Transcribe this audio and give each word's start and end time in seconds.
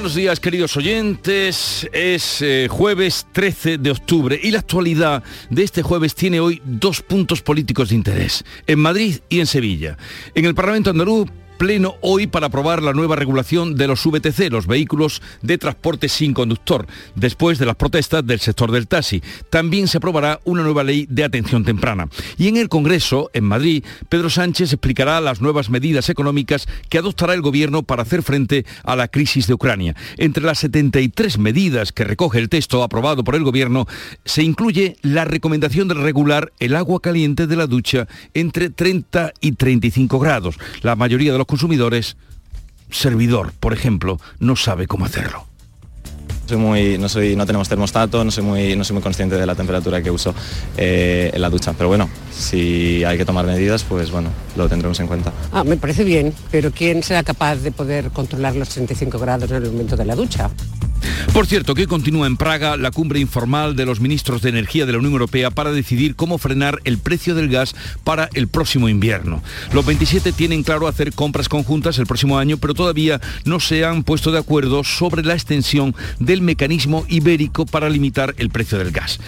Buenos 0.00 0.14
días 0.14 0.40
queridos 0.40 0.78
oyentes, 0.78 1.86
es 1.92 2.40
eh, 2.40 2.68
jueves 2.70 3.26
13 3.32 3.76
de 3.76 3.90
octubre 3.90 4.40
y 4.42 4.50
la 4.50 4.60
actualidad 4.60 5.22
de 5.50 5.62
este 5.62 5.82
jueves 5.82 6.14
tiene 6.14 6.40
hoy 6.40 6.62
dos 6.64 7.02
puntos 7.02 7.42
políticos 7.42 7.90
de 7.90 7.96
interés, 7.96 8.42
en 8.66 8.78
Madrid 8.78 9.18
y 9.28 9.40
en 9.40 9.46
Sevilla. 9.46 9.98
En 10.34 10.46
el 10.46 10.54
Parlamento 10.54 10.88
andaluz 10.88 11.28
pleno 11.60 11.96
hoy 12.00 12.26
para 12.26 12.46
aprobar 12.46 12.82
la 12.82 12.94
nueva 12.94 13.16
regulación 13.16 13.74
de 13.74 13.86
los 13.86 14.06
VTC, 14.06 14.50
los 14.50 14.66
vehículos 14.66 15.20
de 15.42 15.58
transporte 15.58 16.08
sin 16.08 16.32
conductor, 16.32 16.86
después 17.14 17.58
de 17.58 17.66
las 17.66 17.76
protestas 17.76 18.26
del 18.26 18.40
sector 18.40 18.72
del 18.72 18.88
taxi. 18.88 19.22
También 19.50 19.86
se 19.86 19.98
aprobará 19.98 20.40
una 20.44 20.62
nueva 20.62 20.84
ley 20.84 21.06
de 21.10 21.22
atención 21.22 21.62
temprana. 21.62 22.08
Y 22.38 22.48
en 22.48 22.56
el 22.56 22.70
Congreso, 22.70 23.30
en 23.34 23.44
Madrid, 23.44 23.84
Pedro 24.08 24.30
Sánchez 24.30 24.72
explicará 24.72 25.20
las 25.20 25.42
nuevas 25.42 25.68
medidas 25.68 26.08
económicas 26.08 26.66
que 26.88 26.96
adoptará 26.96 27.34
el 27.34 27.42
Gobierno 27.42 27.82
para 27.82 28.04
hacer 28.04 28.22
frente 28.22 28.64
a 28.82 28.96
la 28.96 29.08
crisis 29.08 29.46
de 29.46 29.52
Ucrania. 29.52 29.94
Entre 30.16 30.42
las 30.42 30.60
73 30.60 31.36
medidas 31.36 31.92
que 31.92 32.04
recoge 32.04 32.38
el 32.38 32.48
texto 32.48 32.82
aprobado 32.82 33.22
por 33.22 33.34
el 33.34 33.44
Gobierno, 33.44 33.86
se 34.24 34.42
incluye 34.42 34.96
la 35.02 35.26
recomendación 35.26 35.88
de 35.88 35.94
regular 35.94 36.54
el 36.58 36.74
agua 36.74 37.00
caliente 37.00 37.46
de 37.46 37.56
la 37.56 37.66
ducha 37.66 38.08
entre 38.32 38.70
30 38.70 39.34
y 39.42 39.52
35 39.52 40.18
grados. 40.18 40.56
La 40.80 40.96
mayoría 40.96 41.32
de 41.32 41.38
los 41.38 41.49
consumidores, 41.50 42.16
servidor, 42.92 43.52
por 43.58 43.72
ejemplo, 43.72 44.20
no 44.38 44.54
sabe 44.54 44.86
cómo 44.86 45.04
hacerlo. 45.04 45.46
Soy 46.46 46.58
muy, 46.58 46.96
no, 46.96 47.08
soy, 47.08 47.34
no 47.34 47.44
tenemos 47.44 47.68
termostato, 47.68 48.24
no 48.24 48.30
soy, 48.30 48.44
muy, 48.44 48.76
no 48.76 48.84
soy 48.84 48.94
muy 48.94 49.02
consciente 49.02 49.36
de 49.36 49.46
la 49.46 49.56
temperatura 49.56 50.00
que 50.00 50.12
uso 50.12 50.32
eh, 50.76 51.30
en 51.34 51.40
la 51.40 51.50
ducha. 51.50 51.72
Pero 51.72 51.88
bueno, 51.88 52.08
si 52.32 53.02
hay 53.04 53.18
que 53.18 53.24
tomar 53.24 53.46
medidas, 53.46 53.82
pues 53.82 54.12
bueno, 54.12 54.30
lo 54.56 54.68
tendremos 54.68 54.98
en 55.00 55.08
cuenta. 55.08 55.32
Ah, 55.52 55.64
me 55.64 55.76
parece 55.76 56.04
bien, 56.04 56.32
pero 56.52 56.70
¿quién 56.70 57.02
será 57.02 57.24
capaz 57.24 57.56
de 57.56 57.72
poder 57.72 58.10
controlar 58.10 58.54
los 58.54 58.68
35 58.68 59.18
grados 59.18 59.50
en 59.50 59.56
el 59.56 59.72
momento 59.72 59.96
de 59.96 60.04
la 60.04 60.14
ducha? 60.14 60.50
Por 61.32 61.46
cierto, 61.46 61.74
que 61.74 61.86
continúa 61.86 62.26
en 62.26 62.36
Praga 62.36 62.76
la 62.76 62.90
cumbre 62.90 63.20
informal 63.20 63.76
de 63.76 63.86
los 63.86 64.00
ministros 64.00 64.42
de 64.42 64.50
Energía 64.50 64.86
de 64.86 64.92
la 64.92 64.98
Unión 64.98 65.12
Europea 65.12 65.50
para 65.50 65.72
decidir 65.72 66.16
cómo 66.16 66.38
frenar 66.38 66.80
el 66.84 66.98
precio 66.98 67.34
del 67.34 67.48
gas 67.48 67.74
para 68.04 68.28
el 68.34 68.48
próximo 68.48 68.88
invierno. 68.88 69.42
Los 69.72 69.86
27 69.86 70.32
tienen 70.32 70.62
claro 70.62 70.88
hacer 70.88 71.12
compras 71.12 71.48
conjuntas 71.48 71.98
el 71.98 72.06
próximo 72.06 72.38
año, 72.38 72.56
pero 72.58 72.74
todavía 72.74 73.20
no 73.44 73.60
se 73.60 73.84
han 73.84 74.02
puesto 74.02 74.32
de 74.32 74.38
acuerdo 74.38 74.84
sobre 74.84 75.22
la 75.22 75.34
extensión 75.34 75.94
del 76.18 76.42
mecanismo 76.42 77.04
ibérico 77.08 77.66
para 77.66 77.88
limitar 77.88 78.34
el 78.38 78.50
precio 78.50 78.78
del 78.78 78.90
gas. 78.90 79.20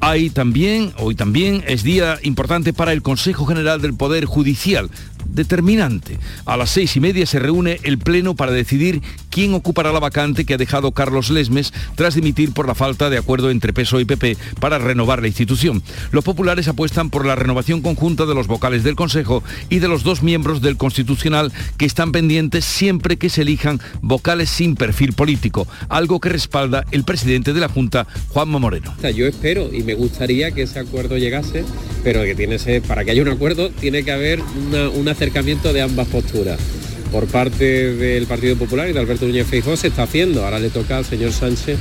Hay 0.00 0.30
también, 0.30 0.92
hoy 0.98 1.14
también, 1.14 1.64
es 1.66 1.82
día 1.82 2.18
importante 2.22 2.72
para 2.72 2.92
el 2.92 3.02
Consejo 3.02 3.46
General 3.46 3.80
del 3.80 3.94
Poder 3.94 4.24
Judicial 4.26 4.90
determinante. 5.36 6.18
A 6.44 6.56
las 6.56 6.70
seis 6.70 6.96
y 6.96 7.00
media 7.00 7.26
se 7.26 7.38
reúne 7.38 7.78
el 7.84 7.98
Pleno 7.98 8.34
para 8.34 8.50
decidir 8.50 9.02
quién 9.30 9.54
ocupará 9.54 9.92
la 9.92 10.00
vacante 10.00 10.44
que 10.44 10.54
ha 10.54 10.58
dejado 10.58 10.90
Carlos 10.90 11.30
Lesmes 11.30 11.72
tras 11.94 12.16
dimitir 12.16 12.52
por 12.52 12.66
la 12.66 12.74
falta 12.74 13.08
de 13.08 13.18
acuerdo 13.18 13.50
entre 13.50 13.72
PSOE 13.72 14.02
y 14.02 14.04
PP 14.06 14.36
para 14.58 14.78
renovar 14.78 15.20
la 15.20 15.28
institución. 15.28 15.82
Los 16.10 16.24
populares 16.24 16.66
apuestan 16.66 17.10
por 17.10 17.24
la 17.24 17.36
renovación 17.36 17.82
conjunta 17.82 18.26
de 18.26 18.34
los 18.34 18.48
vocales 18.48 18.82
del 18.82 18.96
Consejo 18.96 19.44
y 19.68 19.78
de 19.78 19.86
los 19.86 20.02
dos 20.02 20.24
miembros 20.24 20.60
del 20.60 20.76
Constitucional 20.76 21.52
que 21.76 21.86
están 21.86 22.10
pendientes 22.10 22.64
siempre 22.64 23.16
que 23.16 23.28
se 23.28 23.42
elijan 23.42 23.80
vocales 24.02 24.50
sin 24.50 24.74
perfil 24.74 25.12
político, 25.12 25.68
algo 25.88 26.18
que 26.18 26.30
respalda 26.30 26.84
el 26.90 27.04
presidente 27.04 27.52
de 27.52 27.60
la 27.60 27.68
Junta, 27.68 28.06
Juanma 28.30 28.58
Moreno. 28.58 28.94
Yo 29.14 29.26
espero 29.26 29.70
y 29.72 29.82
me 29.82 29.94
gustaría 29.94 30.50
que 30.50 30.62
ese 30.62 30.78
acuerdo 30.78 31.16
llegase, 31.16 31.64
pero 32.02 32.22
que 32.24 32.34
tiene 32.34 32.56
para 32.88 33.04
que 33.04 33.10
haya 33.10 33.22
un 33.22 33.28
acuerdo 33.28 33.70
tiene 33.70 34.02
que 34.02 34.12
haber 34.12 34.40
una, 34.40 34.88
una 34.88 35.14
acercamiento 35.26 35.72
de 35.72 35.82
ambas 35.82 36.06
posturas. 36.06 36.56
Por 37.10 37.26
parte 37.26 37.94
del 37.94 38.26
Partido 38.26 38.54
Popular 38.54 38.88
y 38.88 38.92
de 38.92 39.00
Alberto 39.00 39.26
Núñez 39.26 39.48
Feijóo 39.48 39.76
se 39.76 39.88
está 39.88 40.04
haciendo. 40.04 40.44
Ahora 40.44 40.60
le 40.60 40.70
toca 40.70 40.98
al 40.98 41.04
señor 41.04 41.32
Sánchez 41.32 41.78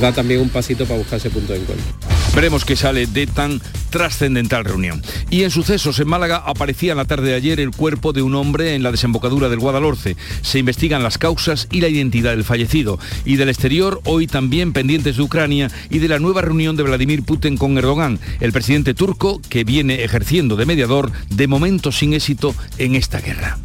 dar 0.00 0.14
también 0.14 0.40
un 0.40 0.48
pasito 0.48 0.86
para 0.86 0.98
buscar 0.98 1.18
ese 1.18 1.28
punto 1.28 1.52
de 1.52 1.58
encuentro. 1.58 2.15
Veremos 2.36 2.66
qué 2.66 2.76
sale 2.76 3.06
de 3.06 3.26
tan 3.26 3.62
trascendental 3.88 4.66
reunión. 4.66 5.02
Y 5.30 5.44
en 5.44 5.50
sucesos, 5.50 5.98
en 6.00 6.08
Málaga 6.08 6.42
aparecía 6.44 6.92
en 6.92 6.98
la 6.98 7.06
tarde 7.06 7.30
de 7.30 7.34
ayer 7.34 7.60
el 7.60 7.70
cuerpo 7.70 8.12
de 8.12 8.20
un 8.20 8.34
hombre 8.34 8.74
en 8.74 8.82
la 8.82 8.90
desembocadura 8.90 9.48
del 9.48 9.58
Guadalhorce. 9.58 10.18
Se 10.42 10.58
investigan 10.58 11.02
las 11.02 11.16
causas 11.16 11.66
y 11.72 11.80
la 11.80 11.88
identidad 11.88 12.32
del 12.32 12.44
fallecido. 12.44 12.98
Y 13.24 13.36
del 13.36 13.48
exterior, 13.48 14.02
hoy 14.04 14.26
también 14.26 14.74
pendientes 14.74 15.16
de 15.16 15.22
Ucrania 15.22 15.70
y 15.88 15.98
de 15.98 16.08
la 16.08 16.18
nueva 16.18 16.42
reunión 16.42 16.76
de 16.76 16.82
Vladimir 16.82 17.22
Putin 17.22 17.56
con 17.56 17.78
Erdogan, 17.78 18.20
el 18.40 18.52
presidente 18.52 18.92
turco 18.92 19.40
que 19.48 19.64
viene 19.64 20.04
ejerciendo 20.04 20.56
de 20.56 20.66
mediador, 20.66 21.10
de 21.30 21.46
momento 21.46 21.90
sin 21.90 22.12
éxito, 22.12 22.54
en 22.76 22.96
esta 22.96 23.18
guerra. 23.22 23.56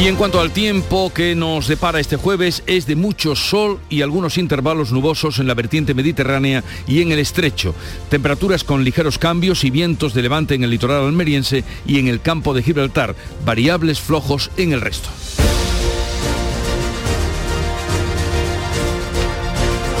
Y 0.00 0.06
en 0.06 0.16
cuanto 0.16 0.40
al 0.40 0.50
tiempo 0.50 1.12
que 1.12 1.34
nos 1.34 1.68
depara 1.68 2.00
este 2.00 2.16
jueves, 2.16 2.62
es 2.66 2.86
de 2.86 2.96
mucho 2.96 3.36
sol 3.36 3.78
y 3.90 4.00
algunos 4.00 4.38
intervalos 4.38 4.92
nubosos 4.92 5.38
en 5.38 5.46
la 5.46 5.52
vertiente 5.52 5.92
mediterránea 5.92 6.64
y 6.86 7.02
en 7.02 7.12
el 7.12 7.18
estrecho. 7.18 7.74
Temperaturas 8.08 8.64
con 8.64 8.82
ligeros 8.82 9.18
cambios 9.18 9.62
y 9.62 9.68
vientos 9.68 10.14
de 10.14 10.22
levante 10.22 10.54
en 10.54 10.64
el 10.64 10.70
litoral 10.70 11.04
almeriense 11.04 11.64
y 11.86 11.98
en 11.98 12.08
el 12.08 12.22
campo 12.22 12.54
de 12.54 12.62
Gibraltar, 12.62 13.14
variables 13.44 14.00
flojos 14.00 14.50
en 14.56 14.72
el 14.72 14.80
resto. 14.80 15.10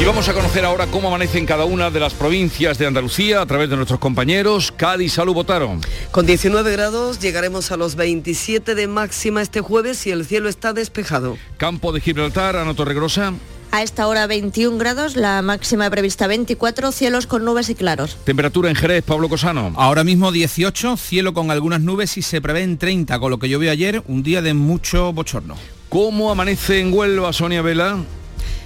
Y 0.00 0.04
vamos 0.06 0.26
a 0.30 0.32
conocer 0.32 0.64
ahora 0.64 0.86
cómo 0.86 1.08
amanece 1.08 1.36
en 1.36 1.44
cada 1.44 1.66
una 1.66 1.90
de 1.90 2.00
las 2.00 2.14
provincias 2.14 2.78
de 2.78 2.86
Andalucía 2.86 3.42
a 3.42 3.46
través 3.46 3.68
de 3.68 3.76
nuestros 3.76 4.00
compañeros. 4.00 4.72
Cádiz, 4.74 5.12
salud, 5.12 5.34
votaron. 5.34 5.82
Con 6.10 6.24
19 6.24 6.72
grados 6.72 7.20
llegaremos 7.20 7.70
a 7.70 7.76
los 7.76 7.96
27 7.96 8.74
de 8.74 8.86
máxima 8.86 9.42
este 9.42 9.60
jueves 9.60 10.06
y 10.06 10.10
el 10.10 10.24
cielo 10.24 10.48
está 10.48 10.72
despejado. 10.72 11.36
Campo 11.58 11.92
de 11.92 12.00
Gibraltar, 12.00 12.56
Ana 12.56 12.72
Torregrosa. 12.72 13.34
A 13.72 13.82
esta 13.82 14.08
hora 14.08 14.26
21 14.26 14.78
grados, 14.78 15.16
la 15.16 15.42
máxima 15.42 15.90
prevista 15.90 16.26
24, 16.26 16.92
cielos 16.92 17.26
con 17.26 17.44
nubes 17.44 17.68
y 17.68 17.74
claros. 17.74 18.16
Temperatura 18.24 18.70
en 18.70 18.76
Jerez, 18.76 19.04
Pablo 19.04 19.28
Cosano. 19.28 19.74
Ahora 19.76 20.02
mismo 20.02 20.32
18, 20.32 20.96
cielo 20.96 21.34
con 21.34 21.50
algunas 21.50 21.82
nubes 21.82 22.16
y 22.16 22.22
se 22.22 22.40
prevé 22.40 22.62
en 22.62 22.78
30, 22.78 23.18
con 23.18 23.30
lo 23.30 23.38
que 23.38 23.50
llovió 23.50 23.70
ayer, 23.70 24.02
un 24.08 24.22
día 24.22 24.40
de 24.40 24.54
mucho 24.54 25.12
bochorno. 25.12 25.56
¿Cómo 25.90 26.30
amanece 26.30 26.80
en 26.80 26.90
Huelva, 26.94 27.34
Sonia 27.34 27.60
Vela? 27.60 27.98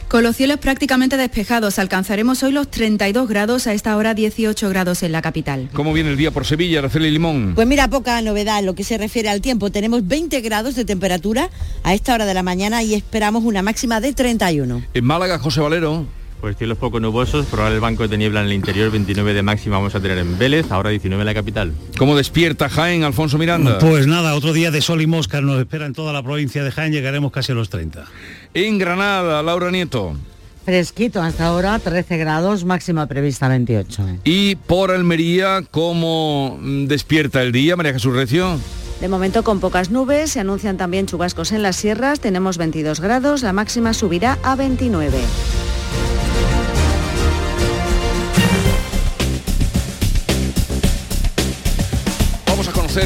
Con 0.08 0.22
los 0.22 0.36
cielos 0.36 0.58
prácticamente 0.58 1.16
despejados, 1.16 1.78
alcanzaremos 1.78 2.42
hoy 2.42 2.52
los 2.52 2.70
32 2.70 3.28
grados, 3.28 3.66
a 3.66 3.72
esta 3.72 3.96
hora 3.96 4.14
18 4.14 4.68
grados 4.68 5.02
en 5.02 5.12
la 5.12 5.22
capital. 5.22 5.68
¿Cómo 5.72 5.92
viene 5.92 6.10
el 6.10 6.16
día 6.16 6.30
por 6.30 6.46
Sevilla, 6.46 6.78
Araceli 6.78 7.10
Limón? 7.10 7.52
Pues 7.54 7.66
mira, 7.66 7.88
poca 7.88 8.20
novedad 8.22 8.60
en 8.60 8.66
lo 8.66 8.74
que 8.74 8.84
se 8.84 8.96
refiere 8.98 9.28
al 9.28 9.40
tiempo. 9.40 9.70
Tenemos 9.70 10.06
20 10.06 10.40
grados 10.40 10.76
de 10.76 10.84
temperatura 10.84 11.50
a 11.82 11.94
esta 11.94 12.14
hora 12.14 12.26
de 12.26 12.34
la 12.34 12.42
mañana 12.42 12.82
y 12.82 12.94
esperamos 12.94 13.44
una 13.44 13.62
máxima 13.62 14.00
de 14.00 14.12
31. 14.12 14.84
En 14.94 15.04
Málaga, 15.04 15.38
José 15.38 15.60
Valero. 15.60 16.06
Pues 16.44 16.58
cielos 16.58 16.76
poco 16.76 17.00
nubosos, 17.00 17.46
probable 17.46 17.76
el 17.76 17.80
banco 17.80 18.06
de 18.06 18.18
niebla 18.18 18.40
en 18.40 18.46
el 18.48 18.52
interior, 18.52 18.90
29 18.90 19.32
de 19.32 19.42
máxima 19.42 19.78
vamos 19.78 19.94
a 19.94 20.00
tener 20.00 20.18
en 20.18 20.36
Vélez, 20.36 20.70
ahora 20.70 20.90
19 20.90 21.22
en 21.22 21.24
la 21.24 21.32
capital. 21.32 21.72
¿Cómo 21.96 22.14
despierta 22.18 22.68
Jaén, 22.68 23.02
Alfonso 23.02 23.38
Miranda? 23.38 23.78
Pues 23.78 24.06
nada, 24.06 24.34
otro 24.34 24.52
día 24.52 24.70
de 24.70 24.82
sol 24.82 25.00
y 25.00 25.06
moscas 25.06 25.42
nos 25.42 25.58
espera 25.58 25.86
en 25.86 25.94
toda 25.94 26.12
la 26.12 26.22
provincia 26.22 26.62
de 26.62 26.70
Jaén, 26.70 26.92
llegaremos 26.92 27.32
casi 27.32 27.52
a 27.52 27.54
los 27.54 27.70
30. 27.70 28.04
En 28.54 28.78
Granada, 28.78 29.42
Laura 29.42 29.70
Nieto. 29.72 30.14
Fresquito 30.64 31.20
hasta 31.20 31.46
ahora, 31.46 31.78
13 31.78 32.16
grados, 32.16 32.64
máxima 32.64 33.06
prevista 33.06 33.48
28. 33.48 34.20
Y 34.24 34.54
por 34.54 34.92
Almería, 34.92 35.62
¿cómo 35.70 36.58
despierta 36.62 37.42
el 37.42 37.52
día, 37.52 37.76
María 37.76 37.92
Jesús 37.92 38.14
Recio? 38.14 38.58
De 39.00 39.08
momento 39.08 39.42
con 39.42 39.60
pocas 39.60 39.90
nubes, 39.90 40.30
se 40.30 40.40
anuncian 40.40 40.76
también 40.76 41.06
chubascos 41.06 41.52
en 41.52 41.62
las 41.62 41.76
sierras, 41.76 42.20
tenemos 42.20 42.56
22 42.56 43.00
grados, 43.00 43.42
la 43.42 43.52
máxima 43.52 43.92
subirá 43.92 44.38
a 44.44 44.54
29. 44.54 45.18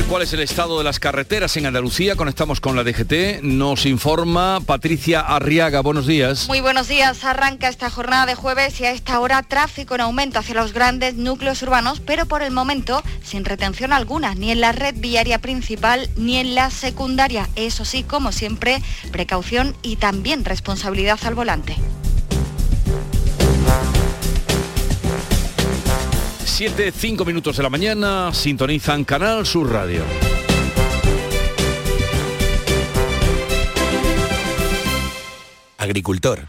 Cuál 0.09 0.21
es 0.21 0.35
el 0.35 0.41
estado 0.41 0.77
de 0.77 0.85
las 0.85 1.01
carreteras 1.01 1.57
en 1.57 1.65
Andalucía. 1.65 2.15
Conectamos 2.15 2.61
con 2.61 2.77
la 2.77 2.85
DGT. 2.85 3.43
Nos 3.43 3.87
informa 3.87 4.61
Patricia 4.61 5.21
Arriaga. 5.21 5.81
Buenos 5.81 6.07
días. 6.07 6.47
Muy 6.47 6.61
buenos 6.61 6.89
días. 6.89 7.25
Arranca 7.25 7.69
esta 7.69 7.89
jornada 7.89 8.27
de 8.27 8.35
jueves 8.35 8.79
y 8.81 8.85
a 8.85 8.91
esta 8.91 9.19
hora 9.19 9.43
tráfico 9.43 9.95
en 9.95 10.03
aumento 10.03 10.41
hacia 10.41 10.55
los 10.55 10.75
grandes 10.75 11.15
núcleos 11.15 11.63
urbanos, 11.63 12.01
pero 12.01 12.27
por 12.27 12.43
el 12.43 12.51
momento 12.51 13.03
sin 13.23 13.47
retención 13.47 13.95
alguna, 13.95 14.35
ni 14.35 14.51
en 14.51 14.61
la 14.61 14.73
red 14.73 14.95
viaria 14.95 15.39
principal 15.39 16.11
ni 16.17 16.37
en 16.37 16.55
la 16.55 16.69
secundaria. 16.69 17.49
Eso 17.57 17.87
sí, 17.87 18.03
como 18.03 18.31
siempre, 18.31 18.83
precaución 19.11 19.75
y 19.81 19.97
también 19.97 20.45
responsabilidad 20.45 21.19
al 21.25 21.35
volante. 21.35 21.77
7, 26.59 26.91
5 26.91 27.25
minutos 27.25 27.57
de 27.57 27.63
la 27.63 27.71
mañana, 27.71 28.35
sintonizan 28.35 29.05
Canal 29.05 29.47
Sur 29.47 29.71
Radio. 29.71 30.03
Agricultor, 35.77 36.49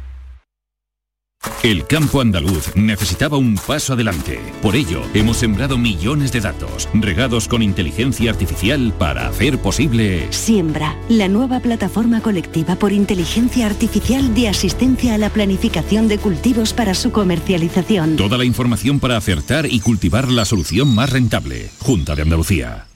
El 1.63 1.85
campo 1.85 2.21
andaluz 2.21 2.75
necesitaba 2.75 3.37
un 3.37 3.55
paso 3.55 3.93
adelante. 3.93 4.39
Por 4.61 4.75
ello, 4.75 5.03
hemos 5.13 5.37
sembrado 5.37 5.77
millones 5.77 6.31
de 6.31 6.41
datos, 6.41 6.87
regados 6.93 7.47
con 7.47 7.61
inteligencia 7.61 8.31
artificial 8.31 8.93
para 8.97 9.27
hacer 9.27 9.59
posible... 9.59 10.27
Siembra, 10.31 10.95
la 11.09 11.27
nueva 11.27 11.59
plataforma 11.59 12.21
colectiva 12.21 12.75
por 12.75 12.91
inteligencia 12.91 13.65
artificial 13.65 14.33
de 14.35 14.49
asistencia 14.49 15.15
a 15.15 15.17
la 15.17 15.29
planificación 15.29 16.07
de 16.07 16.19
cultivos 16.19 16.73
para 16.73 16.93
su 16.93 17.11
comercialización. 17.11 18.17
Toda 18.17 18.37
la 18.37 18.45
información 18.45 18.99
para 18.99 19.17
acertar 19.17 19.65
y 19.65 19.79
cultivar 19.79 20.29
la 20.29 20.45
solución 20.45 20.93
más 20.93 21.09
rentable. 21.09 21.69
Junta 21.79 22.15
de 22.15 22.21
Andalucía. 22.21 22.87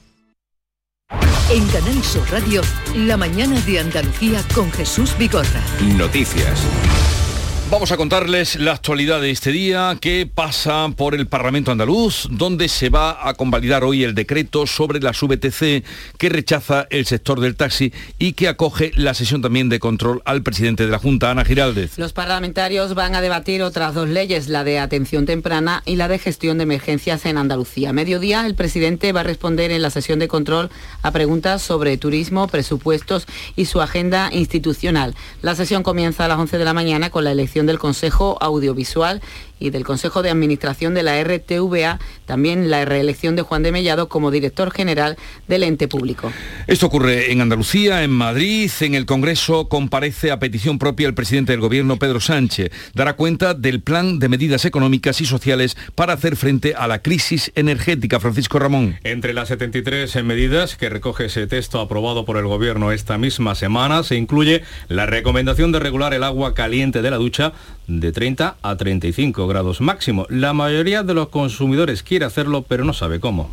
En 1.48 1.64
Canal 1.68 2.02
Sur 2.02 2.28
Radio, 2.30 2.62
la 2.96 3.16
mañana 3.16 3.60
de 3.60 3.78
Andalucía 3.78 4.42
con 4.54 4.70
Jesús 4.72 5.16
Vigorra. 5.16 5.62
Noticias. 5.96 6.60
Vamos 7.68 7.90
a 7.90 7.96
contarles 7.96 8.60
la 8.60 8.74
actualidad 8.74 9.20
de 9.20 9.32
este 9.32 9.50
día, 9.50 9.98
qué 10.00 10.30
pasa 10.32 10.88
por 10.96 11.16
el 11.16 11.26
Parlamento 11.26 11.72
andaluz, 11.72 12.28
donde 12.30 12.68
se 12.68 12.90
va 12.90 13.28
a 13.28 13.34
convalidar 13.34 13.82
hoy 13.82 14.04
el 14.04 14.14
decreto 14.14 14.68
sobre 14.68 15.00
las 15.00 15.20
VTC 15.20 15.84
que 16.16 16.28
rechaza 16.28 16.86
el 16.90 17.06
sector 17.06 17.40
del 17.40 17.56
taxi 17.56 17.92
y 18.20 18.34
que 18.34 18.46
acoge 18.46 18.92
la 18.94 19.14
sesión 19.14 19.42
también 19.42 19.68
de 19.68 19.80
control 19.80 20.22
al 20.24 20.44
presidente 20.44 20.84
de 20.84 20.92
la 20.92 21.00
Junta, 21.00 21.32
Ana 21.32 21.44
Giraldez. 21.44 21.98
Los 21.98 22.12
parlamentarios 22.12 22.94
van 22.94 23.16
a 23.16 23.20
debatir 23.20 23.64
otras 23.64 23.94
dos 23.94 24.08
leyes, 24.08 24.48
la 24.48 24.62
de 24.62 24.78
atención 24.78 25.26
temprana 25.26 25.82
y 25.84 25.96
la 25.96 26.06
de 26.06 26.20
gestión 26.20 26.58
de 26.58 26.62
emergencias 26.62 27.26
en 27.26 27.36
Andalucía. 27.36 27.90
A 27.90 27.92
mediodía, 27.92 28.46
el 28.46 28.54
presidente 28.54 29.10
va 29.10 29.20
a 29.20 29.24
responder 29.24 29.72
en 29.72 29.82
la 29.82 29.90
sesión 29.90 30.20
de 30.20 30.28
control 30.28 30.70
a 31.02 31.10
preguntas 31.10 31.62
sobre 31.62 31.96
turismo, 31.96 32.46
presupuestos 32.46 33.26
y 33.56 33.64
su 33.64 33.80
agenda 33.80 34.30
institucional. 34.32 35.16
La 35.42 35.56
sesión 35.56 35.82
comienza 35.82 36.26
a 36.26 36.28
las 36.28 36.38
11 36.38 36.58
de 36.58 36.64
la 36.64 36.72
mañana 36.72 37.10
con 37.10 37.24
la 37.24 37.32
elección 37.32 37.55
del 37.64 37.78
Consejo 37.78 38.36
Audiovisual 38.42 39.22
y 39.58 39.70
del 39.70 39.84
Consejo 39.84 40.22
de 40.22 40.30
Administración 40.30 40.94
de 40.94 41.02
la 41.02 41.22
RTVA, 41.22 41.98
también 42.26 42.70
la 42.70 42.84
reelección 42.84 43.36
de 43.36 43.42
Juan 43.42 43.62
de 43.62 43.72
Mellado 43.72 44.08
como 44.08 44.30
director 44.30 44.70
general 44.70 45.16
del 45.48 45.62
ente 45.62 45.88
público. 45.88 46.32
Esto 46.66 46.86
ocurre 46.86 47.32
en 47.32 47.40
Andalucía, 47.40 48.02
en 48.02 48.10
Madrid, 48.10 48.70
en 48.80 48.94
el 48.94 49.06
Congreso 49.06 49.68
comparece 49.68 50.30
a 50.30 50.38
petición 50.38 50.78
propia 50.78 51.06
el 51.06 51.14
presidente 51.14 51.52
del 51.52 51.60
Gobierno, 51.60 51.98
Pedro 51.98 52.20
Sánchez. 52.20 52.70
Dará 52.94 53.14
cuenta 53.14 53.54
del 53.54 53.80
plan 53.80 54.18
de 54.18 54.28
medidas 54.28 54.64
económicas 54.64 55.20
y 55.20 55.26
sociales 55.26 55.76
para 55.94 56.14
hacer 56.14 56.36
frente 56.36 56.74
a 56.74 56.86
la 56.88 57.00
crisis 57.00 57.52
energética. 57.54 58.20
Francisco 58.20 58.58
Ramón. 58.58 58.98
Entre 59.04 59.32
las 59.32 59.48
73 59.48 60.22
medidas 60.24 60.76
que 60.76 60.88
recoge 60.88 61.26
ese 61.26 61.46
texto 61.46 61.80
aprobado 61.80 62.24
por 62.24 62.36
el 62.36 62.46
Gobierno 62.46 62.92
esta 62.92 63.18
misma 63.18 63.54
semana, 63.54 64.02
se 64.02 64.16
incluye 64.16 64.62
la 64.88 65.06
recomendación 65.06 65.72
de 65.72 65.78
regular 65.78 66.14
el 66.14 66.24
agua 66.24 66.54
caliente 66.54 67.02
de 67.02 67.10
la 67.10 67.16
ducha 67.16 67.52
de 67.86 68.12
30 68.12 68.56
a 68.62 68.76
35 68.76 69.45
grados 69.46 69.80
máximo. 69.80 70.26
La 70.28 70.52
mayoría 70.52 71.02
de 71.02 71.14
los 71.14 71.28
consumidores 71.28 72.02
quiere 72.02 72.24
hacerlo, 72.24 72.62
pero 72.62 72.84
no 72.84 72.92
sabe 72.92 73.20
cómo. 73.20 73.50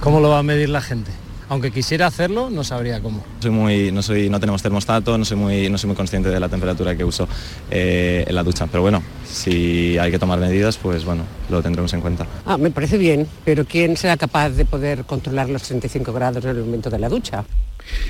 ¿Cómo 0.00 0.20
lo 0.20 0.30
va 0.30 0.38
a 0.38 0.42
medir 0.42 0.68
la 0.68 0.80
gente? 0.80 1.10
Aunque 1.48 1.70
quisiera 1.70 2.06
hacerlo, 2.06 2.48
no 2.48 2.64
sabría 2.64 3.00
cómo. 3.02 3.22
Soy 3.40 3.50
muy, 3.50 3.92
no, 3.92 4.02
soy, 4.02 4.30
no 4.30 4.40
tenemos 4.40 4.62
termostato, 4.62 5.18
no 5.18 5.24
soy, 5.24 5.36
muy, 5.36 5.68
no 5.68 5.76
soy 5.76 5.88
muy 5.88 5.96
consciente 5.96 6.30
de 6.30 6.40
la 6.40 6.48
temperatura 6.48 6.96
que 6.96 7.04
uso 7.04 7.28
eh, 7.70 8.24
en 8.26 8.34
la 8.34 8.42
ducha. 8.42 8.66
Pero 8.68 8.80
bueno, 8.80 9.02
si 9.26 9.98
hay 9.98 10.10
que 10.10 10.18
tomar 10.18 10.38
medidas, 10.38 10.78
pues 10.78 11.04
bueno, 11.04 11.24
lo 11.50 11.62
tendremos 11.62 11.92
en 11.92 12.00
cuenta. 12.00 12.26
Ah, 12.46 12.56
me 12.56 12.70
parece 12.70 12.96
bien, 12.96 13.28
pero 13.44 13.66
¿quién 13.66 13.98
será 13.98 14.16
capaz 14.16 14.48
de 14.50 14.64
poder 14.64 15.04
controlar 15.04 15.50
los 15.50 15.62
35 15.62 16.12
grados 16.12 16.42
en 16.44 16.50
el 16.50 16.64
momento 16.64 16.88
de 16.88 16.98
la 16.98 17.10
ducha? 17.10 17.44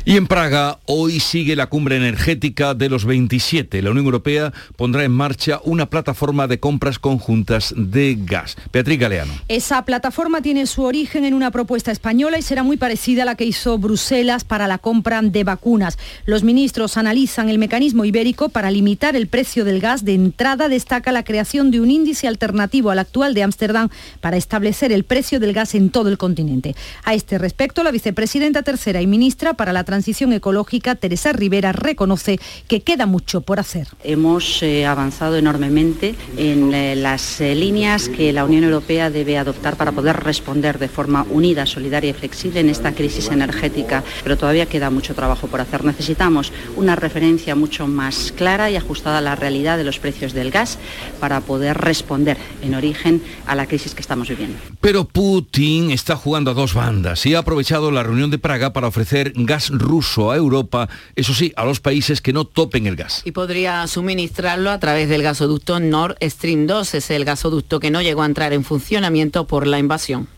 Y 0.04 0.16
en 0.16 0.26
Praga 0.26 0.78
hoy 0.86 1.20
sigue 1.20 1.54
la 1.54 1.69
cumbre 1.69 1.96
energética 1.96 2.74
de 2.74 2.88
los 2.88 3.04
27. 3.04 3.82
La 3.82 3.90
Unión 3.90 4.06
Europea 4.06 4.52
pondrá 4.76 5.04
en 5.04 5.12
marcha 5.12 5.60
una 5.64 5.86
plataforma 5.86 6.48
de 6.48 6.58
compras 6.58 6.98
conjuntas 6.98 7.72
de 7.76 8.19
gas. 8.19 8.56
Beatriz 8.72 8.98
Galeano. 8.98 9.32
Esa 9.48 9.84
plataforma 9.84 10.42
tiene 10.42 10.66
su 10.66 10.82
origen 10.82 11.24
en 11.24 11.34
una 11.34 11.50
propuesta 11.50 11.92
española 11.92 12.38
y 12.38 12.42
será 12.42 12.62
muy 12.62 12.76
parecida 12.76 13.22
a 13.22 13.26
la 13.26 13.34
que 13.34 13.44
hizo 13.44 13.78
Bruselas 13.78 14.44
para 14.44 14.66
la 14.66 14.78
compra 14.78 15.12
de 15.22 15.44
vacunas. 15.44 15.98
Los 16.24 16.42
ministros 16.42 16.96
analizan 16.96 17.50
el 17.50 17.58
mecanismo 17.58 18.04
ibérico 18.04 18.48
para 18.48 18.70
limitar 18.70 19.14
el 19.14 19.26
precio 19.26 19.64
del 19.64 19.80
gas. 19.80 20.04
De 20.04 20.14
entrada 20.14 20.69
destaca 20.69 21.12
la 21.12 21.22
creación 21.22 21.70
de 21.70 21.80
un 21.80 21.90
índice 21.90 22.26
alternativo 22.26 22.90
al 22.90 22.98
actual 22.98 23.34
de 23.34 23.42
Ámsterdam 23.42 23.90
para 24.20 24.36
establecer 24.36 24.90
el 24.92 25.04
precio 25.04 25.38
del 25.38 25.52
gas 25.52 25.74
en 25.74 25.90
todo 25.90 26.08
el 26.08 26.16
continente. 26.16 26.74
A 27.04 27.14
este 27.14 27.36
respecto, 27.36 27.82
la 27.82 27.90
vicepresidenta 27.90 28.62
tercera 28.62 29.02
y 29.02 29.06
ministra 29.06 29.54
para 29.62 29.73
la 29.73 29.85
transición 29.85 30.32
ecológica, 30.32 30.97
Teresa 30.97 31.32
Rivera, 31.32 31.70
reconoce 31.70 32.41
que 32.67 32.81
queda 32.81 33.06
mucho 33.06 33.43
por 33.43 33.61
hacer. 33.61 33.87
Hemos 34.03 34.61
eh, 34.64 34.87
avanzado 34.87 35.37
enormemente 35.37 36.17
en 36.37 36.75
eh, 36.75 36.97
las 36.97 37.41
eh, 37.41 37.55
líneas 37.55 38.09
que 38.09 38.32
la 38.32 38.44
Unión 38.44 38.64
Europea 38.64 39.09
debe 39.09 39.38
adoptar 39.38 39.76
para 39.76 39.93
poder 39.93 40.17
responder 40.17 40.81
de 40.81 40.88
forma 40.88 41.25
unida, 41.31 41.64
solidaria 41.64 42.11
y 42.11 42.12
flexible 42.12 42.59
en 42.59 42.70
esta 42.70 42.91
crisis 42.91 43.29
energética, 43.29 44.03
pero 44.25 44.37
todavía 44.37 44.67
queda 44.67 44.91
mucho 44.91 45.14
trabajo 45.14 45.47
por 45.47 45.61
hacer. 45.61 45.85
Necesitamos 45.85 46.53
una 46.75 46.97
referencia 46.97 47.55
mucho 47.55 47.86
más 47.86 48.32
clara 48.36 48.69
y 48.69 48.75
ajustada 48.75 49.19
a 49.19 49.20
la 49.20 49.36
realidad 49.36 49.79
de 49.79 49.84
los 49.84 50.01
precios 50.01 50.32
del 50.32 50.51
gas 50.51 50.77
para 51.20 51.41
poder 51.41 51.79
responder 51.79 52.36
en 52.63 52.75
origen 52.75 53.22
a 53.46 53.55
la 53.55 53.69
crisis 53.69 53.94
que 53.94 54.01
estamos 54.01 54.29
viviendo. 54.29 54.58
Pero 54.81 55.05
Putin 55.05 55.93
está 55.93 56.17
jugando 56.17 56.51
a 56.51 56.55
dos 56.55 56.75
bandas 56.75 57.25
y 57.27 57.36
ha 57.36 57.39
aprovechado 57.39 57.93
la 57.93 58.03
reunión 58.03 58.32
de 58.32 58.39
Praga 58.39 58.72
para 58.72 58.89
ofrecer 58.89 59.32
gas 59.36 59.52
ruso 59.71 60.31
a 60.31 60.37
Europa, 60.37 60.89
eso 61.17 61.35
sí, 61.35 61.53
a 61.56 61.65
los 61.65 61.81
países 61.81 62.21
que 62.21 62.32
no 62.32 62.44
topen 62.44 62.87
el 62.87 62.97
gas. 62.97 63.23
Y 63.25 63.32
podría 63.32 63.87
suministrarlo 63.87 64.71
a 64.71 64.79
través 64.79 65.09
del 65.09 65.23
gasoducto 65.23 65.81
Nord 65.81 66.17
Stream 66.23 66.67
2, 66.67 66.94
es 66.94 67.11
el 67.11 67.25
gasoducto 67.25 67.81
que 67.81 67.91
no 67.91 68.03
llegó 68.03 68.23
a 68.23 68.27
entrar 68.27 68.53
en 68.53 68.65
funcionamiento 68.65 69.47
por 69.47 69.67
la 69.67 69.79
invasión. 69.79 70.29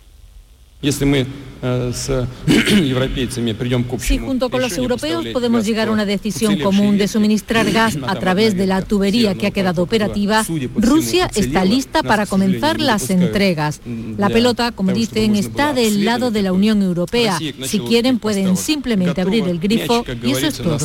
Si 3.99 4.19
junto 4.27 4.51
con 4.51 4.61
los 4.61 4.77
europeos 4.77 5.25
podemos 5.33 5.65
llegar 5.65 5.89
a 5.89 5.93
una 5.93 6.05
decisión 6.05 6.59
común 6.59 6.99
de 6.99 7.09
suministrar 7.09 7.71
gas 7.73 7.97
a 8.07 8.17
través 8.17 8.57
de 8.57 8.67
la 8.67 8.83
tubería 8.83 9.35
que 9.35 9.47
ha 9.47 9.51
quedado 9.51 9.83
operativa, 9.83 10.45
Rusia 10.77 11.31
está 11.35 11.65
lista 11.65 12.03
para 12.03 12.27
comenzar 12.27 12.81
las 12.81 13.09
entregas. 13.11 13.81
La 14.19 14.29
pelota, 14.29 14.73
como 14.73 14.93
dicen, 14.93 15.37
está 15.37 15.73
del 15.73 16.05
lado 16.05 16.31
de 16.31 16.43
la 16.43 16.53
Unión 16.53 16.83
Europea. 16.83 17.39
Si 17.63 17.79
quieren 17.81 18.19
pueden 18.19 18.57
simplemente 18.57 19.21
abrir 19.23 19.49
el 19.49 19.59
grifo 19.59 20.05
y 20.23 20.33
eso 20.33 20.47
es 20.47 20.59
todo. 20.59 20.79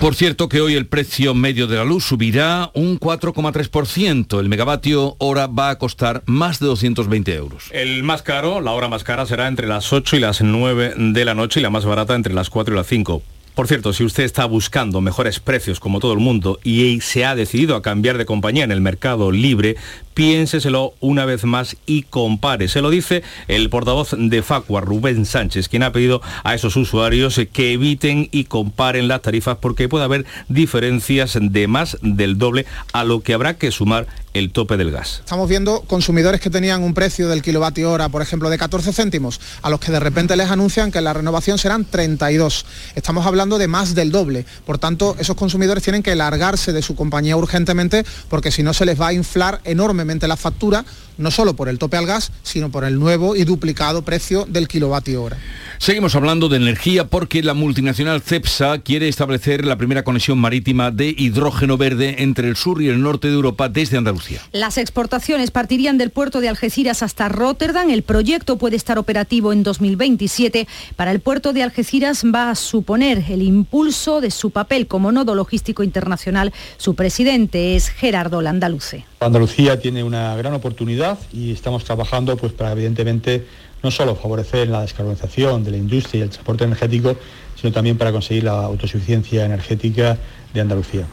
Por 0.00 0.14
cierto 0.14 0.48
que 0.48 0.60
hoy 0.60 0.74
el 0.74 0.86
precio 0.86 1.34
medio 1.34 1.66
de 1.66 1.76
la 1.76 1.84
luz 1.84 2.04
subirá 2.04 2.70
un 2.74 2.98
4,3%. 2.98 4.40
El 4.40 4.48
megavatio 4.48 5.16
hora 5.18 5.46
va 5.46 5.70
a 5.70 5.78
costar 5.78 6.22
más 6.26 6.55
de 6.60 6.66
220 6.66 7.34
euros. 7.34 7.64
El 7.72 8.02
más 8.02 8.22
caro, 8.22 8.60
la 8.60 8.72
hora 8.72 8.88
más 8.88 9.04
cara 9.04 9.26
será 9.26 9.48
entre 9.48 9.66
las 9.66 9.92
8 9.92 10.16
y 10.16 10.20
las 10.20 10.40
9 10.40 10.94
de 10.96 11.24
la 11.24 11.34
noche 11.34 11.60
y 11.60 11.62
la 11.62 11.70
más 11.70 11.84
barata 11.84 12.14
entre 12.14 12.34
las 12.34 12.50
4 12.50 12.74
y 12.74 12.76
las 12.76 12.86
5. 12.86 13.22
Por 13.56 13.68
cierto, 13.68 13.94
si 13.94 14.04
usted 14.04 14.24
está 14.24 14.44
buscando 14.44 15.00
mejores 15.00 15.40
precios 15.40 15.80
como 15.80 15.98
todo 15.98 16.12
el 16.12 16.18
mundo 16.18 16.60
y 16.62 17.00
se 17.00 17.24
ha 17.24 17.34
decidido 17.34 17.74
a 17.74 17.80
cambiar 17.80 18.18
de 18.18 18.26
compañía 18.26 18.64
en 18.64 18.70
el 18.70 18.82
mercado 18.82 19.32
libre, 19.32 19.76
piénseselo 20.16 20.94
una 21.00 21.26
vez 21.26 21.44
más 21.44 21.76
y 21.84 22.04
compare. 22.04 22.68
Se 22.68 22.80
lo 22.80 22.88
dice 22.88 23.22
el 23.48 23.68
portavoz 23.68 24.14
de 24.16 24.42
Facua, 24.42 24.80
Rubén 24.80 25.26
Sánchez, 25.26 25.68
quien 25.68 25.82
ha 25.82 25.92
pedido 25.92 26.22
a 26.42 26.54
esos 26.54 26.74
usuarios 26.76 27.38
que 27.52 27.74
eviten 27.74 28.30
y 28.32 28.44
comparen 28.44 29.08
las 29.08 29.20
tarifas 29.20 29.58
porque 29.60 29.90
puede 29.90 30.06
haber 30.06 30.24
diferencias 30.48 31.36
de 31.38 31.68
más 31.68 31.98
del 32.00 32.38
doble 32.38 32.64
a 32.94 33.04
lo 33.04 33.20
que 33.20 33.34
habrá 33.34 33.58
que 33.58 33.70
sumar 33.70 34.06
el 34.32 34.52
tope 34.52 34.76
del 34.76 34.90
gas. 34.90 35.20
Estamos 35.20 35.48
viendo 35.48 35.82
consumidores 35.82 36.40
que 36.40 36.50
tenían 36.50 36.82
un 36.82 36.92
precio 36.94 37.28
del 37.28 37.42
kilovatio 37.42 37.90
hora, 37.90 38.08
por 38.08 38.20
ejemplo, 38.20 38.50
de 38.50 38.58
14 38.58 38.92
céntimos, 38.92 39.40
a 39.62 39.70
los 39.70 39.80
que 39.80 39.92
de 39.92 40.00
repente 40.00 40.36
les 40.36 40.50
anuncian 40.50 40.92
que 40.92 41.00
la 41.00 41.14
renovación 41.14 41.58
serán 41.58 41.86
32. 41.86 42.66
Estamos 42.94 43.26
hablando 43.26 43.56
de 43.56 43.66
más 43.66 43.94
del 43.94 44.12
doble. 44.12 44.44
Por 44.66 44.78
tanto, 44.78 45.16
esos 45.18 45.36
consumidores 45.36 45.82
tienen 45.82 46.02
que 46.02 46.14
largarse 46.14 46.74
de 46.74 46.82
su 46.82 46.94
compañía 46.94 47.36
urgentemente 47.36 48.04
porque 48.28 48.50
si 48.50 48.62
no 48.62 48.74
se 48.74 48.84
les 48.84 49.00
va 49.00 49.08
a 49.08 49.12
inflar 49.14 49.60
enormemente 49.64 50.05
la 50.26 50.36
factura, 50.36 50.84
no 51.18 51.30
solo 51.30 51.54
por 51.54 51.68
el 51.68 51.78
tope 51.78 51.96
al 51.96 52.06
gas, 52.06 52.32
sino 52.42 52.70
por 52.70 52.84
el 52.84 52.98
nuevo 52.98 53.36
y 53.36 53.44
duplicado 53.44 54.02
precio 54.02 54.44
del 54.46 54.68
kilovatio 54.68 55.22
hora. 55.22 55.38
Seguimos 55.78 56.14
hablando 56.14 56.48
de 56.48 56.56
energía 56.56 57.06
porque 57.06 57.42
la 57.42 57.52
multinacional 57.52 58.22
CEPSA 58.22 58.78
quiere 58.78 59.08
establecer 59.08 59.66
la 59.66 59.76
primera 59.76 60.04
conexión 60.04 60.38
marítima 60.38 60.90
de 60.90 61.14
hidrógeno 61.16 61.76
verde 61.76 62.22
entre 62.22 62.48
el 62.48 62.56
sur 62.56 62.80
y 62.80 62.88
el 62.88 63.02
norte 63.02 63.28
de 63.28 63.34
Europa 63.34 63.68
desde 63.68 63.98
Andalucía. 63.98 64.40
Las 64.52 64.78
exportaciones 64.78 65.50
partirían 65.50 65.98
del 65.98 66.10
puerto 66.10 66.40
de 66.40 66.48
Algeciras 66.48 67.02
hasta 67.02 67.28
Rotterdam. 67.28 67.90
El 67.90 68.02
proyecto 68.02 68.56
puede 68.56 68.76
estar 68.76 68.98
operativo 68.98 69.52
en 69.52 69.62
2027. 69.62 70.66
Para 70.96 71.12
el 71.12 71.20
puerto 71.20 71.52
de 71.52 71.62
Algeciras 71.62 72.24
va 72.24 72.50
a 72.50 72.54
suponer 72.54 73.24
el 73.28 73.42
impulso 73.42 74.20
de 74.22 74.30
su 74.30 74.50
papel 74.50 74.86
como 74.86 75.12
nodo 75.12 75.34
logístico 75.34 75.82
internacional. 75.82 76.52
Su 76.78 76.94
presidente 76.94 77.76
es 77.76 77.90
Gerardo 77.90 78.40
Landaluce. 78.40 79.04
Andalucía 79.20 79.78
tiene 79.80 80.04
una 80.04 80.36
gran 80.36 80.54
oportunidad 80.54 81.05
y 81.32 81.52
estamos 81.52 81.84
trabajando 81.84 82.36
pues, 82.36 82.52
para 82.52 82.72
evidentemente 82.72 83.46
no 83.82 83.90
solo 83.90 84.16
favorecer 84.16 84.68
la 84.68 84.80
descarbonización 84.80 85.62
de 85.64 85.70
la 85.72 85.76
industria 85.76 86.20
y 86.20 86.22
el 86.22 86.30
transporte 86.30 86.64
energético, 86.64 87.16
sino 87.54 87.72
también 87.72 87.96
para 87.96 88.12
conseguir 88.12 88.44
la 88.44 88.64
autosuficiencia 88.64 89.44
energética 89.44 90.18
de 90.52 90.60
Andalucía. 90.60 91.06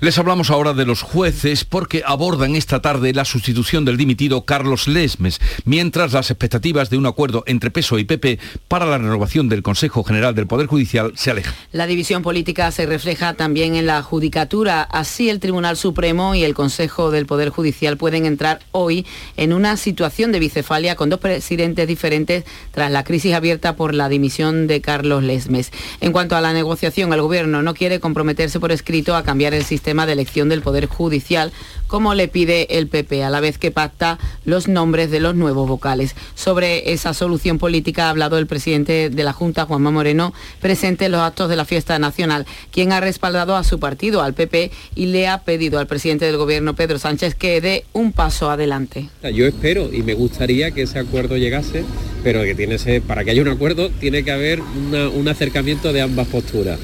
Les 0.00 0.18
hablamos 0.18 0.50
ahora 0.50 0.72
de 0.72 0.86
los 0.86 1.02
jueces 1.02 1.64
porque 1.64 2.02
abordan 2.04 2.56
esta 2.56 2.82
tarde 2.82 3.12
la 3.12 3.24
sustitución 3.24 3.84
del 3.84 3.96
dimitido 3.96 4.44
Carlos 4.44 4.88
Lesmes, 4.88 5.40
mientras 5.64 6.12
las 6.12 6.30
expectativas 6.30 6.90
de 6.90 6.98
un 6.98 7.06
acuerdo 7.06 7.44
entre 7.46 7.70
PSO 7.70 7.98
e 7.98 8.00
y 8.00 8.04
PP 8.04 8.38
para 8.68 8.86
la 8.86 8.98
renovación 8.98 9.48
del 9.48 9.62
Consejo 9.62 10.04
General 10.04 10.34
del 10.34 10.46
Poder 10.46 10.66
Judicial 10.66 11.12
se 11.16 11.30
alejan. 11.30 11.54
La 11.72 11.86
división 11.86 12.22
política 12.22 12.70
se 12.72 12.86
refleja 12.86 13.34
también 13.34 13.74
en 13.74 13.86
la 13.86 14.02
judicatura. 14.02 14.82
Así 14.82 15.28
el 15.28 15.40
Tribunal 15.40 15.76
Supremo 15.76 16.34
y 16.34 16.44
el 16.44 16.54
Consejo 16.54 17.10
del 17.10 17.26
Poder 17.26 17.50
Judicial 17.50 17.96
pueden 17.96 18.26
entrar 18.26 18.60
hoy 18.72 19.06
en 19.36 19.52
una 19.52 19.76
situación 19.76 20.32
de 20.32 20.38
bicefalia 20.38 20.96
con 20.96 21.10
dos 21.10 21.20
presidentes 21.20 21.86
diferentes 21.86 22.44
tras 22.72 22.90
la 22.90 23.04
crisis 23.04 23.34
abierta 23.34 23.76
por 23.76 23.94
la 23.94 24.08
dimisión 24.08 24.66
de 24.66 24.80
Carlos 24.80 25.22
Lesmes. 25.22 25.70
En 26.00 26.12
cuanto 26.12 26.36
a 26.36 26.40
la 26.40 26.52
negociación, 26.52 27.12
el 27.12 27.22
Gobierno 27.22 27.62
no 27.62 27.74
quiere 27.74 28.00
comprometerse 28.00 28.60
por 28.60 28.72
escrito 28.72 29.14
a 29.14 29.22
cambiar 29.22 29.54
el 29.54 29.64
sistema 29.70 30.04
de 30.04 30.12
elección 30.12 30.50
del 30.50 30.60
Poder 30.60 30.86
Judicial, 30.86 31.52
como 31.86 32.14
le 32.14 32.28
pide 32.28 32.78
el 32.78 32.88
PP, 32.88 33.24
a 33.24 33.30
la 33.30 33.40
vez 33.40 33.56
que 33.56 33.70
pacta 33.70 34.18
los 34.44 34.68
nombres 34.68 35.10
de 35.10 35.20
los 35.20 35.34
nuevos 35.34 35.66
vocales. 35.68 36.14
Sobre 36.34 36.92
esa 36.92 37.14
solución 37.14 37.58
política 37.58 38.06
ha 38.06 38.10
hablado 38.10 38.36
el 38.36 38.46
presidente 38.46 39.10
de 39.10 39.24
la 39.24 39.32
Junta, 39.32 39.64
Juanma 39.64 39.90
Moreno, 39.90 40.34
presente 40.60 41.06
en 41.06 41.12
los 41.12 41.22
actos 41.22 41.48
de 41.48 41.56
la 41.56 41.64
fiesta 41.64 41.98
nacional, 41.98 42.46
quien 42.70 42.92
ha 42.92 43.00
respaldado 43.00 43.56
a 43.56 43.64
su 43.64 43.80
partido, 43.80 44.22
al 44.22 44.34
PP, 44.34 44.70
y 44.94 45.06
le 45.06 45.26
ha 45.28 45.38
pedido 45.38 45.78
al 45.78 45.86
presidente 45.86 46.26
del 46.26 46.36
Gobierno, 46.36 46.74
Pedro 46.74 46.98
Sánchez, 46.98 47.34
que 47.34 47.60
dé 47.60 47.84
un 47.92 48.12
paso 48.12 48.50
adelante. 48.50 49.08
Yo 49.32 49.46
espero 49.46 49.92
y 49.92 50.02
me 50.02 50.14
gustaría 50.14 50.72
que 50.72 50.82
ese 50.82 50.98
acuerdo 50.98 51.36
llegase, 51.36 51.84
pero 52.22 52.42
que 52.42 52.54
tiene 52.54 52.76
para 53.06 53.24
que 53.24 53.30
haya 53.30 53.42
un 53.42 53.48
acuerdo 53.48 53.90
tiene 53.90 54.24
que 54.24 54.32
haber 54.32 54.60
un 54.60 55.28
acercamiento 55.28 55.92
de 55.92 56.02
ambas 56.02 56.28
posturas 56.28 56.78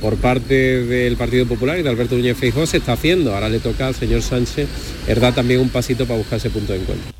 por 0.00 0.16
parte 0.16 0.84
del 0.84 1.16
Partido 1.16 1.46
Popular 1.46 1.78
y 1.78 1.82
de 1.82 1.90
Alberto 1.90 2.16
Núñez 2.16 2.36
Feijóo 2.36 2.66
se 2.66 2.78
está 2.78 2.92
haciendo. 2.92 3.34
Ahora 3.34 3.48
le 3.48 3.58
toca 3.58 3.86
al 3.86 3.94
señor 3.94 4.22
Sánchez 4.22 4.68
dar 5.20 5.34
también 5.34 5.60
un 5.60 5.68
pasito 5.68 6.06
para 6.06 6.18
buscar 6.18 6.38
ese 6.38 6.50
punto 6.50 6.72
de 6.72 6.80
encuentro. 6.80 7.12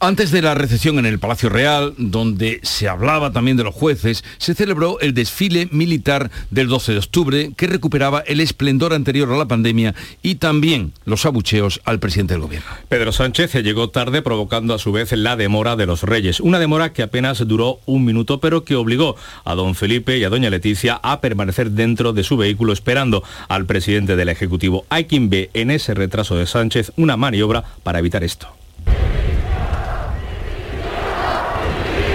Antes 0.00 0.30
de 0.30 0.42
la 0.42 0.54
recepción 0.54 0.98
en 0.98 1.06
el 1.06 1.18
Palacio 1.18 1.48
Real, 1.48 1.94
donde 1.96 2.60
se 2.62 2.88
hablaba 2.88 3.32
también 3.32 3.56
de 3.56 3.64
los 3.64 3.74
jueces, 3.74 4.24
se 4.38 4.54
celebró 4.54 5.00
el 5.00 5.14
desfile 5.14 5.68
militar 5.72 6.30
del 6.50 6.68
12 6.68 6.92
de 6.92 6.98
octubre 6.98 7.52
que 7.56 7.66
recuperaba 7.66 8.20
el 8.20 8.40
esplendor 8.40 8.92
anterior 8.92 9.30
a 9.32 9.36
la 9.36 9.48
pandemia 9.48 9.94
y 10.22 10.36
también 10.36 10.92
los 11.04 11.26
abucheos 11.26 11.80
al 11.84 11.98
presidente 11.98 12.34
del 12.34 12.42
gobierno. 12.42 12.68
Pedro 12.88 13.12
Sánchez 13.12 13.54
llegó 13.62 13.90
tarde 13.90 14.22
provocando 14.22 14.74
a 14.74 14.78
su 14.78 14.92
vez 14.92 15.12
la 15.12 15.36
demora 15.36 15.76
de 15.76 15.86
los 15.86 16.02
reyes, 16.02 16.40
una 16.40 16.58
demora 16.58 16.92
que 16.92 17.02
apenas 17.02 17.46
duró 17.46 17.80
un 17.86 18.04
minuto 18.04 18.40
pero 18.40 18.64
que 18.64 18.76
obligó 18.76 19.16
a 19.44 19.54
don 19.54 19.74
Felipe 19.74 20.18
y 20.18 20.24
a 20.24 20.30
doña 20.30 20.50
Leticia 20.50 21.00
a 21.02 21.20
permanecer 21.20 21.72
dentro 21.72 22.12
de 22.12 22.24
su 22.28 22.36
vehículo 22.36 22.72
esperando 22.72 23.24
al 23.48 23.66
presidente 23.66 24.14
del 24.14 24.28
Ejecutivo. 24.28 24.84
Hay 24.90 25.06
quien 25.06 25.30
ve 25.30 25.50
en 25.54 25.70
ese 25.70 25.94
retraso 25.94 26.36
de 26.36 26.46
Sánchez 26.46 26.92
una 26.96 27.16
maniobra 27.16 27.64
para 27.82 27.98
evitar 27.98 28.22
esto. 28.22 28.48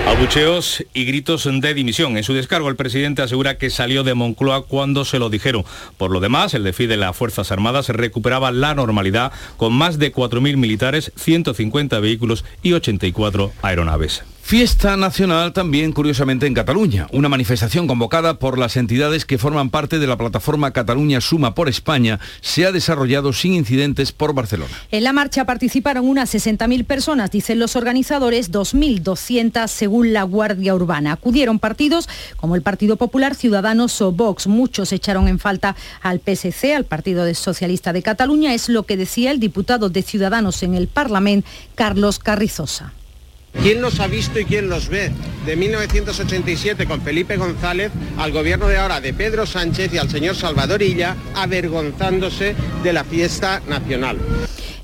Abucheos 0.05 0.83
y 0.93 1.05
gritos 1.05 1.49
de 1.51 1.73
dimisión. 1.73 2.17
En 2.17 2.23
su 2.23 2.33
descargo, 2.33 2.69
el 2.69 2.75
presidente 2.75 3.23
asegura 3.23 3.57
que 3.57 3.71
salió 3.71 4.03
de 4.03 4.13
Moncloa 4.13 4.65
cuando 4.65 5.05
se 5.05 5.17
lo 5.17 5.29
dijeron. 5.29 5.65
Por 5.97 6.11
lo 6.11 6.19
demás, 6.19 6.53
el 6.53 6.63
desfile 6.63 6.89
de 6.89 6.97
las 6.97 7.15
Fuerzas 7.15 7.51
Armadas 7.51 7.89
recuperaba 7.89 8.51
la 8.51 8.75
normalidad 8.75 9.31
con 9.57 9.73
más 9.73 9.97
de 9.97 10.13
4.000 10.13 10.57
militares, 10.57 11.11
150 11.15 11.99
vehículos 11.99 12.45
y 12.61 12.73
84 12.73 13.53
aeronaves. 13.63 14.23
Fiesta 14.45 14.97
nacional 14.97 15.53
también, 15.53 15.93
curiosamente, 15.93 16.45
en 16.45 16.53
Cataluña. 16.53 17.07
Una 17.13 17.29
manifestación 17.29 17.87
convocada 17.87 18.39
por 18.39 18.59
las 18.59 18.75
entidades 18.75 19.25
que 19.25 19.37
forman 19.37 19.69
parte 19.69 19.99
de 19.99 20.05
la 20.05 20.17
plataforma 20.17 20.71
Cataluña 20.71 21.21
Suma 21.21 21.55
por 21.55 21.69
España 21.69 22.19
se 22.41 22.65
ha 22.65 22.73
desarrollado 22.73 23.31
sin 23.31 23.53
incidentes 23.53 24.11
por 24.11 24.35
Barcelona. 24.35 24.73
En 24.91 25.05
la 25.05 25.13
marcha 25.13 25.45
participaron 25.45 26.07
unas 26.07 26.35
60.000 26.35 26.83
personas, 26.83 27.31
dicen 27.31 27.57
los 27.57 27.77
organizadores, 27.77 28.51
2.200 28.51 29.67
según 29.69 30.11
la 30.11 30.23
Guardia 30.23 30.75
Urbana. 30.75 31.13
Acudieron 31.13 31.57
partidos 31.57 32.09
como 32.35 32.55
el 32.55 32.61
Partido 32.61 32.97
Popular, 32.97 33.35
Ciudadanos 33.35 34.01
o 34.01 34.11
Vox. 34.11 34.47
Muchos 34.47 34.91
echaron 34.91 35.29
en 35.29 35.39
falta 35.39 35.77
al 36.01 36.19
PSC, 36.19 36.75
al 36.75 36.83
Partido 36.83 37.33
Socialista 37.33 37.93
de 37.93 38.03
Cataluña. 38.03 38.53
Es 38.53 38.67
lo 38.67 38.83
que 38.83 38.97
decía 38.97 39.31
el 39.31 39.39
diputado 39.39 39.89
de 39.89 40.03
Ciudadanos 40.03 40.61
en 40.63 40.75
el 40.75 40.89
Parlamento, 40.89 41.47
Carlos 41.75 42.19
Carrizosa. 42.19 42.91
¿Quién 43.61 43.81
los 43.81 43.99
ha 43.99 44.07
visto 44.07 44.39
y 44.39 44.45
quién 44.45 44.69
los 44.69 44.89
ve? 44.89 45.11
De 45.45 45.55
1987 45.55 46.85
con 46.85 47.01
Felipe 47.01 47.37
González 47.37 47.91
al 48.17 48.31
gobierno 48.31 48.67
de 48.67 48.77
ahora 48.77 49.01
de 49.01 49.13
Pedro 49.13 49.45
Sánchez 49.45 49.93
y 49.93 49.97
al 49.97 50.09
señor 50.09 50.35
Salvador 50.35 50.81
Illa 50.81 51.15
avergonzándose 51.35 52.55
de 52.83 52.93
la 52.93 53.03
fiesta 53.03 53.61
nacional. 53.67 54.17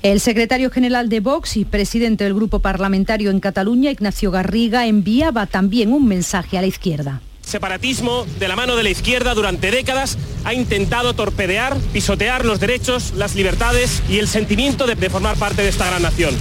El 0.02 0.20
secretario 0.20 0.70
general 0.70 1.10
de 1.10 1.20
Vox 1.20 1.58
y 1.58 1.66
presidente 1.66 2.24
del 2.24 2.34
grupo 2.34 2.60
parlamentario 2.60 3.30
en 3.30 3.40
Cataluña, 3.40 3.90
Ignacio 3.90 4.30
Garriga, 4.30 4.86
enviaba 4.86 5.46
también 5.46 5.92
un 5.92 6.08
mensaje 6.08 6.56
a 6.56 6.62
la 6.62 6.66
izquierda 6.66 7.20
separatismo 7.50 8.26
de 8.38 8.48
la 8.48 8.56
mano 8.56 8.76
de 8.76 8.84
la 8.84 8.90
izquierda 8.90 9.34
durante 9.34 9.70
décadas 9.70 10.16
ha 10.44 10.54
intentado 10.54 11.14
torpedear, 11.14 11.76
pisotear 11.92 12.44
los 12.44 12.60
derechos, 12.60 13.12
las 13.16 13.34
libertades 13.34 14.02
y 14.08 14.18
el 14.18 14.28
sentimiento 14.28 14.86
de, 14.86 15.10
formar 15.10 15.36
parte 15.36 15.62
de 15.62 15.68
esta 15.68 15.86
gran 15.88 16.02
nación. 16.02 16.34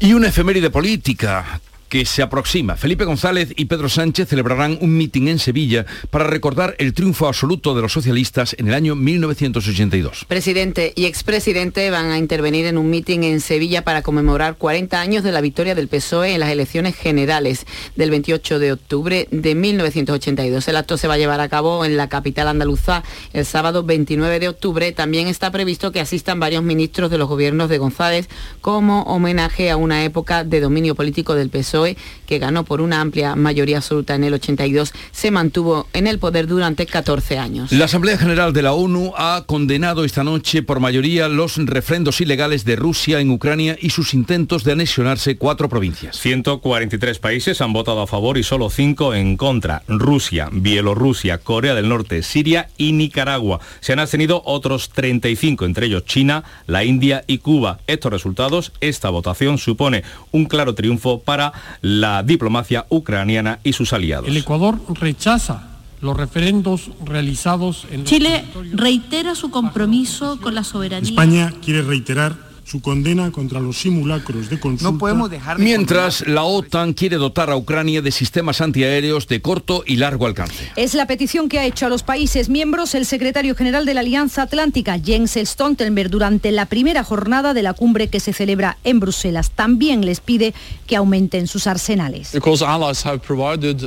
Y 0.00 0.12
una 0.12 0.28
efeméride 0.28 0.70
política 0.70 1.60
que 1.92 2.06
se 2.06 2.22
aproxima. 2.22 2.76
Felipe 2.76 3.04
González 3.04 3.52
y 3.54 3.66
Pedro 3.66 3.90
Sánchez 3.90 4.26
celebrarán 4.26 4.78
un 4.80 4.96
mitin 4.96 5.28
en 5.28 5.38
Sevilla 5.38 5.84
para 6.08 6.24
recordar 6.24 6.74
el 6.78 6.94
triunfo 6.94 7.28
absoluto 7.28 7.74
de 7.74 7.82
los 7.82 7.92
socialistas 7.92 8.56
en 8.58 8.68
el 8.68 8.72
año 8.72 8.94
1982. 8.94 10.24
Presidente 10.24 10.94
y 10.96 11.04
expresidente 11.04 11.90
van 11.90 12.10
a 12.10 12.16
intervenir 12.16 12.64
en 12.64 12.78
un 12.78 12.88
mitin 12.88 13.24
en 13.24 13.42
Sevilla 13.42 13.84
para 13.84 14.00
conmemorar 14.00 14.56
40 14.56 14.98
años 14.98 15.22
de 15.22 15.32
la 15.32 15.42
victoria 15.42 15.74
del 15.74 15.88
PSOE 15.88 16.32
en 16.32 16.40
las 16.40 16.48
elecciones 16.48 16.96
generales 16.96 17.66
del 17.94 18.08
28 18.08 18.58
de 18.58 18.72
octubre 18.72 19.28
de 19.30 19.54
1982. 19.54 20.66
El 20.68 20.76
acto 20.76 20.96
se 20.96 21.08
va 21.08 21.14
a 21.14 21.18
llevar 21.18 21.40
a 21.40 21.50
cabo 21.50 21.84
en 21.84 21.98
la 21.98 22.08
capital 22.08 22.48
andaluza 22.48 23.02
el 23.34 23.44
sábado 23.44 23.82
29 23.82 24.40
de 24.40 24.48
octubre. 24.48 24.92
También 24.92 25.28
está 25.28 25.50
previsto 25.50 25.92
que 25.92 26.00
asistan 26.00 26.40
varios 26.40 26.62
ministros 26.62 27.10
de 27.10 27.18
los 27.18 27.28
gobiernos 27.28 27.68
de 27.68 27.76
González 27.76 28.30
como 28.62 29.02
homenaje 29.02 29.70
a 29.70 29.76
una 29.76 30.04
época 30.04 30.42
de 30.42 30.60
dominio 30.60 30.94
político 30.94 31.34
del 31.34 31.50
PSOE 31.50 31.81
PSOE, 31.82 31.96
que 32.32 32.38
ganó 32.38 32.64
por 32.64 32.80
una 32.80 33.02
amplia 33.02 33.36
mayoría 33.36 33.76
absoluta 33.76 34.14
en 34.14 34.24
el 34.24 34.32
82, 34.32 34.94
se 35.10 35.30
mantuvo 35.30 35.86
en 35.92 36.06
el 36.06 36.18
poder 36.18 36.46
durante 36.46 36.86
14 36.86 37.36
años. 37.36 37.70
La 37.72 37.84
Asamblea 37.84 38.16
General 38.16 38.54
de 38.54 38.62
la 38.62 38.72
ONU 38.72 39.12
ha 39.18 39.44
condenado 39.44 40.02
esta 40.02 40.24
noche 40.24 40.62
por 40.62 40.80
mayoría 40.80 41.28
los 41.28 41.58
refrendos 41.58 42.22
ilegales 42.22 42.64
de 42.64 42.76
Rusia 42.76 43.20
en 43.20 43.30
Ucrania 43.30 43.76
y 43.78 43.90
sus 43.90 44.14
intentos 44.14 44.64
de 44.64 44.72
anexionarse 44.72 45.36
cuatro 45.36 45.68
provincias. 45.68 46.16
143 46.16 47.18
países 47.18 47.60
han 47.60 47.74
votado 47.74 48.00
a 48.00 48.06
favor 48.06 48.38
y 48.38 48.44
solo 48.44 48.70
cinco 48.70 49.12
en 49.12 49.36
contra. 49.36 49.82
Rusia, 49.86 50.48
Bielorrusia, 50.50 51.36
Corea 51.36 51.74
del 51.74 51.90
Norte, 51.90 52.22
Siria 52.22 52.70
y 52.78 52.92
Nicaragua. 52.92 53.60
Se 53.80 53.92
han 53.92 53.98
abstenido 53.98 54.40
otros 54.46 54.88
35, 54.88 55.66
entre 55.66 55.84
ellos 55.84 56.06
China, 56.06 56.44
la 56.66 56.82
India 56.82 57.24
y 57.26 57.38
Cuba. 57.38 57.80
Estos 57.86 58.10
resultados, 58.10 58.72
esta 58.80 59.10
votación 59.10 59.58
supone 59.58 60.02
un 60.30 60.46
claro 60.46 60.74
triunfo 60.74 61.20
para 61.20 61.52
la 61.82 62.21
diplomacia 62.22 62.86
ucraniana 62.88 63.58
y 63.62 63.72
sus 63.72 63.92
aliados. 63.92 64.28
El 64.28 64.36
Ecuador 64.36 64.78
rechaza 65.00 65.68
los 66.00 66.16
referendos 66.16 66.90
realizados 67.04 67.86
en 67.90 68.04
Chile 68.04 68.44
reitera 68.72 69.34
su 69.34 69.50
compromiso 69.50 70.38
con 70.40 70.54
la 70.54 70.64
soberanía. 70.64 71.08
España 71.08 71.52
quiere 71.64 71.82
reiterar 71.82 72.51
su 72.72 72.80
condena 72.80 73.30
contra 73.30 73.60
los 73.60 73.76
simulacros 73.76 74.48
de 74.48 74.58
consulta. 74.58 74.90
No 74.90 74.96
podemos 74.96 75.28
dejar 75.28 75.58
Mientras 75.58 76.26
la 76.26 76.44
OTAN 76.44 76.94
quiere 76.94 77.16
dotar 77.16 77.50
a 77.50 77.56
Ucrania 77.56 78.00
de 78.00 78.10
sistemas 78.10 78.62
antiaéreos 78.62 79.28
de 79.28 79.42
corto 79.42 79.84
y 79.86 79.96
largo 79.96 80.24
alcance. 80.24 80.72
Es 80.76 80.94
la 80.94 81.06
petición 81.06 81.50
que 81.50 81.58
ha 81.58 81.66
hecho 81.66 81.84
a 81.84 81.90
los 81.90 82.02
países 82.02 82.48
miembros 82.48 82.94
el 82.94 83.04
secretario 83.04 83.54
general 83.54 83.84
de 83.84 83.92
la 83.92 84.00
Alianza 84.00 84.40
Atlántica, 84.40 84.98
Jens 84.98 85.36
Stoltenberg, 85.44 86.08
durante 86.08 86.50
la 86.50 86.64
primera 86.64 87.04
jornada 87.04 87.52
de 87.52 87.62
la 87.62 87.74
cumbre 87.74 88.08
que 88.08 88.20
se 88.20 88.32
celebra 88.32 88.78
en 88.84 89.00
Bruselas. 89.00 89.50
También 89.50 90.06
les 90.06 90.20
pide 90.20 90.54
que 90.86 90.96
aumenten 90.96 91.48
sus 91.48 91.66
arsenales. 91.66 92.32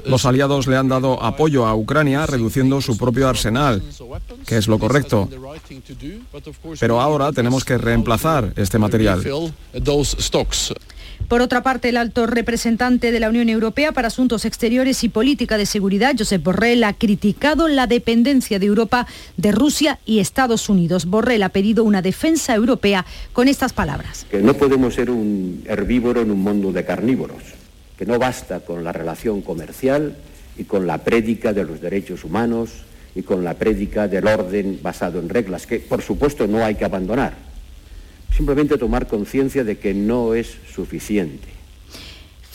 Los 0.05 0.25
aliados 0.25 0.67
le 0.67 0.77
han 0.77 0.89
dado 0.89 1.23
apoyo 1.23 1.65
a 1.65 1.75
Ucrania 1.75 2.27
reduciendo 2.27 2.79
su 2.81 2.99
propio 2.99 3.27
arsenal, 3.27 3.81
que 4.45 4.57
es 4.57 4.67
lo 4.67 4.77
correcto. 4.77 5.27
Pero 6.79 7.01
ahora 7.01 7.31
tenemos 7.31 7.65
que 7.65 7.79
reemplazar 7.79 8.53
este 8.55 8.74
material. 8.79 9.23
Por 11.27 11.41
otra 11.41 11.63
parte, 11.63 11.89
el 11.89 11.97
alto 11.97 12.27
representante 12.27 13.11
de 13.11 13.19
la 13.19 13.29
Unión 13.29 13.49
Europea 13.49 13.91
para 13.91 14.09
Asuntos 14.09 14.45
Exteriores 14.45 15.03
y 15.03 15.09
Política 15.09 15.57
de 15.57 15.65
Seguridad, 15.65 16.13
Josep 16.15 16.43
Borrell, 16.43 16.83
ha 16.83 16.93
criticado 16.93 17.67
la 17.67 17.87
dependencia 17.87 18.59
de 18.59 18.67
Europa 18.67 19.07
de 19.35 19.51
Rusia 19.51 19.97
y 20.05 20.19
Estados 20.19 20.69
Unidos. 20.69 21.05
Borrell 21.05 21.41
ha 21.41 21.49
pedido 21.49 21.83
una 21.83 22.03
defensa 22.03 22.53
europea 22.53 23.07
con 23.33 23.47
estas 23.47 23.73
palabras. 23.73 24.27
Que 24.29 24.41
no 24.41 24.53
podemos 24.53 24.93
ser 24.93 25.09
un 25.09 25.63
herbívoro 25.67 26.21
en 26.21 26.29
un 26.29 26.41
mundo 26.41 26.71
de 26.71 26.85
carnívoros, 26.85 27.41
que 27.97 28.05
no 28.05 28.19
basta 28.19 28.59
con 28.59 28.83
la 28.83 28.91
relación 28.91 29.41
comercial 29.41 30.15
y 30.57 30.65
con 30.65 30.85
la 30.85 30.99
prédica 30.99 31.53
de 31.53 31.63
los 31.63 31.81
derechos 31.81 32.23
humanos 32.23 32.69
y 33.15 33.23
con 33.23 33.43
la 33.43 33.55
prédica 33.55 34.07
del 34.07 34.27
orden 34.27 34.79
basado 34.83 35.19
en 35.19 35.29
reglas, 35.29 35.65
que 35.65 35.79
por 35.79 36.03
supuesto 36.03 36.45
no 36.45 36.63
hay 36.63 36.75
que 36.75 36.85
abandonar 36.85 37.44
simplemente 38.31 38.77
tomar 38.77 39.07
conciencia 39.07 39.63
de 39.63 39.77
que 39.77 39.93
no 39.93 40.33
es 40.33 40.57
suficiente. 40.73 41.54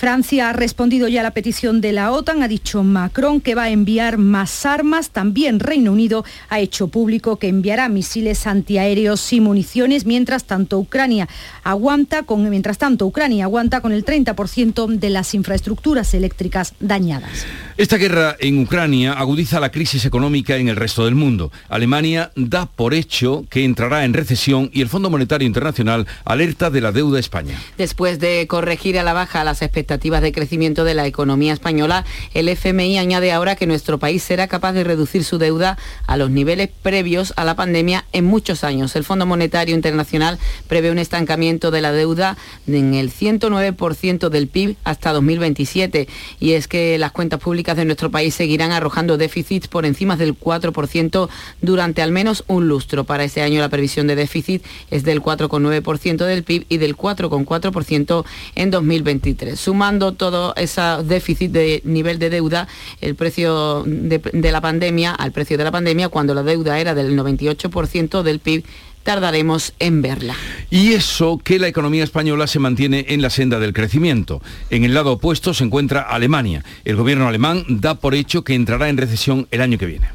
Francia 0.01 0.49
ha 0.49 0.53
respondido 0.55 1.09
ya 1.09 1.21
a 1.21 1.23
la 1.23 1.33
petición 1.33 1.83
de 1.83 1.93
la 1.93 2.11
OTAN, 2.11 2.43
ha 2.43 2.49
dicho 2.49 2.83
Macron 2.83 3.43
que 3.43 3.55
va 3.55 3.65
a 3.65 3.69
enviar 3.69 4.17
más 4.17 4.65
armas. 4.65 5.11
También 5.11 5.61
Reino 5.61 5.93
Unido 5.93 6.25
ha 6.49 6.59
hecho 6.59 6.89
público 6.89 7.37
que 7.37 7.49
enviará 7.49 7.91
misiles 7.91 8.47
antiaéreos 8.47 9.31
y 9.35 9.43
municiones, 9.43 10.07
mientras 10.07 10.45
tanto 10.45 10.79
Ucrania 10.79 11.29
aguanta 11.65 12.23
con, 12.23 12.49
mientras 12.49 12.79
tanto 12.79 13.05
Ucrania 13.05 13.45
aguanta 13.45 13.83
con 13.83 13.93
el 13.93 14.03
30% 14.03 14.87
de 14.87 15.11
las 15.11 15.35
infraestructuras 15.35 16.15
eléctricas 16.15 16.73
dañadas. 16.81 17.45
Esta 17.77 17.99
guerra 17.99 18.37
en 18.41 18.63
Ucrania 18.63 19.13
agudiza 19.13 19.61
la 19.61 19.71
crisis 19.71 20.07
económica 20.07 20.57
en 20.57 20.69
el 20.69 20.77
resto 20.77 21.05
del 21.05 21.15
mundo. 21.15 21.53
Alemania 21.69 22.33
da 22.37 22.65
por 22.65 22.95
hecho 22.95 23.45
que 23.51 23.65
entrará 23.65 24.07
en 24.07 24.15
recesión 24.15 24.71
y 24.73 24.81
el 24.81 24.89
Fondo 24.89 25.11
Monetario 25.11 25.47
Internacional 25.47 26.07
alerta 26.25 26.71
de 26.71 26.81
la 26.81 26.91
deuda 26.91 27.17
de 27.17 27.21
España. 27.21 27.61
Después 27.77 28.19
de 28.19 28.47
corregir 28.47 28.99
a 28.99 29.03
la 29.03 29.13
baja 29.13 29.45
las 29.45 29.61
expectativas 29.61 29.90
de 29.99 30.33
crecimiento 30.33 30.85
de 30.85 30.95
la 30.95 31.07
economía 31.07 31.53
española, 31.53 32.05
el 32.33 32.49
FMI 32.49 32.99
añade 32.99 33.33
ahora 33.33 33.57
que 33.57 33.67
nuestro 33.67 33.99
país 33.99 34.23
será 34.23 34.47
capaz 34.47 34.73
de 34.73 34.85
reducir 34.85 35.25
su 35.25 35.37
deuda 35.37 35.79
a 36.07 36.17
los 36.17 36.31
niveles 36.31 36.71
previos 36.83 37.33
a 37.37 37.45
la 37.45 37.57
pandemia 37.57 38.05
en 38.13 38.25
muchos 38.25 38.63
años. 38.63 38.95
El 38.95 39.03
Fondo 39.03 39.27
Monetario 39.27 39.75
Internacional 39.75 40.39
prevé 40.69 40.93
un 40.93 40.99
estancamiento 40.99 41.73
de 41.73 41.81
la 41.81 41.91
deuda 41.91 42.37
en 42.69 42.95
el 42.95 43.11
109% 43.11 44.29
del 44.29 44.47
PIB 44.47 44.77
hasta 44.85 45.13
2027 45.13 46.07
y 46.39 46.53
es 46.53 46.69
que 46.69 46.97
las 46.97 47.11
cuentas 47.11 47.41
públicas 47.41 47.77
de 47.77 47.85
nuestro 47.85 48.13
país 48.13 48.35
seguirán 48.35 48.71
arrojando 48.71 49.19
déficits 49.19 49.67
por 49.67 49.87
encima 49.87 50.17
del 50.17 50.39
4% 50.39 51.29
durante 51.63 52.01
al 52.01 52.13
menos 52.13 52.45
un 52.47 52.69
lustro. 52.69 53.03
Para 53.03 53.25
este 53.25 53.43
año 53.43 53.61
la 53.61 53.69
previsión 53.69 54.07
de 54.07 54.15
déficit 54.15 54.65
es 54.93 55.03
del 55.03 55.21
4,9% 55.21 56.25
del 56.25 56.45
PIB 56.45 56.67
y 56.69 56.79
del 56.79 56.97
4,4% 56.97 58.25
en 58.55 58.71
2023 58.71 59.59
sumando 59.81 60.13
todo 60.13 60.53
ese 60.57 60.83
déficit 61.05 61.53
de 61.53 61.81
nivel 61.85 62.19
de 62.19 62.29
deuda, 62.29 62.69
el 63.01 63.15
precio 63.15 63.83
de, 63.87 64.53
la 64.53 64.61
pandemia, 64.61 65.15
al 65.15 65.33
precio 65.33 65.57
de 65.57 65.65
la 65.65 65.71
pandemia, 65.71 66.11
cuando 66.11 66.35
la 66.35 66.43
deuda 66.43 66.79
era 66.79 66.95
del 66.95 67.19
98% 67.19 68.23
del 68.23 68.41
PIB, 68.41 68.63
tardaremos 69.05 69.73
en 69.79 70.03
verla. 70.03 70.35
Y 70.69 70.93
eso 70.93 71.41
que 71.43 71.59
la 71.59 71.69
economía 71.69 72.05
española 72.05 72.47
se 72.47 72.59
mantiene 72.59 73.07
en 73.09 73.23
la 73.23 73.31
senda 73.31 73.59
del 73.59 73.73
crecimiento. 73.73 74.43
En 74.69 74.85
el 74.85 74.93
lado 74.93 75.13
opuesto 75.13 75.55
se 75.55 75.65
encuentra 75.65 76.03
Alemania. 76.03 76.63
El 76.85 76.97
gobierno 76.97 77.27
alemán 77.27 77.65
da 77.67 77.95
por 77.95 78.15
hecho 78.15 78.45
que 78.45 78.55
entrará 78.55 78.91
en 78.91 78.99
recesión 78.99 79.49
el 79.51 79.63
año 79.63 79.79
que 79.79 79.87
viene. 79.87 80.09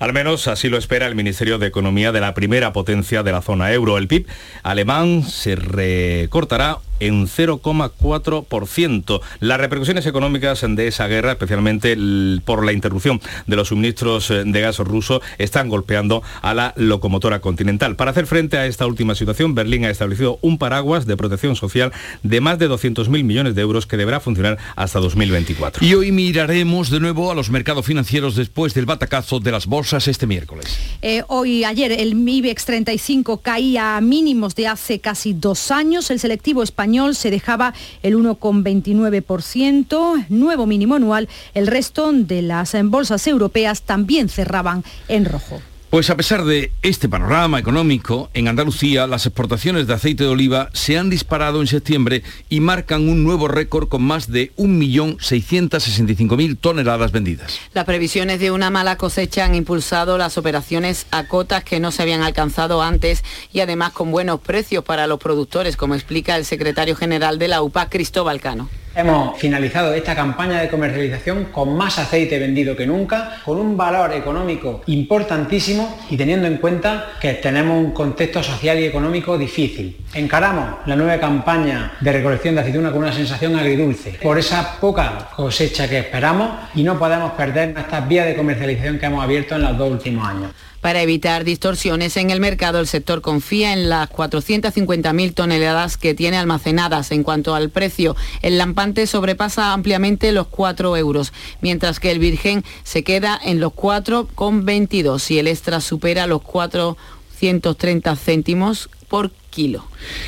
Al 0.00 0.12
menos 0.12 0.48
así 0.48 0.68
lo 0.68 0.76
espera 0.76 1.06
el 1.06 1.14
Ministerio 1.14 1.58
de 1.58 1.66
Economía 1.66 2.12
de 2.12 2.20
la 2.20 2.34
primera 2.34 2.74
potencia 2.74 3.22
de 3.22 3.32
la 3.32 3.40
zona 3.40 3.72
euro. 3.72 3.96
El 3.96 4.06
PIB 4.06 4.26
alemán 4.62 5.22
se 5.22 5.56
recortará 5.56 6.78
en 7.00 7.26
0,4%. 7.26 9.20
Las 9.40 9.60
repercusiones 9.60 10.06
económicas 10.06 10.64
de 10.68 10.88
esa 10.88 11.06
guerra, 11.06 11.32
especialmente 11.32 11.96
por 12.44 12.64
la 12.64 12.72
interrupción 12.72 13.20
de 13.46 13.56
los 13.56 13.68
suministros 13.68 14.30
eh, 14.30 14.42
de 14.44 14.60
gas 14.60 14.78
ruso, 14.78 15.20
están 15.38 15.68
golpeando 15.68 16.22
a 16.42 16.54
la 16.54 16.74
locomotora 16.76 17.40
continental. 17.40 17.96
Para 17.96 18.10
hacer 18.10 18.26
frente 18.26 18.58
a 18.58 18.66
esta 18.66 18.86
última 18.86 19.14
situación, 19.14 19.54
Berlín 19.54 19.84
ha 19.84 19.90
establecido 19.90 20.38
un 20.42 20.58
paraguas 20.58 21.06
de 21.06 21.16
protección 21.16 21.56
social 21.56 21.92
de 22.22 22.40
más 22.40 22.58
de 22.58 22.68
200.000 22.68 23.08
millones 23.24 23.54
de 23.54 23.62
euros 23.62 23.86
que 23.86 23.96
deberá 23.96 24.20
funcionar 24.20 24.58
hasta 24.76 24.98
2024. 25.00 25.84
Y 25.86 25.94
hoy 25.94 26.12
miraremos 26.12 26.90
de 26.90 27.00
nuevo 27.00 27.30
a 27.30 27.34
los 27.34 27.50
mercados 27.50 27.86
financieros 27.86 28.36
después 28.36 28.74
del 28.74 28.86
batacazo 28.86 29.40
de 29.40 29.52
las 29.52 29.66
bolsas 29.66 30.08
este 30.08 30.26
miércoles. 30.26 30.78
Eh, 31.02 31.22
hoy, 31.28 31.64
ayer, 31.64 31.92
el 31.92 32.28
IBEX 32.28 32.64
35 32.64 33.38
caía 33.38 33.96
a 33.96 34.00
mínimos 34.00 34.54
de 34.54 34.66
hace 34.66 35.00
casi 35.00 35.32
dos 35.32 35.70
años. 35.70 36.10
El 36.10 36.20
selectivo 36.20 36.62
español 36.62 36.87
se 37.14 37.30
dejaba 37.30 37.74
el 38.02 38.16
1,29%, 38.16 40.26
nuevo 40.28 40.66
mínimo 40.66 40.94
anual. 40.94 41.28
El 41.54 41.66
resto 41.66 42.12
de 42.12 42.42
las 42.42 42.76
bolsas 42.84 43.26
europeas 43.26 43.82
también 43.82 44.28
cerraban 44.28 44.84
en 45.08 45.24
rojo. 45.24 45.60
Pues 45.90 46.10
a 46.10 46.18
pesar 46.18 46.44
de 46.44 46.70
este 46.82 47.08
panorama 47.08 47.58
económico, 47.58 48.28
en 48.34 48.46
Andalucía 48.46 49.06
las 49.06 49.24
exportaciones 49.24 49.86
de 49.86 49.94
aceite 49.94 50.24
de 50.24 50.28
oliva 50.28 50.68
se 50.74 50.98
han 50.98 51.08
disparado 51.08 51.62
en 51.62 51.66
septiembre 51.66 52.22
y 52.50 52.60
marcan 52.60 53.08
un 53.08 53.24
nuevo 53.24 53.48
récord 53.48 53.88
con 53.88 54.02
más 54.02 54.30
de 54.30 54.54
1.665.000 54.56 56.58
toneladas 56.60 57.10
vendidas. 57.10 57.58
Las 57.72 57.86
previsiones 57.86 58.38
de 58.38 58.50
una 58.50 58.68
mala 58.68 58.98
cosecha 58.98 59.46
han 59.46 59.54
impulsado 59.54 60.18
las 60.18 60.36
operaciones 60.36 61.06
a 61.10 61.26
cotas 61.26 61.64
que 61.64 61.80
no 61.80 61.90
se 61.90 62.02
habían 62.02 62.20
alcanzado 62.20 62.82
antes 62.82 63.24
y 63.50 63.60
además 63.60 63.92
con 63.92 64.10
buenos 64.10 64.40
precios 64.40 64.84
para 64.84 65.06
los 65.06 65.18
productores, 65.18 65.78
como 65.78 65.94
explica 65.94 66.36
el 66.36 66.44
secretario 66.44 66.96
general 66.96 67.38
de 67.38 67.48
la 67.48 67.62
UPA, 67.62 67.88
Cristóbal 67.88 68.42
Cano. 68.42 68.68
Hemos 68.98 69.38
finalizado 69.38 69.94
esta 69.94 70.16
campaña 70.16 70.60
de 70.60 70.68
comercialización 70.68 71.44
con 71.52 71.76
más 71.76 72.00
aceite 72.00 72.36
vendido 72.36 72.74
que 72.74 72.84
nunca, 72.84 73.40
con 73.44 73.56
un 73.56 73.76
valor 73.76 74.12
económico 74.12 74.82
importantísimo 74.86 76.00
y 76.10 76.16
teniendo 76.16 76.48
en 76.48 76.56
cuenta 76.56 77.12
que 77.20 77.34
tenemos 77.34 77.78
un 77.78 77.92
contexto 77.92 78.42
social 78.42 78.76
y 78.80 78.86
económico 78.86 79.38
difícil. 79.38 79.98
Encaramos 80.14 80.84
la 80.86 80.96
nueva 80.96 81.20
campaña 81.20 81.92
de 82.00 82.12
recolección 82.12 82.56
de 82.56 82.62
aceituna 82.62 82.90
con 82.90 82.98
una 82.98 83.12
sensación 83.12 83.54
agridulce 83.54 84.18
por 84.20 84.36
esa 84.36 84.80
poca 84.80 85.28
cosecha 85.36 85.88
que 85.88 86.00
esperamos 86.00 86.50
y 86.74 86.82
no 86.82 86.98
podemos 86.98 87.30
perder 87.34 87.78
estas 87.78 88.08
vías 88.08 88.26
de 88.26 88.34
comercialización 88.34 88.98
que 88.98 89.06
hemos 89.06 89.22
abierto 89.22 89.54
en 89.54 89.62
los 89.62 89.78
dos 89.78 89.92
últimos 89.92 90.26
años. 90.26 90.50
Para 90.88 91.02
evitar 91.02 91.44
distorsiones 91.44 92.16
en 92.16 92.30
el 92.30 92.40
mercado, 92.40 92.80
el 92.80 92.86
sector 92.86 93.20
confía 93.20 93.74
en 93.74 93.90
las 93.90 94.08
450.000 94.08 95.34
toneladas 95.34 95.98
que 95.98 96.14
tiene 96.14 96.38
almacenadas. 96.38 97.12
En 97.12 97.24
cuanto 97.24 97.54
al 97.54 97.68
precio, 97.68 98.16
el 98.40 98.56
lampante 98.56 99.06
sobrepasa 99.06 99.74
ampliamente 99.74 100.32
los 100.32 100.46
4 100.46 100.96
euros, 100.96 101.34
mientras 101.60 102.00
que 102.00 102.10
el 102.10 102.18
virgen 102.18 102.64
se 102.84 103.04
queda 103.04 103.38
en 103.44 103.60
los 103.60 103.74
4,22 103.74 105.30
y 105.30 105.38
el 105.38 105.48
extra 105.48 105.82
supera 105.82 106.26
los 106.26 106.40
430 106.40 108.16
céntimos 108.16 108.88
por 109.08 109.30
kilo. 109.50 109.84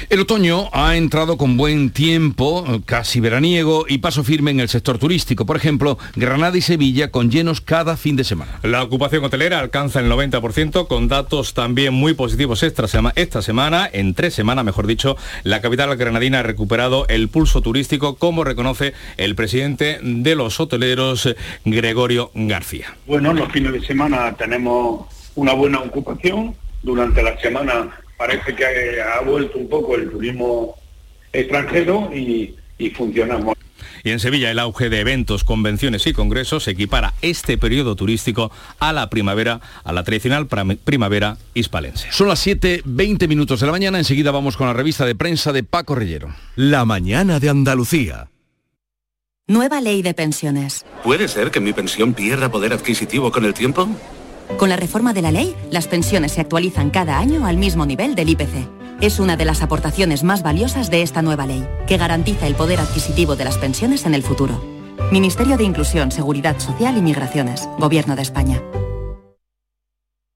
El 0.08 0.20
otoño 0.20 0.68
ha 0.72 0.96
entrado 0.96 1.36
con 1.36 1.56
buen 1.56 1.90
tiempo, 1.90 2.64
casi 2.86 3.20
veraniego, 3.20 3.84
y 3.88 3.98
paso 3.98 4.24
firme 4.24 4.50
en 4.50 4.60
el 4.60 4.68
sector 4.68 4.98
turístico. 4.98 5.46
Por 5.46 5.56
ejemplo, 5.56 5.98
Granada 6.16 6.56
y 6.56 6.62
Sevilla 6.62 7.10
con 7.10 7.30
llenos 7.30 7.60
cada 7.60 7.96
fin 7.96 8.16
de 8.16 8.24
semana. 8.24 8.58
La 8.62 8.82
ocupación 8.82 9.24
hotelera 9.24 9.60
alcanza 9.60 10.00
el 10.00 10.10
90% 10.10 10.88
con 10.88 11.08
datos 11.08 11.54
también 11.54 11.94
muy 11.94 12.14
positivos 12.14 12.62
esta, 12.62 12.84
esta 13.14 13.42
semana. 13.42 13.88
En 13.92 14.14
tres 14.14 14.34
semanas, 14.34 14.64
mejor 14.64 14.86
dicho, 14.86 15.16
la 15.44 15.60
capital 15.60 15.94
granadina 15.96 16.40
ha 16.40 16.42
recuperado 16.42 17.06
el 17.08 17.28
pulso 17.28 17.60
turístico, 17.60 18.16
como 18.16 18.44
reconoce 18.44 18.94
el 19.16 19.34
presidente 19.34 19.98
de 20.02 20.34
los 20.34 20.58
hoteleros, 20.58 21.34
Gregorio 21.64 22.30
García. 22.34 22.96
Bueno, 23.06 23.32
los 23.32 23.52
fines 23.52 23.72
de 23.72 23.80
semana 23.82 24.34
tenemos 24.36 25.06
una 25.34 25.52
buena 25.52 25.80
ocupación. 25.80 26.54
Durante 26.82 27.22
la 27.22 27.38
semana 27.38 27.90
parece 28.20 28.54
que 28.54 29.00
ha 29.00 29.22
vuelto 29.22 29.56
un 29.56 29.66
poco 29.66 29.96
el 29.96 30.10
turismo 30.10 30.76
extranjero 31.32 32.10
y, 32.14 32.54
funcionamos. 32.94 33.56
Y 34.04 34.10
en 34.10 34.20
Sevilla 34.20 34.50
el 34.50 34.58
auge 34.58 34.90
de 34.90 35.00
eventos, 35.00 35.42
convenciones 35.42 36.06
y 36.06 36.12
congresos 36.12 36.68
equipara 36.68 37.14
este 37.22 37.56
periodo 37.56 37.96
turístico 37.96 38.52
a 38.78 38.92
la 38.92 39.08
primavera, 39.08 39.62
a 39.84 39.92
la 39.94 40.04
tradicional 40.04 40.48
primavera 40.84 41.38
hispalense. 41.54 42.08
Son 42.12 42.28
las 42.28 42.46
7.20 42.46 43.26
minutos 43.26 43.60
de 43.60 43.66
la 43.66 43.72
mañana, 43.72 43.96
enseguida 43.96 44.30
vamos 44.30 44.58
con 44.58 44.66
la 44.66 44.74
revista 44.74 45.06
de 45.06 45.14
prensa 45.14 45.54
de 45.54 45.62
Paco 45.62 45.94
Rellero. 45.94 46.34
La 46.56 46.84
mañana 46.84 47.40
de 47.40 47.48
Andalucía. 47.48 48.28
Nueva 49.46 49.80
ley 49.80 50.02
de 50.02 50.12
pensiones. 50.12 50.84
¿Puede 51.02 51.26
ser 51.26 51.50
que 51.50 51.60
mi 51.60 51.72
pensión 51.72 52.12
pierda 52.12 52.50
poder 52.50 52.74
adquisitivo 52.74 53.32
con 53.32 53.46
el 53.46 53.54
tiempo? 53.54 53.88
Con 54.58 54.68
la 54.68 54.76
reforma 54.76 55.12
de 55.12 55.22
la 55.22 55.32
ley, 55.32 55.56
las 55.70 55.88
pensiones 55.88 56.32
se 56.32 56.40
actualizan 56.40 56.90
cada 56.90 57.18
año 57.18 57.46
al 57.46 57.56
mismo 57.56 57.86
nivel 57.86 58.14
del 58.14 58.28
IPC. 58.30 58.68
Es 59.00 59.18
una 59.18 59.36
de 59.36 59.46
las 59.46 59.62
aportaciones 59.62 60.22
más 60.22 60.42
valiosas 60.42 60.90
de 60.90 61.02
esta 61.02 61.22
nueva 61.22 61.46
ley, 61.46 61.66
que 61.86 61.96
garantiza 61.96 62.46
el 62.46 62.54
poder 62.54 62.80
adquisitivo 62.80 63.36
de 63.36 63.44
las 63.44 63.56
pensiones 63.56 64.04
en 64.04 64.14
el 64.14 64.22
futuro. 64.22 64.62
Ministerio 65.10 65.56
de 65.56 65.64
Inclusión, 65.64 66.12
Seguridad 66.12 66.58
Social 66.58 66.96
y 66.98 67.02
Migraciones, 67.02 67.68
Gobierno 67.78 68.16
de 68.16 68.22
España. 68.22 68.62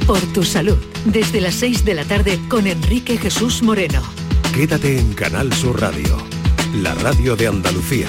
Por 0.07 0.21
tu 0.33 0.43
salud, 0.43 0.77
desde 1.05 1.41
las 1.41 1.55
6 1.55 1.83
de 1.83 1.95
la 1.95 2.05
tarde 2.05 2.39
con 2.47 2.67
Enrique 2.67 3.17
Jesús 3.17 3.63
Moreno. 3.63 4.03
Quédate 4.53 4.99
en 4.99 5.13
Canal 5.13 5.51
Sur 5.51 5.81
Radio, 5.81 6.17
la 6.75 6.93
radio 6.95 7.35
de 7.35 7.47
Andalucía. 7.47 8.07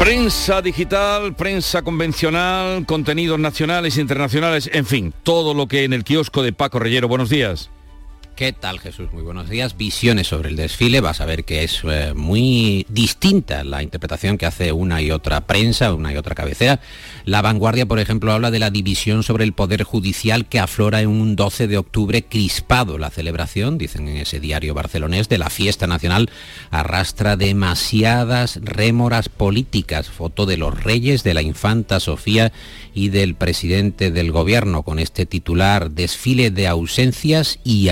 Prensa 0.00 0.62
digital, 0.62 1.36
prensa 1.36 1.82
convencional, 1.82 2.86
contenidos 2.86 3.38
nacionales 3.38 3.98
internacionales, 3.98 4.70
en 4.72 4.86
fin, 4.86 5.12
todo 5.22 5.52
lo 5.52 5.66
que 5.66 5.84
en 5.84 5.92
el 5.92 6.04
kiosco 6.04 6.42
de 6.42 6.54
Paco 6.54 6.78
Reyero. 6.78 7.06
Buenos 7.06 7.28
días. 7.28 7.70
¿Qué 8.40 8.54
tal 8.54 8.80
Jesús? 8.80 9.12
Muy 9.12 9.22
buenos 9.22 9.50
días. 9.50 9.76
Visiones 9.76 10.28
sobre 10.28 10.48
el 10.48 10.56
desfile. 10.56 11.02
Vas 11.02 11.20
a 11.20 11.26
ver 11.26 11.44
que 11.44 11.62
es 11.62 11.82
eh, 11.84 12.14
muy 12.16 12.86
distinta 12.88 13.64
la 13.64 13.82
interpretación 13.82 14.38
que 14.38 14.46
hace 14.46 14.72
una 14.72 15.02
y 15.02 15.10
otra 15.10 15.42
prensa, 15.42 15.92
una 15.92 16.10
y 16.10 16.16
otra 16.16 16.34
cabecera. 16.34 16.80
La 17.26 17.42
vanguardia, 17.42 17.84
por 17.84 17.98
ejemplo, 17.98 18.32
habla 18.32 18.50
de 18.50 18.58
la 18.58 18.70
división 18.70 19.24
sobre 19.24 19.44
el 19.44 19.52
Poder 19.52 19.82
Judicial 19.82 20.46
que 20.46 20.58
aflora 20.58 21.02
en 21.02 21.08
un 21.08 21.36
12 21.36 21.68
de 21.68 21.76
octubre 21.76 22.22
crispado. 22.22 22.96
La 22.96 23.10
celebración, 23.10 23.76
dicen 23.76 24.08
en 24.08 24.16
ese 24.16 24.40
diario 24.40 24.72
barcelonés, 24.72 25.28
de 25.28 25.36
la 25.36 25.50
fiesta 25.50 25.86
nacional 25.86 26.30
arrastra 26.70 27.36
demasiadas 27.36 28.58
rémoras 28.62 29.28
políticas. 29.28 30.08
Foto 30.08 30.46
de 30.46 30.56
los 30.56 30.82
reyes, 30.82 31.24
de 31.24 31.34
la 31.34 31.42
infanta 31.42 32.00
Sofía 32.00 32.52
y 32.94 33.10
del 33.10 33.34
presidente 33.34 34.10
del 34.10 34.32
gobierno 34.32 34.82
con 34.82 34.98
este 34.98 35.26
titular, 35.26 35.90
desfile 35.90 36.50
de 36.50 36.68
ausencias 36.68 37.58
y 37.64 37.90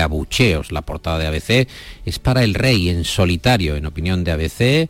la 0.69 0.83
portada 0.83 1.19
de 1.19 1.27
ABC 1.27 1.67
es 2.05 2.17
para 2.17 2.45
el 2.45 2.53
rey 2.53 2.87
en 2.87 3.03
solitario, 3.03 3.75
en 3.75 3.85
opinión 3.85 4.23
de 4.23 4.31
ABC, 4.31 4.89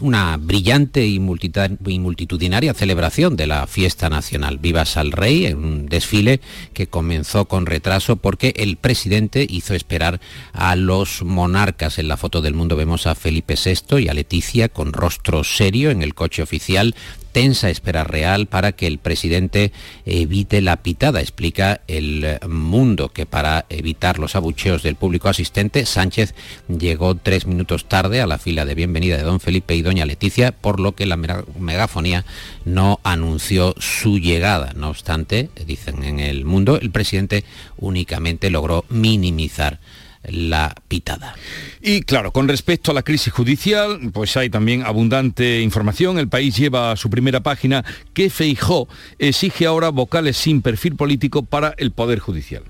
una 0.00 0.36
brillante 0.36 1.04
y 1.04 1.18
multitudinaria 1.18 2.72
celebración 2.72 3.34
de 3.34 3.48
la 3.48 3.66
fiesta 3.66 4.08
nacional. 4.08 4.58
Vivas 4.58 4.96
al 4.96 5.10
rey 5.10 5.46
en 5.46 5.58
un 5.58 5.86
desfile 5.86 6.40
que 6.74 6.86
comenzó 6.86 7.46
con 7.46 7.66
retraso 7.66 8.16
porque 8.16 8.54
el 8.56 8.76
presidente 8.76 9.44
hizo 9.50 9.74
esperar 9.74 10.20
a 10.52 10.76
los 10.76 11.22
monarcas. 11.22 11.98
En 11.98 12.06
la 12.06 12.16
foto 12.16 12.40
del 12.40 12.54
mundo 12.54 12.76
vemos 12.76 13.08
a 13.08 13.16
Felipe 13.16 13.56
VI 13.56 13.98
y 13.98 14.08
a 14.08 14.14
Leticia 14.14 14.68
con 14.68 14.92
rostro 14.92 15.42
serio 15.42 15.90
en 15.90 16.02
el 16.02 16.14
coche 16.14 16.40
oficial 16.40 16.94
tensa 17.32 17.70
espera 17.70 18.04
real 18.04 18.46
para 18.46 18.72
que 18.72 18.86
el 18.86 18.98
presidente 18.98 19.72
evite 20.04 20.60
la 20.60 20.76
pitada, 20.82 21.20
explica 21.20 21.80
el 21.88 22.38
mundo 22.48 23.08
que 23.08 23.26
para 23.26 23.64
evitar 23.68 24.18
los 24.18 24.36
abucheos 24.36 24.82
del 24.82 24.96
público 24.96 25.28
asistente, 25.28 25.86
Sánchez 25.86 26.34
llegó 26.68 27.14
tres 27.16 27.46
minutos 27.46 27.86
tarde 27.86 28.20
a 28.20 28.26
la 28.26 28.38
fila 28.38 28.64
de 28.64 28.74
bienvenida 28.74 29.16
de 29.16 29.22
don 29.22 29.40
Felipe 29.40 29.74
y 29.74 29.82
doña 29.82 30.06
Leticia, 30.06 30.52
por 30.52 30.78
lo 30.78 30.92
que 30.92 31.06
la 31.06 31.16
megafonía 31.16 32.24
no 32.64 33.00
anunció 33.02 33.74
su 33.78 34.18
llegada. 34.18 34.72
No 34.76 34.90
obstante, 34.90 35.50
dicen 35.66 36.04
en 36.04 36.20
el 36.20 36.44
mundo, 36.44 36.78
el 36.78 36.90
presidente 36.90 37.44
únicamente 37.78 38.50
logró 38.50 38.84
minimizar 38.88 39.80
la 40.24 40.74
pitada. 40.88 41.34
Y 41.80 42.02
claro, 42.02 42.32
con 42.32 42.48
respecto 42.48 42.90
a 42.90 42.94
la 42.94 43.02
crisis 43.02 43.32
judicial, 43.32 43.98
pues 44.12 44.36
hay 44.36 44.50
también 44.50 44.82
abundante 44.82 45.60
información. 45.60 46.18
El 46.18 46.28
país 46.28 46.56
lleva 46.56 46.92
a 46.92 46.96
su 46.96 47.10
primera 47.10 47.40
página 47.40 47.84
que 48.14 48.30
Feijó 48.30 48.88
exige 49.18 49.66
ahora 49.66 49.90
vocales 49.90 50.36
sin 50.36 50.62
perfil 50.62 50.96
político 50.96 51.42
para 51.42 51.74
el 51.78 51.92
Poder 51.92 52.18
Judicial. 52.18 52.64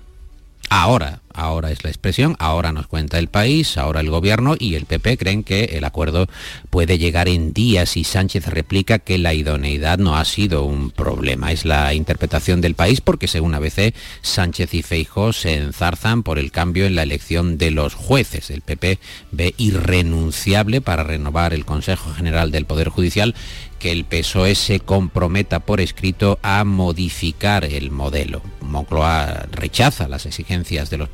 Ahora, 0.68 1.20
ahora 1.34 1.70
es 1.70 1.84
la 1.84 1.90
expresión, 1.90 2.36
ahora 2.38 2.72
nos 2.72 2.86
cuenta 2.86 3.18
el 3.18 3.28
país, 3.28 3.76
ahora 3.78 4.00
el 4.00 4.10
gobierno 4.10 4.54
y 4.58 4.74
el 4.74 4.86
PP 4.86 5.18
creen 5.18 5.44
que 5.44 5.64
el 5.64 5.84
acuerdo 5.84 6.26
puede 6.70 6.98
llegar 6.98 7.28
en 7.28 7.52
días 7.52 7.96
y 7.96 8.04
Sánchez 8.04 8.46
replica 8.46 8.98
que 8.98 9.18
la 9.18 9.34
idoneidad 9.34 9.98
no 9.98 10.16
ha 10.16 10.24
sido 10.24 10.64
un 10.64 10.90
problema. 10.90 11.52
Es 11.52 11.64
la 11.64 11.94
interpretación 11.94 12.60
del 12.60 12.74
país 12.74 13.00
porque 13.00 13.28
según 13.28 13.54
ABC, 13.54 13.94
Sánchez 14.22 14.74
y 14.74 14.82
Feijóo 14.82 15.32
se 15.32 15.54
enzarzan 15.54 16.22
por 16.22 16.38
el 16.38 16.50
cambio 16.50 16.86
en 16.86 16.94
la 16.94 17.02
elección 17.02 17.58
de 17.58 17.70
los 17.70 17.94
jueces. 17.94 18.50
El 18.50 18.62
PP 18.62 18.98
ve 19.30 19.54
irrenunciable 19.56 20.80
para 20.80 21.04
renovar 21.04 21.54
el 21.54 21.64
Consejo 21.64 22.12
General 22.12 22.50
del 22.50 22.66
Poder 22.66 22.88
Judicial 22.88 23.34
que 23.82 23.90
el 23.90 24.04
PSOE 24.04 24.54
se 24.54 24.78
comprometa 24.78 25.58
por 25.58 25.80
escrito 25.80 26.38
a 26.42 26.62
modificar 26.62 27.64
el 27.64 27.90
modelo. 27.90 28.40
Moncloa 28.60 29.46
rechaza 29.50 30.06
las 30.06 30.24
exigencias 30.24 30.88
de 30.88 30.98
los 30.98 31.08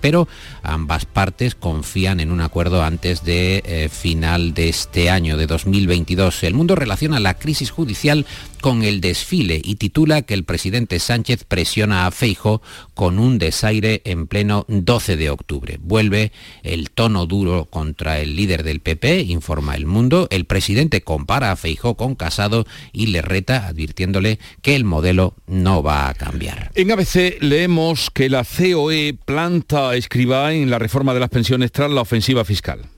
pero 0.00 0.28
ambas 0.62 1.04
partes 1.04 1.54
confían 1.54 2.20
en 2.20 2.30
un 2.30 2.40
acuerdo 2.40 2.82
antes 2.82 3.24
de 3.24 3.62
eh, 3.64 3.88
final 3.88 4.54
de 4.54 4.68
este 4.68 5.10
año, 5.10 5.36
de 5.36 5.46
2022. 5.46 6.42
El 6.44 6.54
mundo 6.54 6.74
relaciona 6.74 7.20
la 7.20 7.34
crisis 7.34 7.70
judicial 7.70 8.26
con 8.60 8.82
el 8.82 9.00
desfile 9.00 9.60
y 9.62 9.76
titula 9.76 10.22
que 10.22 10.34
el 10.34 10.44
presidente 10.44 10.98
Sánchez 10.98 11.44
presiona 11.44 12.06
a 12.06 12.10
Feijo 12.10 12.62
con 12.94 13.18
un 13.18 13.38
desaire 13.38 14.02
en 14.04 14.26
pleno 14.26 14.64
12 14.68 15.16
de 15.16 15.30
octubre. 15.30 15.78
Vuelve 15.80 16.32
el 16.62 16.90
tono 16.90 17.26
duro 17.26 17.66
contra 17.66 18.20
el 18.20 18.36
líder 18.36 18.62
del 18.62 18.80
PP, 18.80 19.20
informa 19.22 19.76
El 19.76 19.86
Mundo. 19.86 20.28
El 20.30 20.44
presidente 20.44 21.02
compara 21.02 21.52
a 21.52 21.56
Feijo 21.56 21.96
con 21.96 22.14
Casado 22.14 22.66
y 22.92 23.06
le 23.06 23.22
reta 23.22 23.66
advirtiéndole 23.66 24.38
que 24.62 24.76
el 24.76 24.84
modelo 24.84 25.34
no 25.46 25.82
va 25.82 26.08
a 26.08 26.14
cambiar. 26.14 26.70
En 26.74 26.90
ABC 26.90 27.40
leemos 27.40 28.10
que 28.10 28.28
la 28.28 28.44
COE 28.44 29.16
planta 29.24 29.94
escriba 29.94 30.52
en 30.52 30.70
la 30.70 30.78
reforma 30.78 31.14
de 31.14 31.20
las 31.20 31.30
pensiones 31.30 31.72
tras 31.72 31.90
la 31.90 32.00
ofensiva 32.00 32.44
fiscal. 32.44 32.95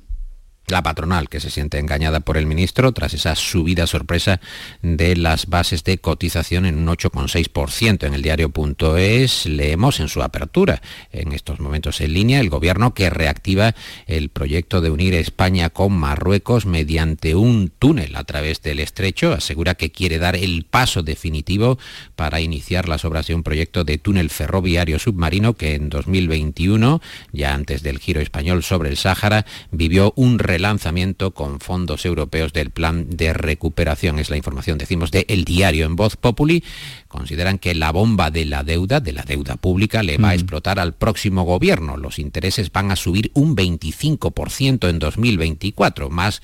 La 0.70 0.82
patronal 0.82 1.28
que 1.28 1.40
se 1.40 1.50
siente 1.50 1.78
engañada 1.78 2.20
por 2.20 2.36
el 2.36 2.46
ministro 2.46 2.92
tras 2.92 3.14
esa 3.14 3.34
subida 3.34 3.86
sorpresa 3.86 4.40
de 4.82 5.16
las 5.16 5.46
bases 5.46 5.84
de 5.84 5.98
cotización 5.98 6.66
en 6.66 6.78
un 6.78 6.86
8,6%. 6.86 8.06
En 8.06 8.14
el 8.14 8.22
diario.es 8.22 9.46
leemos 9.46 10.00
en 10.00 10.08
su 10.08 10.22
apertura, 10.22 10.82
en 11.12 11.32
estos 11.32 11.60
momentos 11.60 12.00
en 12.00 12.12
línea, 12.12 12.40
el 12.40 12.50
gobierno 12.50 12.94
que 12.94 13.10
reactiva 13.10 13.74
el 14.06 14.28
proyecto 14.28 14.80
de 14.80 14.90
unir 14.90 15.14
España 15.14 15.70
con 15.70 15.92
Marruecos 15.92 16.66
mediante 16.66 17.34
un 17.34 17.70
túnel 17.78 18.16
a 18.16 18.24
través 18.24 18.62
del 18.62 18.80
estrecho. 18.80 19.32
Asegura 19.32 19.74
que 19.74 19.90
quiere 19.90 20.18
dar 20.18 20.36
el 20.36 20.64
paso 20.64 21.02
definitivo 21.02 21.78
para 22.16 22.40
iniciar 22.40 22.88
las 22.88 23.04
obras 23.04 23.26
de 23.26 23.34
un 23.34 23.42
proyecto 23.42 23.84
de 23.84 23.98
túnel 23.98 24.30
ferroviario 24.30 24.98
submarino 24.98 25.54
que 25.54 25.74
en 25.74 25.88
2021, 25.88 27.00
ya 27.32 27.54
antes 27.54 27.82
del 27.82 27.98
giro 27.98 28.20
español 28.20 28.62
sobre 28.62 28.90
el 28.90 28.96
Sáhara, 28.96 29.46
vivió 29.70 30.12
un 30.16 30.38
lanzamiento 30.58 31.32
con 31.32 31.60
fondos 31.60 32.04
europeos 32.04 32.52
del 32.52 32.70
plan 32.70 33.06
de 33.08 33.32
recuperación. 33.32 34.18
Es 34.18 34.30
la 34.30 34.36
información, 34.36 34.78
decimos, 34.78 35.10
de 35.10 35.26
El 35.28 35.44
Diario 35.44 35.86
en 35.86 35.96
Voz 35.96 36.16
Populi. 36.16 36.64
Consideran 37.08 37.58
que 37.58 37.74
la 37.74 37.92
bomba 37.92 38.30
de 38.30 38.44
la 38.44 38.62
deuda, 38.62 39.00
de 39.00 39.12
la 39.12 39.22
deuda 39.22 39.56
pública, 39.56 40.02
le 40.02 40.18
va 40.18 40.30
a 40.30 40.34
explotar 40.34 40.78
al 40.78 40.94
próximo 40.94 41.42
gobierno. 41.42 41.96
Los 41.96 42.18
intereses 42.18 42.70
van 42.72 42.90
a 42.90 42.96
subir 42.96 43.30
un 43.34 43.56
25% 43.56 44.88
en 44.88 44.98
2024, 44.98 46.10
más 46.10 46.42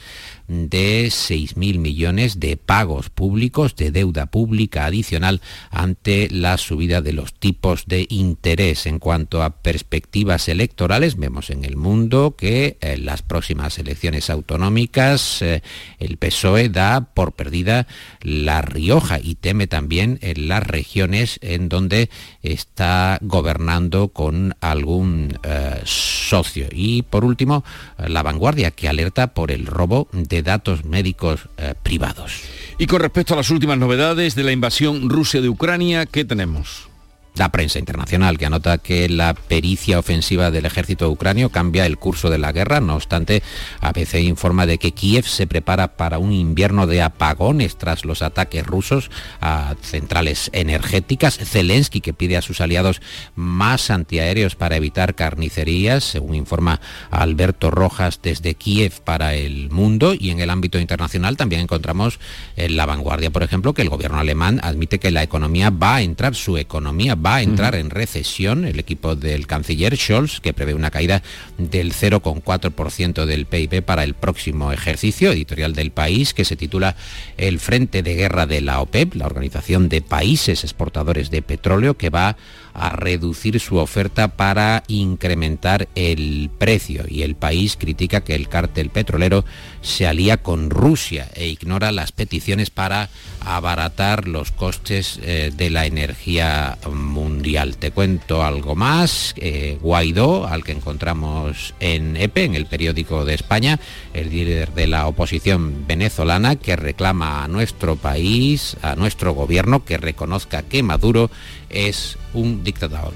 de 0.49 1.07
6.000 1.07 1.79
millones 1.79 2.41
de 2.41 2.57
pagos 2.57 3.11
públicos 3.11 3.77
de 3.77 3.91
deuda 3.91 4.27
pública 4.27 4.87
adicional 4.87 5.41
ante 5.71 6.29
la 6.31 6.59
subida 6.59 7.01
de 7.01 7.13
los 7.13 7.35
tipos 7.35 7.87
de 7.87 8.07
interés. 8.11 8.87
En 8.87 8.99
cuanto 8.99 9.43
a 9.43 9.63
perspectivas 9.63 10.49
electorales, 10.49 11.17
vemos 11.17 11.51
en 11.51 11.65
el 11.65 11.77
mundo 11.77 12.35
que 12.37 12.77
en 12.81 12.91
eh, 12.91 12.99
las 12.99 13.23
próximas 13.23 13.79
elecciones 13.79 14.31
autonómicas 14.31 15.43
eh, 15.43 15.63
el 15.99 16.17
PSOE 16.17 16.69
da 16.69 17.09
por 17.15 17.33
perdida 17.33 17.87
La 18.21 18.63
Rioja 18.63 19.19
y 19.21 19.37
teme 19.37 19.67
también 19.67 20.19
en 20.23 20.49
las 20.49 20.63
regiones 20.63 21.39
en 21.43 21.69
donde 21.69 22.11
está 22.43 23.19
gobernando 23.23 24.09
con 24.09 24.57
algún 24.61 25.39
eh, 25.43 25.81
socio. 25.85 26.67
Y 26.71 27.03
por 27.03 27.25
último, 27.25 27.65
la 27.99 28.23
vanguardia 28.23 28.71
que 28.71 28.89
alerta 28.89 29.35
por 29.35 29.51
el 29.51 29.67
robo 29.67 30.09
de 30.13 30.34
datos 30.43 30.85
médicos 30.85 31.49
eh, 31.57 31.75
privados. 31.83 32.43
Y 32.79 32.87
con 32.87 33.01
respecto 33.01 33.35
a 33.35 33.37
las 33.37 33.51
últimas 33.51 33.79
novedades 33.79 34.35
de 34.35 34.43
la 34.43 34.53
invasión 34.53 35.09
Rusia 35.09 35.41
de 35.41 35.49
Ucrania, 35.49 36.07
¿qué 36.07 36.25
tenemos? 36.25 36.89
La 37.35 37.51
prensa 37.51 37.79
internacional, 37.79 38.39
que 38.39 38.47
anota 38.47 38.79
que 38.79 39.09
la 39.09 39.35
pericia 39.35 39.99
ofensiva 39.99 40.51
del 40.51 40.67
ejército 40.67 41.11
ucranio 41.11 41.51
cambia 41.51 41.85
el 41.85 41.99
curso 41.99 42.31
de 42.31 42.39
la 42.39 42.53
guerra. 42.53 42.81
No 42.81 42.95
obstante, 42.95 43.43
ABC 43.81 44.21
informa 44.21 44.67
de 44.67 44.79
que 44.79 44.93
Kiev 44.93 45.27
se 45.27 45.47
prepara 45.47 45.97
para 45.97 46.19
un 46.19 46.33
invierno 46.33 46.87
de 46.87 47.03
apagones 47.03 47.77
tras 47.77 48.05
los 48.05 48.23
ataques 48.23 48.65
rusos 48.65 49.11
a 49.41 49.75
centrales 49.83 50.49
energéticas. 50.53 51.37
Zelensky, 51.37 52.01
que 52.01 52.15
pide 52.15 52.37
a 52.37 52.43
sus 52.43 52.61
aliados 52.61 53.03
más 53.35 53.91
antiaéreos 53.91 54.55
para 54.55 54.77
evitar 54.77 55.17
carnicerías, 55.17 56.05
según 56.05 56.37
informa 56.37 56.81
Alberto 57.11 57.71
Rojas 57.71 58.21
desde 58.23 58.55
Kiev 58.55 59.01
para 59.03 59.35
el 59.35 59.71
mundo. 59.71 60.15
Y 60.19 60.31
en 60.31 60.39
el 60.39 60.51
ámbito 60.51 60.79
internacional 60.79 61.37
también 61.37 61.63
encontramos 61.63 62.21
en 62.57 62.77
la 62.77 62.87
vanguardia, 62.87 63.31
por 63.31 63.43
ejemplo, 63.43 63.75
que 63.75 63.83
el 63.83 63.89
gobierno 63.89 64.19
alemán 64.19 64.61
admite 64.63 65.01
que 65.01 65.11
la 65.11 65.25
economía 65.25 65.71
va 65.71 65.97
a 65.97 66.03
entrar, 66.03 66.37
su 66.37 66.57
economía 66.59 67.17
va 67.25 67.37
a 67.37 67.43
entrar 67.43 67.75
en 67.75 67.91
recesión. 67.91 68.65
El 68.65 68.79
equipo 68.79 69.17
del 69.17 69.47
canciller 69.47 69.97
Scholz, 69.97 70.41
que 70.41 70.53
prevé 70.53 70.75
una 70.75 70.91
caída 70.91 71.23
del 71.59 71.93
0,4% 71.93 73.25
del 73.25 73.47
PIB 73.47 73.83
para 73.83 74.05
el 74.05 74.15
próximo 74.15 74.73
ejercicio, 74.73 75.33
editorial 75.33 75.75
del 75.75 75.91
país, 75.91 76.35
que 76.35 76.45
se 76.45 76.57
titula 76.57 76.97
El 77.37 77.61
Frente 77.61 78.03
de 78.03 78.15
Guerra 78.15 78.47
de 78.47 78.61
la 78.61 78.81
OPEP, 78.81 79.15
la 79.15 79.27
Organización 79.27 79.89
de 79.89 80.03
Países 80.03 80.65
Exportadores 80.65 81.31
de 81.31 81.43
Petróleo, 81.43 81.97
que 81.97 82.11
va 82.11 82.37
a 82.75 82.91
reducir 82.91 83.61
su 83.61 83.77
oferta 83.77 84.29
para 84.29 84.83
incrementar 84.89 85.89
el 85.95 86.51
precio 86.59 87.05
y 87.09 87.23
el 87.23 87.37
país 87.37 87.77
critica 87.77 88.23
que 88.23 88.35
el 88.35 88.49
cártel 88.49 88.91
petrolero 88.91 89.45
se 89.81 90.07
alía 90.07 90.39
con 90.39 90.71
Rusia 90.71 91.31
e 91.35 91.47
ignora 91.47 91.93
las 91.93 92.11
peticiones 92.11 92.71
para 92.71 93.11
abaratar 93.45 94.29
los 94.29 94.51
costes 94.51 95.21
eh, 95.23 95.53
de 95.55 95.71
la 95.71 95.87
energía 95.87 96.79
mundial. 96.91 97.77
Te 97.77 97.91
cuento 97.91 98.43
algo 98.43 98.75
más. 98.75 99.35
Eh, 99.37 99.79
Guaidó, 99.81 100.47
al 100.47 100.65
que 100.65 100.73
encontramos 100.73 101.75
en 101.81 102.17
EPE, 102.17 102.45
en 102.45 102.55
el 102.55 102.67
periódico 102.67 103.25
de 103.25 103.35
España, 103.35 103.79
el 104.13 104.31
líder 104.31 104.73
de 104.73 104.87
la 104.87 105.07
oposición 105.07 105.87
venezolana, 105.87 106.57
que 106.57 106.77
reclama 106.77 107.45
a 107.45 107.49
nuestro 107.49 107.97
país, 107.97 108.77
a 108.83 108.97
nuestro 108.97 109.33
gobierno, 109.33 109.85
que 109.85 109.97
reconozca 109.97 110.63
que 110.63 110.83
Maduro 110.83 111.31
es 111.71 112.19
un 112.33 112.65
dictador. 112.65 113.15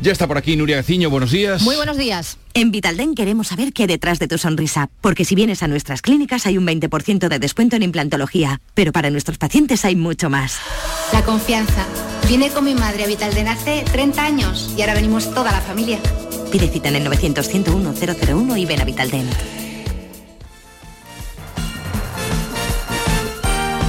Ya 0.00 0.12
está 0.12 0.28
por 0.28 0.38
aquí 0.38 0.54
Nuria 0.54 0.76
Gaciño, 0.76 1.10
buenos 1.10 1.32
días. 1.32 1.62
Muy 1.62 1.74
buenos 1.74 1.96
días. 1.96 2.38
En 2.54 2.70
Vitalden 2.70 3.16
queremos 3.16 3.48
saber 3.48 3.72
qué 3.72 3.88
detrás 3.88 4.20
de 4.20 4.28
tu 4.28 4.38
sonrisa, 4.38 4.90
porque 5.00 5.24
si 5.24 5.34
vienes 5.34 5.62
a 5.64 5.68
nuestras 5.68 6.02
clínicas 6.02 6.46
hay 6.46 6.56
un 6.56 6.66
20% 6.66 7.28
de 7.28 7.38
descuento 7.40 7.74
en 7.74 7.82
implantología, 7.82 8.60
pero 8.74 8.92
para 8.92 9.10
nuestros 9.10 9.38
pacientes 9.38 9.84
hay 9.84 9.96
mucho 9.96 10.30
más. 10.30 10.58
La 11.12 11.24
confianza. 11.24 11.84
Vine 12.28 12.50
con 12.50 12.64
mi 12.64 12.74
madre 12.74 13.04
a 13.04 13.06
Vitalden 13.06 13.48
hace 13.48 13.84
30 13.90 14.24
años 14.24 14.72
y 14.76 14.82
ahora 14.82 14.94
venimos 14.94 15.34
toda 15.34 15.50
la 15.50 15.60
familia. 15.60 15.98
Pide 16.52 16.68
cita 16.68 16.88
en 16.88 16.96
el 16.96 17.04
900 17.04 17.48
101 17.48 17.94
001 17.94 18.56
y 18.56 18.66
ven 18.66 18.80
a 18.80 18.84
Vitalden. 18.84 19.28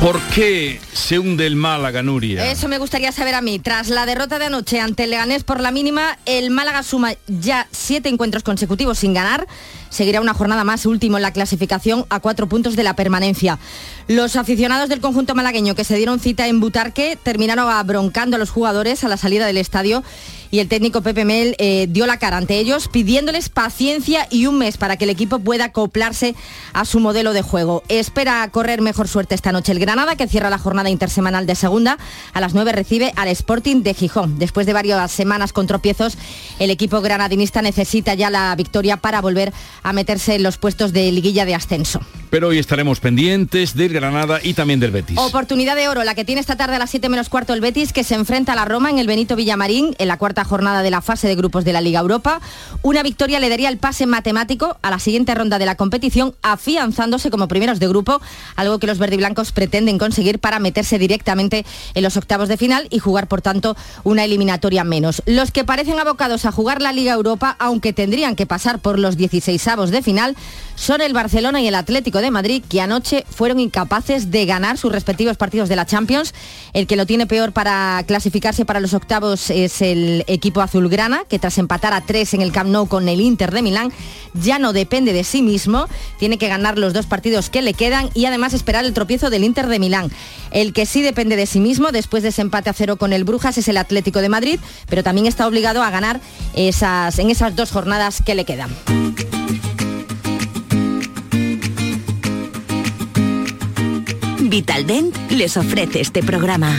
¿Por 0.01 0.21
qué 0.33 0.79
se 0.93 1.19
hunde 1.19 1.45
el 1.45 1.57
Málaga, 1.57 2.01
Nuria? 2.01 2.49
Eso 2.49 2.69
me 2.69 2.77
gustaría 2.77 3.11
saber 3.11 3.35
a 3.35 3.41
mí. 3.41 3.59
Tras 3.59 3.89
la 3.89 4.05
derrota 4.05 4.39
de 4.39 4.45
anoche 4.45 4.79
ante 4.79 5.03
el 5.03 5.09
Leganés 5.09 5.43
por 5.43 5.59
la 5.59 5.71
mínima, 5.71 6.17
el 6.25 6.51
Málaga 6.51 6.83
suma 6.83 7.15
ya 7.27 7.67
siete 7.71 8.07
encuentros 8.07 8.43
consecutivos 8.43 8.97
sin 8.99 9.13
ganar. 9.13 9.45
Seguirá 9.89 10.21
una 10.21 10.33
jornada 10.33 10.63
más 10.63 10.85
último 10.85 11.17
en 11.17 11.23
la 11.23 11.33
clasificación 11.33 12.05
a 12.09 12.19
cuatro 12.19 12.47
puntos 12.47 12.75
de 12.75 12.83
la 12.83 12.95
permanencia. 12.95 13.59
Los 14.07 14.35
aficionados 14.35 14.89
del 14.89 15.01
conjunto 15.01 15.35
malagueño 15.35 15.75
que 15.75 15.83
se 15.83 15.95
dieron 15.95 16.19
cita 16.19 16.47
en 16.47 16.59
Butarque 16.59 17.17
terminaron 17.21 17.69
abroncando 17.69 18.35
a 18.35 18.39
los 18.39 18.49
jugadores 18.49 19.03
a 19.03 19.07
la 19.07 19.17
salida 19.17 19.45
del 19.45 19.57
estadio 19.57 20.03
y 20.51 20.59
el 20.59 20.67
técnico 20.67 21.01
Pepe 21.01 21.25
Mel 21.25 21.55
eh, 21.59 21.87
dio 21.89 22.07
la 22.07 22.17
cara 22.17 22.37
ante 22.37 22.57
ellos 22.57 22.87
pidiéndoles 22.87 23.49
paciencia 23.49 24.27
y 24.29 24.47
un 24.47 24.57
mes 24.57 24.77
para 24.77 24.97
que 24.97 25.03
el 25.03 25.11
equipo 25.11 25.39
pueda 25.39 25.65
acoplarse 25.65 26.35
a 26.73 26.85
su 26.85 26.99
modelo 26.99 27.33
de 27.33 27.41
juego. 27.41 27.83
Espera 27.87 28.47
correr 28.51 28.81
mejor 28.81 29.07
suerte 29.07 29.35
esta 29.35 29.51
noche 29.51 29.71
el 29.71 29.79
Granada, 29.79 30.15
que 30.15 30.27
cierra 30.27 30.49
la 30.49 30.57
jornada 30.57 30.89
intersemanal 30.89 31.45
de 31.45 31.55
segunda. 31.55 31.97
A 32.33 32.41
las 32.41 32.53
9 32.53 32.71
recibe 32.71 33.13
al 33.15 33.27
Sporting 33.27 33.83
de 33.83 33.93
Gijón. 33.93 34.39
Después 34.39 34.65
de 34.65 34.73
varias 34.73 35.11
semanas 35.11 35.53
con 35.53 35.67
tropiezos, 35.67 36.17
el 36.57 36.71
equipo 36.71 37.01
granadinista 37.01 37.61
necesita 37.61 38.13
ya 38.15 38.29
la 38.29 38.55
victoria 38.55 38.97
para 38.97 39.21
volver 39.21 39.53
a 39.83 39.93
meterse 39.93 40.35
en 40.35 40.43
los 40.43 40.57
puestos 40.57 40.93
de 40.93 41.11
liguilla 41.11 41.45
de 41.45 41.55
ascenso. 41.55 42.01
Pero 42.29 42.49
hoy 42.49 42.59
estaremos 42.59 42.99
pendientes 42.99 43.75
del 43.75 43.91
Granada 43.91 44.39
y 44.43 44.53
también 44.53 44.79
del 44.79 44.91
Betis. 44.91 45.17
Oportunidad 45.17 45.75
de 45.75 45.87
oro, 45.87 46.03
la 46.03 46.13
que 46.13 46.25
tiene 46.25 46.41
esta 46.41 46.55
tarde 46.55 46.75
a 46.75 46.79
las 46.79 46.91
7 46.91 47.09
menos 47.09 47.27
cuarto 47.27 47.53
el 47.53 47.61
Betis, 47.61 47.91
que 47.91 48.03
se 48.03 48.13
enfrenta 48.13 48.53
a 48.53 48.55
la 48.55 48.65
Roma 48.65 48.91
en 48.91 48.99
el 48.99 49.07
Benito 49.07 49.35
Villamarín 49.35 49.95
en 49.97 50.07
la 50.07 50.17
cuarta 50.17 50.43
jornada 50.43 50.83
de 50.83 50.91
la 50.91 51.01
fase 51.01 51.27
de 51.27 51.35
grupos 51.35 51.65
de 51.65 51.73
la 51.73 51.81
Liga 51.81 51.99
Europa. 51.99 52.39
Una 52.83 53.01
victoria 53.01 53.39
le 53.39 53.49
daría 53.49 53.69
el 53.69 53.79
pase 53.79 54.05
matemático 54.05 54.77
a 54.83 54.91
la 54.91 54.99
siguiente 54.99 55.33
ronda 55.33 55.57
de 55.57 55.65
la 55.65 55.75
competición, 55.75 56.35
afianzándose 56.43 57.31
como 57.31 57.47
primeros 57.47 57.79
de 57.79 57.87
grupo, 57.87 58.21
algo 58.55 58.77
que 58.77 58.85
los 58.85 58.99
verdiblancos 58.99 59.51
pretenden 59.51 59.97
conseguir 59.97 60.37
para 60.37 60.59
meterse 60.59 60.99
directamente 60.99 61.65
en 61.95 62.03
los 62.03 62.15
octavos 62.15 62.47
de 62.47 62.57
final 62.57 62.87
y 62.91 62.99
jugar, 62.99 63.27
por 63.27 63.41
tanto, 63.41 63.75
una 64.03 64.23
eliminatoria 64.23 64.83
menos. 64.83 65.23
Los 65.25 65.51
que 65.51 65.63
parecen 65.63 65.99
abocados 65.99 66.45
a 66.45 66.51
jugar 66.51 66.81
la 66.81 66.93
Liga 66.93 67.13
Europa, 67.13 67.55
aunque 67.59 67.91
tendrían 67.91 68.35
que 68.35 68.45
pasar 68.45 68.79
por 68.79 68.99
los 68.99 69.17
16 69.17 69.67
avos 69.69 69.91
de 69.91 70.01
final, 70.01 70.35
son 70.79 71.01
el 71.01 71.11
Barcelona 71.11 71.61
y 71.61 71.67
el 71.67 71.75
Atlético 71.75 72.21
de 72.21 72.31
Madrid, 72.31 72.63
que 72.67 72.79
anoche 72.79 73.25
fueron 73.29 73.59
incapaces 73.59 74.31
de 74.31 74.45
ganar 74.45 74.77
sus 74.77 74.93
respectivos 74.93 75.35
partidos 75.35 75.67
de 75.67 75.75
la 75.75 75.85
Champions. 75.85 76.33
El 76.71 76.87
que 76.87 76.95
lo 76.95 77.05
tiene 77.05 77.27
peor 77.27 77.51
para 77.51 78.01
clasificarse 78.07 78.63
para 78.63 78.79
los 78.79 78.93
octavos 78.93 79.49
es 79.49 79.81
el 79.81 80.23
equipo 80.27 80.61
azulgrana, 80.61 81.25
que 81.27 81.37
tras 81.37 81.57
empatar 81.57 81.91
a 81.91 81.99
tres 81.99 82.33
en 82.33 82.41
el 82.41 82.53
Camp 82.53 82.69
Nou 82.69 82.87
con 82.87 83.09
el 83.09 83.19
Inter 83.19 83.51
de 83.51 83.61
Milán, 83.61 83.91
ya 84.33 84.57
no 84.57 84.71
depende 84.71 85.11
de 85.11 85.25
sí 85.25 85.41
mismo, 85.41 85.85
tiene 86.17 86.37
que 86.37 86.47
ganar 86.47 86.77
los 86.77 86.93
dos 86.93 87.07
partidos 87.07 87.49
que 87.49 87.61
le 87.61 87.73
quedan 87.73 88.09
y 88.13 88.23
además 88.23 88.53
esperar 88.53 88.85
el 88.85 88.93
tropiezo 88.93 89.29
del 89.29 89.43
Inter 89.43 89.67
de 89.67 89.79
Milán. 89.79 90.09
El 90.51 90.71
que 90.71 90.85
sí 90.85 91.01
depende 91.01 91.35
de 91.35 91.45
sí 91.45 91.59
mismo 91.59 91.91
después 91.91 92.23
de 92.23 92.29
ese 92.29 92.41
empate 92.41 92.69
a 92.69 92.73
cero 92.73 92.95
con 92.95 93.11
el 93.11 93.25
Brujas 93.25 93.57
es 93.57 93.67
el 93.67 93.75
Atlético 93.75 94.21
de 94.21 94.29
Madrid, 94.29 94.59
pero 94.87 95.03
también 95.03 95.27
está 95.27 95.45
obligado 95.45 95.83
a 95.83 95.89
ganar 95.89 96.21
esas, 96.55 97.19
en 97.19 97.29
esas 97.29 97.53
dos 97.57 97.69
jornadas 97.69 98.23
que 98.25 98.33
le 98.33 98.45
quedan. 98.45 98.69
Vitaldent 104.49 105.15
les 105.29 105.55
ofrece 105.57 106.01
este 106.01 106.23
programa. 106.23 106.75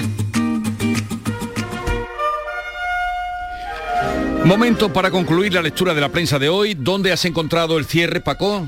Momento 4.45 4.93
para 4.93 5.13
concluir 5.13 5.55
la 5.55 5.63
lectura 5.63 5.95
de 5.95 6.01
la 6.01 6.09
prensa 6.09 6.41
de 6.41 6.49
hoy. 6.49 6.75
¿Dónde 6.75 7.13
has 7.13 7.25
encontrado 7.25 7.79
el 7.79 7.85
cierre, 7.85 8.21
Paco? 8.21 8.67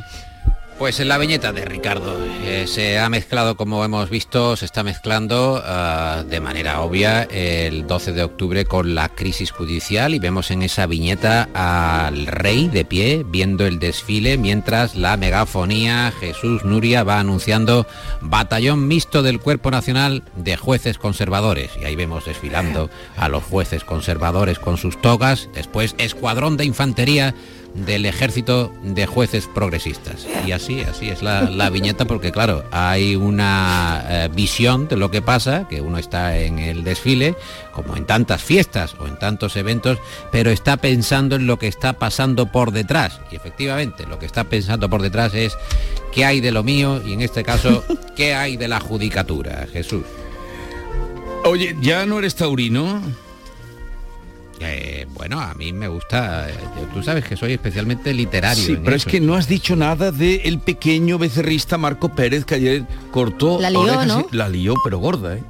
Pues 0.82 0.98
en 0.98 1.06
la 1.06 1.16
viñeta 1.16 1.52
de 1.52 1.64
Ricardo 1.64 2.18
eh, 2.42 2.64
se 2.66 2.98
ha 2.98 3.08
mezclado, 3.08 3.56
como 3.56 3.84
hemos 3.84 4.10
visto, 4.10 4.56
se 4.56 4.64
está 4.64 4.82
mezclando 4.82 5.62
uh, 5.62 6.24
de 6.24 6.40
manera 6.40 6.80
obvia 6.80 7.22
el 7.22 7.86
12 7.86 8.10
de 8.10 8.24
octubre 8.24 8.64
con 8.64 8.96
la 8.96 9.08
crisis 9.08 9.52
judicial 9.52 10.12
y 10.12 10.18
vemos 10.18 10.50
en 10.50 10.62
esa 10.62 10.86
viñeta 10.86 11.48
al 11.54 12.26
rey 12.26 12.66
de 12.66 12.84
pie 12.84 13.24
viendo 13.24 13.64
el 13.64 13.78
desfile 13.78 14.38
mientras 14.38 14.96
la 14.96 15.16
megafonía 15.16 16.12
Jesús 16.18 16.64
Nuria 16.64 17.04
va 17.04 17.20
anunciando 17.20 17.86
batallón 18.20 18.88
mixto 18.88 19.22
del 19.22 19.38
Cuerpo 19.38 19.70
Nacional 19.70 20.24
de 20.34 20.56
Jueces 20.56 20.98
Conservadores. 20.98 21.70
Y 21.80 21.84
ahí 21.84 21.94
vemos 21.94 22.24
desfilando 22.24 22.90
a 23.16 23.28
los 23.28 23.44
jueces 23.44 23.84
conservadores 23.84 24.58
con 24.58 24.78
sus 24.78 25.00
togas, 25.00 25.48
después 25.54 25.94
escuadrón 25.98 26.56
de 26.56 26.64
infantería 26.64 27.36
del 27.74 28.06
ejército 28.06 28.72
de 28.82 29.06
jueces 29.06 29.46
progresistas. 29.46 30.26
Y 30.46 30.52
así, 30.52 30.80
así 30.82 31.08
es 31.08 31.22
la, 31.22 31.70
viñeta 31.70 32.04
porque 32.04 32.32
claro, 32.32 32.64
hay 32.70 33.16
una 33.16 34.04
eh, 34.08 34.28
visión 34.32 34.88
de 34.88 34.96
lo 34.96 35.10
que 35.10 35.22
pasa, 35.22 35.66
que 35.68 35.80
uno 35.80 35.98
está 35.98 36.38
en 36.38 36.58
el 36.58 36.84
desfile, 36.84 37.34
como 37.72 37.96
en 37.96 38.04
tantas 38.04 38.42
fiestas 38.42 38.94
o 38.98 39.06
en 39.06 39.18
tantos 39.18 39.56
eventos, 39.56 39.98
pero 40.30 40.50
está 40.50 40.76
pensando 40.76 41.36
en 41.36 41.46
lo 41.46 41.58
que 41.58 41.68
está 41.68 41.94
pasando 41.94 42.52
por 42.52 42.72
detrás. 42.72 43.20
Y 43.30 43.36
efectivamente, 43.36 44.06
lo 44.06 44.18
que 44.18 44.26
está 44.26 44.44
pensando 44.44 44.90
por 44.90 45.02
detrás 45.02 45.34
es 45.34 45.56
qué 46.12 46.24
hay 46.24 46.40
de 46.40 46.52
lo 46.52 46.62
mío 46.62 47.02
y 47.04 47.14
en 47.14 47.22
este 47.22 47.42
caso, 47.42 47.84
qué 48.16 48.34
hay 48.34 48.56
de 48.56 48.68
la 48.68 48.80
judicatura, 48.80 49.66
Jesús. 49.72 50.04
Oye, 51.44 51.76
¿ya 51.80 52.06
no 52.06 52.18
eres 52.18 52.36
taurino? 52.36 53.02
Eh, 54.64 55.06
bueno, 55.10 55.40
a 55.40 55.54
mí 55.54 55.72
me 55.72 55.88
gusta, 55.88 56.48
eh, 56.48 56.54
tú 56.94 57.02
sabes 57.02 57.24
que 57.24 57.36
soy 57.36 57.52
especialmente 57.52 58.14
literario. 58.14 58.64
Sí, 58.64 58.78
pero 58.82 58.96
es 58.96 59.04
que 59.04 59.20
no 59.20 59.34
has 59.34 59.48
dicho 59.48 59.74
nada 59.76 60.12
de 60.12 60.36
el 60.44 60.60
pequeño 60.60 61.18
becerrista 61.18 61.78
Marco 61.78 62.14
Pérez 62.14 62.44
que 62.44 62.54
ayer 62.54 62.84
cortó... 63.10 63.60
La 63.60 63.70
lió, 63.70 64.04
¿no? 64.04 64.26
La 64.30 64.48
lió, 64.48 64.74
pero 64.84 64.98
gorda, 64.98 65.36
¿eh? 65.36 65.42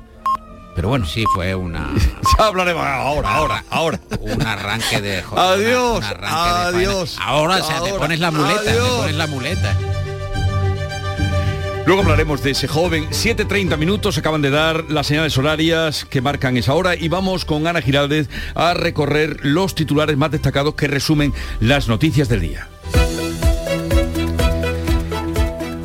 Pero 0.75 0.89
bueno, 0.89 1.05
sí 1.05 1.25
fue 1.35 1.55
una... 1.55 1.91
ya 2.39 2.47
hablaremos 2.47 2.87
ahora, 2.87 3.35
ahora, 3.35 3.65
ahora. 3.69 4.01
Un 4.21 4.41
arranque 4.41 5.01
de... 5.03 5.23
adiós, 5.37 6.05
adiós. 6.23 7.19
ahora, 7.21 7.57
o 7.57 7.67
sea, 7.67 7.83
te 7.83 7.93
pones 7.93 8.21
la 8.21 8.31
muleta, 8.31 8.63
te 8.63 8.79
pones 8.79 9.17
la 9.17 9.27
muleta. 9.27 9.77
Luego 11.85 12.03
hablaremos 12.03 12.43
de 12.45 12.53
ese 12.53 12.69
joven. 12.69 13.07
7.30 13.11 13.77
minutos 13.77 14.17
acaban 14.17 14.41
de 14.41 14.51
dar 14.51 14.85
las 14.89 15.09
señales 15.09 15.37
horarias 15.37 16.05
que 16.05 16.21
marcan 16.21 16.57
esa 16.57 16.75
hora 16.75 16.95
y 16.95 17.09
vamos 17.09 17.45
con 17.45 17.67
Ana 17.67 17.83
Giraldez 17.83 18.29
a 18.55 18.73
recorrer 18.73 19.45
los 19.45 19.75
titulares 19.75 20.17
más 20.17 20.31
destacados 20.31 20.75
que 20.75 20.87
resumen 20.87 21.33
las 21.61 21.89
noticias 21.89 22.29
del 22.29 22.41
día. 22.41 22.72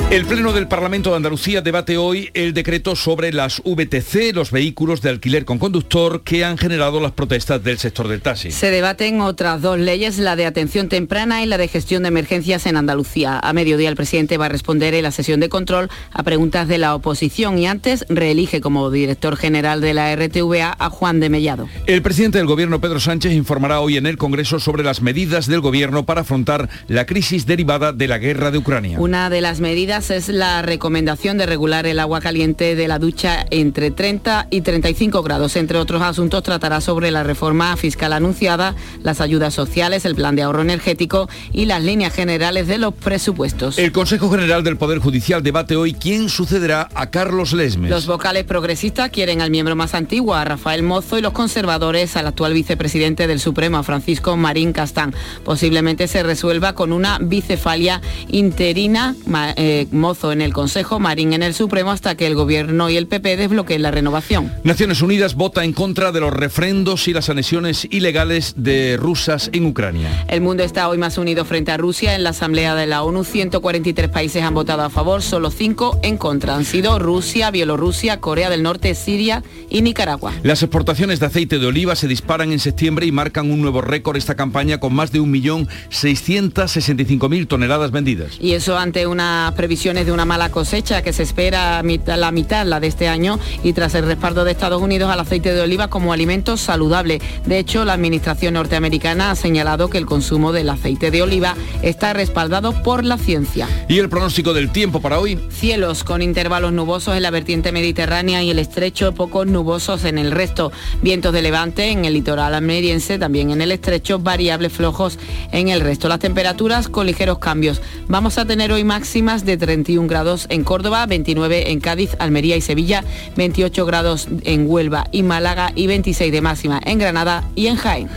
El 0.09 0.25
Pleno 0.25 0.53
del 0.53 0.69
Parlamento 0.69 1.09
de 1.09 1.17
Andalucía 1.17 1.61
debate 1.61 1.97
hoy 1.97 2.29
el 2.33 2.53
decreto 2.53 2.95
sobre 2.95 3.33
las 3.33 3.61
VTC, 3.65 4.33
los 4.33 4.51
vehículos 4.51 5.01
de 5.01 5.09
alquiler 5.09 5.43
con 5.43 5.59
conductor, 5.59 6.21
que 6.23 6.45
han 6.45 6.57
generado 6.57 7.01
las 7.01 7.11
protestas 7.11 7.61
del 7.61 7.77
sector 7.77 8.07
del 8.07 8.21
taxi. 8.21 8.51
Se 8.51 8.71
debaten 8.71 9.19
otras 9.19 9.61
dos 9.61 9.77
leyes, 9.77 10.17
la 10.17 10.37
de 10.37 10.45
atención 10.45 10.87
temprana 10.87 11.43
y 11.43 11.45
la 11.45 11.57
de 11.57 11.67
gestión 11.67 12.03
de 12.03 12.07
emergencias 12.07 12.65
en 12.67 12.77
Andalucía. 12.77 13.37
A 13.37 13.51
mediodía 13.51 13.89
el 13.89 13.97
presidente 13.97 14.37
va 14.37 14.45
a 14.45 14.49
responder 14.49 14.93
en 14.93 15.03
la 15.03 15.11
sesión 15.11 15.41
de 15.41 15.49
control 15.49 15.89
a 16.13 16.23
preguntas 16.23 16.69
de 16.69 16.77
la 16.77 16.95
oposición 16.95 17.59
y 17.59 17.67
antes 17.67 18.05
reelige 18.07 18.61
como 18.61 18.89
director 18.89 19.35
general 19.35 19.81
de 19.81 19.93
la 19.93 20.15
RTVA 20.15 20.73
a 20.79 20.89
Juan 20.89 21.19
de 21.19 21.29
Mellado. 21.29 21.67
El 21.85 22.01
presidente 22.01 22.37
del 22.37 22.47
Gobierno, 22.47 22.79
Pedro 22.79 23.01
Sánchez, 23.01 23.33
informará 23.33 23.81
hoy 23.81 23.97
en 23.97 24.05
el 24.05 24.17
Congreso 24.17 24.61
sobre 24.61 24.85
las 24.85 25.01
medidas 25.01 25.47
del 25.47 25.59
Gobierno 25.59 26.05
para 26.05 26.21
afrontar 26.21 26.69
la 26.87 27.05
crisis 27.05 27.45
derivada 27.45 27.91
de 27.91 28.07
la 28.07 28.19
guerra 28.19 28.51
de 28.51 28.57
Ucrania. 28.57 29.01
Una 29.01 29.29
de 29.29 29.41
las 29.41 29.59
medidas 29.97 30.11
es 30.11 30.29
la 30.29 30.61
recomendación 30.61 31.37
de 31.37 31.45
regular 31.47 31.87
el 31.87 31.99
agua 31.99 32.21
caliente 32.21 32.75
de 32.75 32.87
la 32.87 32.99
ducha 32.99 33.45
entre 33.49 33.89
30 33.89 34.47
y 34.51 34.61
35 34.61 35.23
grados. 35.23 35.55
Entre 35.55 35.79
otros 35.79 36.01
asuntos 36.03 36.43
tratará 36.43 36.81
sobre 36.81 37.09
la 37.09 37.23
reforma 37.23 37.75
fiscal 37.77 38.13
anunciada, 38.13 38.75
las 39.01 39.21
ayudas 39.21 39.55
sociales, 39.55 40.05
el 40.05 40.13
plan 40.13 40.35
de 40.35 40.43
ahorro 40.43 40.61
energético 40.61 41.29
y 41.51 41.65
las 41.65 41.83
líneas 41.83 42.13
generales 42.13 42.67
de 42.67 42.77
los 42.77 42.93
presupuestos. 42.93 43.79
El 43.79 43.91
Consejo 43.91 44.29
General 44.29 44.63
del 44.63 44.77
Poder 44.77 44.99
Judicial 44.99 45.41
debate 45.41 45.75
hoy 45.75 45.93
quién 45.93 46.29
sucederá 46.29 46.89
a 46.93 47.09
Carlos 47.09 47.53
Lesmes. 47.53 47.89
Los 47.89 48.05
vocales 48.05 48.43
progresistas 48.43 49.09
quieren 49.09 49.41
al 49.41 49.49
miembro 49.49 49.75
más 49.75 49.95
antiguo, 49.95 50.35
a 50.35 50.45
Rafael 50.45 50.83
Mozo, 50.83 51.17
y 51.17 51.21
los 51.21 51.33
conservadores 51.33 52.15
al 52.17 52.27
actual 52.27 52.53
vicepresidente 52.53 53.25
del 53.25 53.39
Supremo, 53.39 53.77
a 53.77 53.83
Francisco 53.83 54.37
Marín 54.37 54.73
Castán. 54.73 55.15
Posiblemente 55.43 56.07
se 56.07 56.21
resuelva 56.21 56.73
con 56.73 56.91
una 56.91 57.17
bicefalia 57.19 58.01
interina 58.27 59.15
eh, 59.55 59.86
Mozo 59.91 60.31
en 60.31 60.41
el 60.41 60.53
Consejo, 60.53 60.99
Marín 60.99 61.33
en 61.33 61.43
el 61.43 61.53
Supremo, 61.53 61.91
hasta 61.91 62.15
que 62.15 62.25
el 62.27 62.35
Gobierno 62.35 62.89
y 62.89 62.97
el 62.97 63.07
PP 63.07 63.37
desbloqueen 63.37 63.81
la 63.81 63.91
renovación. 63.91 64.51
Naciones 64.63 65.01
Unidas 65.01 65.35
vota 65.35 65.63
en 65.63 65.71
contra 65.73 66.11
de 66.11 66.19
los 66.19 66.33
refrendos 66.33 67.07
y 67.07 67.13
las 67.13 67.29
anexiones 67.29 67.87
ilegales 67.89 68.53
de 68.57 68.97
rusas 68.97 69.49
en 69.53 69.65
Ucrania. 69.65 70.25
El 70.27 70.41
mundo 70.41 70.63
está 70.63 70.89
hoy 70.89 70.97
más 70.97 71.17
unido 71.17 71.45
frente 71.45 71.71
a 71.71 71.77
Rusia. 71.77 72.15
En 72.15 72.23
la 72.23 72.31
Asamblea 72.31 72.75
de 72.75 72.87
la 72.87 73.03
ONU, 73.03 73.23
143 73.23 74.09
países 74.09 74.43
han 74.43 74.53
votado 74.53 74.83
a 74.83 74.89
favor, 74.89 75.21
solo 75.21 75.51
5 75.51 75.99
en 76.03 76.17
contra. 76.17 76.55
Han 76.55 76.65
sido 76.65 76.99
Rusia, 76.99 77.51
Bielorrusia, 77.51 78.19
Corea 78.19 78.49
del 78.49 78.63
Norte, 78.63 78.93
Siria 78.95 79.43
y 79.69 79.81
Nicaragua. 79.81 80.33
Las 80.43 80.63
exportaciones 80.63 81.19
de 81.19 81.25
aceite 81.27 81.59
de 81.59 81.65
oliva 81.65 81.95
se 81.95 82.07
disparan 82.07 82.51
en 82.51 82.59
septiembre 82.59 83.05
y 83.05 83.11
marcan 83.11 83.51
un 83.51 83.61
nuevo 83.61 83.81
récord 83.81 84.17
esta 84.17 84.35
campaña 84.35 84.79
con 84.79 84.93
más 84.93 85.11
de 85.11 85.21
1.665.000 85.21 87.47
toneladas 87.47 87.91
vendidas. 87.91 88.37
Y 88.39 88.53
eso 88.53 88.77
ante 88.77 89.07
una 89.07 89.53
previsión 89.55 89.76
de 89.77 90.11
una 90.11 90.25
mala 90.25 90.49
cosecha 90.49 91.03
que 91.03 91.13
se 91.13 91.21
espera 91.21 91.83
la 91.83 92.31
mitad, 92.31 92.65
la 92.65 92.79
de 92.79 92.87
este 92.87 93.07
año, 93.07 93.39
y 93.63 93.73
tras 93.73 93.93
el 93.93 94.07
respaldo 94.07 94.43
de 94.43 94.51
Estados 94.51 94.81
Unidos 94.81 95.11
al 95.11 95.19
aceite 95.19 95.53
de 95.53 95.61
oliva 95.61 95.87
como 95.87 96.13
alimento 96.13 96.57
saludable. 96.57 97.21
De 97.45 97.59
hecho, 97.59 97.85
la 97.85 97.93
Administración 97.93 98.55
norteamericana 98.55 99.29
ha 99.29 99.35
señalado 99.35 99.87
que 99.89 99.99
el 99.99 100.07
consumo 100.07 100.51
del 100.51 100.69
aceite 100.69 101.11
de 101.11 101.21
oliva 101.21 101.55
está 101.83 102.11
respaldado 102.13 102.73
por 102.81 103.05
la 103.05 103.19
ciencia. 103.19 103.69
¿Y 103.87 103.99
el 103.99 104.09
pronóstico 104.09 104.51
del 104.55 104.71
tiempo 104.71 104.99
para 104.99 105.19
hoy? 105.19 105.39
Cielos 105.51 106.03
con 106.03 106.23
intervalos 106.23 106.73
nubosos 106.73 107.15
en 107.15 107.21
la 107.21 107.29
vertiente 107.29 107.71
mediterránea 107.71 108.41
y 108.41 108.49
el 108.49 108.57
estrecho, 108.57 109.13
pocos 109.13 109.45
nubosos 109.45 110.05
en 110.05 110.17
el 110.17 110.31
resto. 110.31 110.71
Vientos 111.03 111.33
de 111.33 111.43
levante 111.43 111.91
en 111.91 112.03
el 112.03 112.13
litoral 112.13 112.55
almeriense, 112.55 113.19
también 113.19 113.51
en 113.51 113.61
el 113.61 113.71
estrecho, 113.71 114.17
variables 114.17 114.73
flojos 114.73 115.19
en 115.51 115.69
el 115.69 115.81
resto. 115.81 116.09
Las 116.09 116.19
temperaturas 116.19 116.89
con 116.89 117.05
ligeros 117.05 117.37
cambios. 117.37 117.79
Vamos 118.07 118.39
a 118.39 118.45
tener 118.45 118.71
hoy 118.71 118.83
máximas 118.83 119.45
de 119.45 119.57
31 119.67 120.07
grados 120.07 120.47
en 120.49 120.63
Córdoba, 120.63 121.05
29 121.05 121.71
en 121.71 121.81
Cádiz, 121.81 122.11
Almería 122.19 122.55
y 122.55 122.61
Sevilla, 122.61 123.03
28 123.35 123.85
grados 123.85 124.29
en 124.43 124.65
Huelva 124.65 125.07
y 125.11 125.23
Málaga 125.23 125.73
y 125.75 125.87
26 125.87 126.31
de 126.31 126.41
máxima 126.41 126.79
en 126.85 126.99
Granada 126.99 127.43
y 127.53 127.67
en 127.67 127.75
Jaén. 127.75 128.07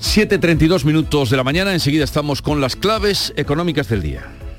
7.32 0.00 0.84
minutos 0.84 1.30
de 1.30 1.36
la 1.36 1.44
mañana, 1.44 1.72
enseguida 1.72 2.02
estamos 2.02 2.42
con 2.42 2.60
las 2.60 2.74
claves 2.74 3.32
económicas 3.36 3.88
del 3.88 4.02
día. 4.02 4.39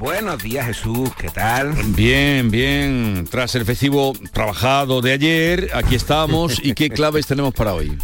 Buenos 0.00 0.42
días 0.42 0.64
Jesús, 0.64 1.10
¿qué 1.18 1.28
tal? 1.28 1.74
Bien, 1.88 2.50
bien. 2.50 3.26
Tras 3.30 3.54
el 3.54 3.66
festivo 3.66 4.14
trabajado 4.32 5.02
de 5.02 5.12
ayer, 5.12 5.70
aquí 5.74 5.94
estamos. 5.94 6.58
¿Y 6.64 6.72
qué 6.72 6.88
claves 6.90 7.26
tenemos 7.26 7.52
para 7.52 7.74
hoy? 7.74 7.98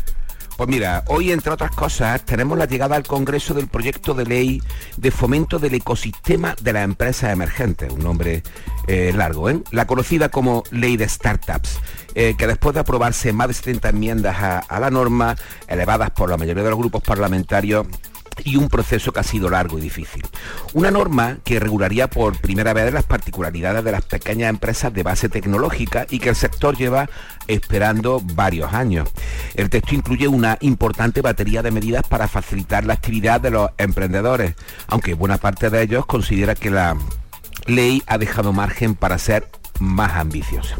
Pues 0.58 0.68
mira, 0.68 1.04
hoy 1.06 1.32
entre 1.32 1.52
otras 1.52 1.70
cosas 1.70 2.22
tenemos 2.26 2.58
la 2.58 2.66
llegada 2.66 2.96
al 2.96 3.06
Congreso 3.06 3.54
del 3.54 3.68
proyecto 3.68 4.12
de 4.12 4.26
ley 4.26 4.62
de 4.98 5.10
fomento 5.10 5.58
del 5.58 5.72
ecosistema 5.72 6.54
de 6.60 6.74
las 6.74 6.84
empresas 6.84 7.32
emergentes, 7.32 7.90
un 7.90 8.00
nombre 8.00 8.42
eh, 8.88 9.14
largo, 9.16 9.48
¿eh? 9.48 9.62
La 9.70 9.86
conocida 9.86 10.28
como 10.28 10.64
ley 10.70 10.98
de 10.98 11.08
startups, 11.08 11.80
eh, 12.14 12.34
que 12.36 12.46
después 12.46 12.74
de 12.74 12.80
aprobarse 12.80 13.32
más 13.32 13.48
de 13.48 13.54
70 13.54 13.88
enmiendas 13.88 14.36
a 14.68 14.80
la 14.80 14.90
norma, 14.90 15.34
elevadas 15.66 16.10
por 16.10 16.28
la 16.28 16.36
mayoría 16.36 16.62
de 16.62 16.70
los 16.70 16.78
grupos 16.78 17.02
parlamentarios, 17.02 17.86
y 18.44 18.56
un 18.56 18.68
proceso 18.68 19.12
que 19.12 19.20
ha 19.20 19.24
sido 19.24 19.48
largo 19.48 19.78
y 19.78 19.82
difícil. 19.82 20.22
Una 20.74 20.90
norma 20.90 21.38
que 21.44 21.60
regularía 21.60 22.08
por 22.08 22.38
primera 22.38 22.72
vez 22.72 22.92
las 22.92 23.04
particularidades 23.04 23.84
de 23.84 23.92
las 23.92 24.04
pequeñas 24.04 24.50
empresas 24.50 24.92
de 24.92 25.02
base 25.02 25.28
tecnológica 25.28 26.06
y 26.10 26.18
que 26.18 26.30
el 26.30 26.36
sector 26.36 26.76
lleva 26.76 27.08
esperando 27.46 28.20
varios 28.20 28.72
años. 28.72 29.08
El 29.54 29.70
texto 29.70 29.94
incluye 29.94 30.28
una 30.28 30.58
importante 30.60 31.20
batería 31.20 31.62
de 31.62 31.70
medidas 31.70 32.06
para 32.06 32.28
facilitar 32.28 32.84
la 32.84 32.94
actividad 32.94 33.40
de 33.40 33.50
los 33.50 33.70
emprendedores, 33.78 34.54
aunque 34.88 35.14
buena 35.14 35.38
parte 35.38 35.70
de 35.70 35.82
ellos 35.82 36.06
considera 36.06 36.54
que 36.54 36.70
la 36.70 36.96
ley 37.66 38.02
ha 38.06 38.18
dejado 38.18 38.52
margen 38.52 38.94
para 38.94 39.18
ser 39.18 39.48
más 39.80 40.12
ambiciosa. 40.12 40.76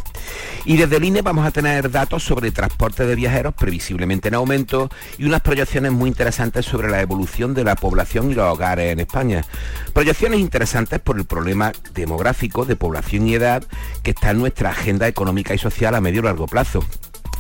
Y 0.64 0.76
desde 0.76 0.96
el 0.96 1.04
INE 1.04 1.22
vamos 1.22 1.46
a 1.46 1.50
tener 1.50 1.90
datos 1.90 2.24
sobre 2.24 2.50
transporte 2.50 3.06
de 3.06 3.14
viajeros 3.14 3.54
previsiblemente 3.54 4.28
en 4.28 4.34
aumento 4.34 4.90
y 5.16 5.24
unas 5.24 5.40
proyecciones 5.40 5.92
muy 5.92 6.08
interesantes 6.08 6.66
sobre 6.66 6.90
la 6.90 7.00
evolución 7.00 7.54
de 7.54 7.64
la 7.64 7.76
población 7.76 8.30
y 8.30 8.34
los 8.34 8.52
hogares 8.52 8.92
en 8.92 9.00
España. 9.00 9.44
Proyecciones 9.92 10.40
interesantes 10.40 11.00
por 11.00 11.18
el 11.18 11.24
problema 11.24 11.72
demográfico 11.94 12.64
de 12.64 12.76
población 12.76 13.28
y 13.28 13.34
edad 13.34 13.64
que 14.02 14.10
está 14.10 14.30
en 14.30 14.38
nuestra 14.38 14.70
agenda 14.70 15.06
económica 15.06 15.54
y 15.54 15.58
social 15.58 15.94
a 15.94 16.00
medio 16.00 16.20
y 16.20 16.24
largo 16.24 16.46
plazo. 16.46 16.84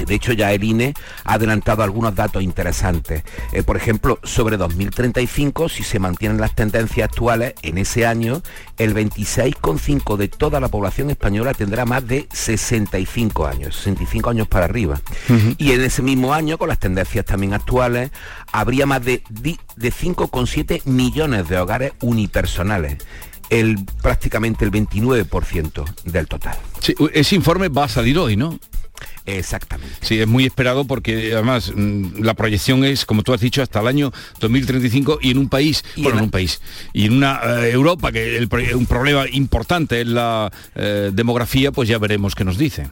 De 0.06 0.14
hecho, 0.14 0.32
ya 0.32 0.52
el 0.52 0.62
INE 0.62 0.94
ha 1.24 1.34
adelantado 1.34 1.82
algunos 1.82 2.14
datos 2.14 2.42
interesantes. 2.42 3.22
Eh, 3.52 3.62
por 3.62 3.76
ejemplo, 3.76 4.18
sobre 4.22 4.56
2035, 4.56 5.68
si 5.68 5.82
se 5.82 5.98
mantienen 5.98 6.40
las 6.40 6.54
tendencias 6.54 7.08
actuales, 7.08 7.54
en 7.62 7.78
ese 7.78 8.06
año 8.06 8.42
el 8.78 8.94
26,5 8.94 10.16
de 10.16 10.28
toda 10.28 10.60
la 10.60 10.68
población 10.68 11.10
española 11.10 11.54
tendrá 11.54 11.84
más 11.84 12.06
de 12.06 12.28
65 12.32 13.46
años, 13.46 13.76
65 13.76 14.30
años 14.30 14.48
para 14.48 14.66
arriba. 14.66 15.00
Y 15.58 15.72
en 15.72 15.82
ese 15.82 16.02
mismo 16.02 16.34
año, 16.34 16.58
con 16.58 16.68
las 16.68 16.78
tendencias 16.78 17.24
también 17.24 17.54
actuales, 17.54 18.10
habría 18.52 18.86
más 18.86 19.04
de, 19.04 19.22
de 19.30 19.92
5,7 19.92 20.84
millones 20.84 21.48
de 21.48 21.58
hogares 21.58 21.92
unipersonales 22.00 22.98
el, 23.50 23.78
prácticamente 24.02 24.64
el 24.64 24.72
29% 24.72 25.84
del 26.04 26.26
total. 26.26 26.56
ese 27.12 27.34
informe 27.34 27.68
va 27.68 27.84
a 27.84 27.88
salir 27.88 28.18
hoy, 28.18 28.36
¿no? 28.36 28.58
Exactamente. 29.26 29.96
Sí, 30.00 30.20
es 30.20 30.26
muy 30.26 30.46
esperado 30.46 30.84
porque 30.84 31.32
además 31.34 31.72
mm, 31.74 32.22
la 32.22 32.34
proyección 32.34 32.84
es, 32.84 33.04
como 33.04 33.22
tú 33.22 33.34
has 33.34 33.40
dicho, 33.40 33.60
hasta 33.60 33.80
el 33.80 33.88
año 33.88 34.12
2035 34.40 35.18
y 35.20 35.32
en 35.32 35.38
un 35.38 35.48
país, 35.48 35.84
bueno, 35.96 36.18
en, 36.18 36.24
un 36.24 36.30
país, 36.30 36.60
y 36.92 37.06
en 37.06 37.14
una 37.14 37.40
eh, 37.44 37.72
Europa 37.72 38.12
que 38.12 38.36
el, 38.36 38.48
un 38.74 38.86
problema 38.86 39.24
importante 39.30 40.00
es 40.00 40.06
la 40.06 40.50
eh, 40.76 41.10
demografía, 41.12 41.72
pues 41.72 41.88
ya 41.88 41.98
veremos 41.98 42.34
qué 42.34 42.44
nos 42.44 42.56
dice. 42.56 42.88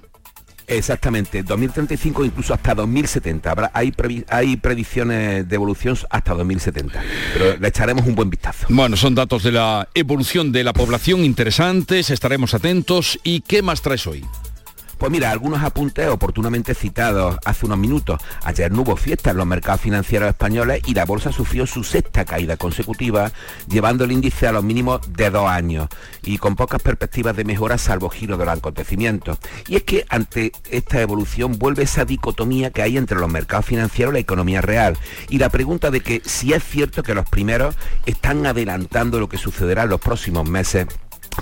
Exactamente, 0.66 1.43
2035 1.43 2.24
incluso 2.24 2.55
hasta 2.55 2.74
2070. 2.74 3.51
Habrá, 3.51 3.70
hay, 3.74 3.93
hay 4.28 4.57
predicciones 4.57 5.47
de 5.49 5.55
evolución 5.55 5.97
hasta 6.09 6.32
2070, 6.35 7.03
pero 7.35 7.57
le 7.59 7.68
echaremos 7.68 8.07
un 8.07 8.14
buen 8.14 8.30
vistazo. 8.30 8.66
Bueno, 8.70 8.97
son 8.97 9.14
datos 9.14 9.43
de 9.43 9.53
la 9.53 9.89
evolución 9.95 10.53
de 10.53 10.64
la 10.64 10.72
población 10.72 11.22
interesantes, 11.24 12.11
estaremos 12.11 12.55
atentos. 12.55 13.18
¿Y 13.22 13.41
qué 13.43 13.62
más 13.62 13.82
traes 13.82 14.07
hoy? 14.07 14.24
Pues 14.99 15.11
mira, 15.11 15.30
algunos 15.30 15.62
apuntes 15.62 16.09
oportunamente 16.09 16.74
citados 16.74 17.36
hace 17.45 17.66
unos 17.66 17.78
minutos. 17.78 18.20
Ayer 18.45 18.70
no 18.72 18.82
hubo 18.82 18.97
fiesta 18.97 19.30
en 19.30 19.36
los 19.36 19.47
mercados 19.47 19.80
financieros 19.80 20.28
españoles 20.28 20.82
y 20.86 20.95
la 20.95 21.05
bolsa 21.05 21.32
sufrió 21.32 21.66
su 21.66 21.84
sexta 21.84 22.24
caída 22.24 22.57
consecutiva, 22.57 23.32
llevando 23.68 24.05
el 24.05 24.12
índice 24.12 24.47
a 24.47 24.53
los 24.53 24.64
mínimos 24.64 25.01
de 25.12 25.30
dos 25.30 25.49
años 25.49 25.88
y 26.22 26.38
con 26.38 26.57
pocas 26.57 26.80
perspectivas 26.80 27.36
de 27.36 27.45
mejora 27.45 27.78
salvo 27.78 28.09
giro 28.09 28.36
de 28.36 28.45
los 28.45 28.57
acontecimientos. 28.57 29.38
Y 29.68 29.76
es 29.76 29.82
que 29.82 30.07
ante 30.09 30.53
esta 30.70 31.01
evolución 31.01 31.59
vuelve 31.59 31.82
esa 31.82 32.05
dicotomía 32.05 32.70
que 32.70 32.82
hay 32.82 32.97
entre 32.97 33.18
los 33.18 33.30
mercados 33.30 33.66
financieros 33.66 34.12
y 34.12 34.14
la 34.14 34.20
economía 34.20 34.61
real. 34.61 34.97
Y 35.28 35.38
la 35.38 35.49
pregunta 35.49 35.90
de 35.90 36.01
que 36.01 36.22
si 36.24 36.53
es 36.53 36.62
cierto 36.62 37.03
que 37.03 37.14
los 37.14 37.28
primeros 37.28 37.76
están 38.07 38.47
adelantando 38.47 39.20
lo 39.20 39.28
que 39.28 39.38
sucederá 39.38 39.82
en 39.82 39.90
los 39.90 40.01
próximos 40.01 40.49
meses 40.49 40.86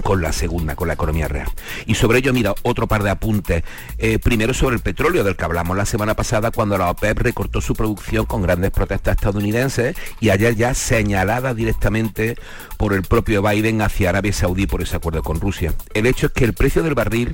con 0.02 0.22
la 0.22 0.32
segunda, 0.32 0.76
con 0.76 0.88
la 0.88 0.94
economía 0.94 1.28
real. 1.28 1.48
Y 1.86 1.94
sobre 1.94 2.18
ello, 2.18 2.32
mira, 2.32 2.54
otro 2.62 2.86
par 2.86 3.02
de 3.02 3.10
apuntes. 3.10 3.62
Eh, 3.98 4.18
primero 4.18 4.54
sobre 4.54 4.76
el 4.76 4.82
petróleo, 4.82 5.24
del 5.24 5.36
que 5.36 5.44
hablamos 5.44 5.76
la 5.76 5.86
semana 5.86 6.14
pasada 6.14 6.50
cuando 6.50 6.78
la 6.78 6.90
OPEP 6.90 7.18
recortó 7.18 7.60
su 7.60 7.74
producción 7.74 8.26
con 8.26 8.42
grandes 8.42 8.70
protestas 8.70 9.16
estadounidenses 9.16 9.96
y 10.20 10.30
ayer 10.30 10.56
ya 10.56 10.74
señalada 10.74 11.54
directamente 11.54 12.36
por 12.76 12.92
el 12.92 13.02
propio 13.02 13.42
Biden 13.42 13.82
hacia 13.82 14.10
Arabia 14.10 14.32
Saudí 14.32 14.66
por 14.66 14.82
ese 14.82 14.96
acuerdo 14.96 15.22
con 15.22 15.40
Rusia. 15.40 15.74
El 15.94 16.06
hecho 16.06 16.26
es 16.26 16.32
que 16.32 16.44
el 16.44 16.54
precio 16.54 16.82
del 16.82 16.94
barril 16.94 17.32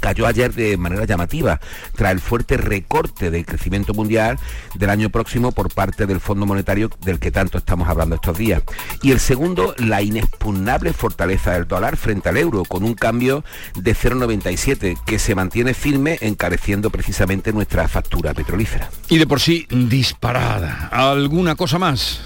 cayó 0.00 0.26
ayer 0.26 0.54
de 0.54 0.76
manera 0.76 1.04
llamativa 1.04 1.60
tras 1.96 2.12
el 2.12 2.20
fuerte 2.20 2.56
recorte 2.56 3.30
del 3.30 3.44
crecimiento 3.44 3.94
mundial 3.94 4.38
del 4.74 4.90
año 4.90 5.10
próximo 5.10 5.52
por 5.52 5.72
parte 5.72 6.06
del 6.06 6.20
Fondo 6.20 6.46
Monetario 6.46 6.90
del 7.00 7.18
que 7.18 7.30
tanto 7.30 7.58
estamos 7.58 7.88
hablando 7.88 8.16
estos 8.16 8.38
días. 8.38 8.62
Y 9.02 9.10
el 9.10 9.20
segundo, 9.20 9.74
la 9.78 10.02
inexpugnable 10.02 10.92
fortaleza 10.92 11.52
del 11.52 11.66
dólar 11.66 11.96
frente 11.96 12.28
al 12.28 12.36
euro, 12.36 12.64
con 12.64 12.84
un 12.84 12.94
cambio 12.94 13.44
de 13.74 13.94
0,97 13.94 14.98
que 15.04 15.18
se 15.18 15.34
mantiene 15.34 15.74
firme 15.74 16.18
encareciendo 16.20 16.90
precisamente 16.90 17.52
nuestra 17.52 17.88
factura 17.88 18.34
petrolífera. 18.34 18.90
Y 19.08 19.18
de 19.18 19.26
por 19.26 19.40
sí 19.40 19.66
disparada. 19.70 20.88
¿Alguna 20.92 21.54
cosa 21.54 21.78
más? 21.78 22.20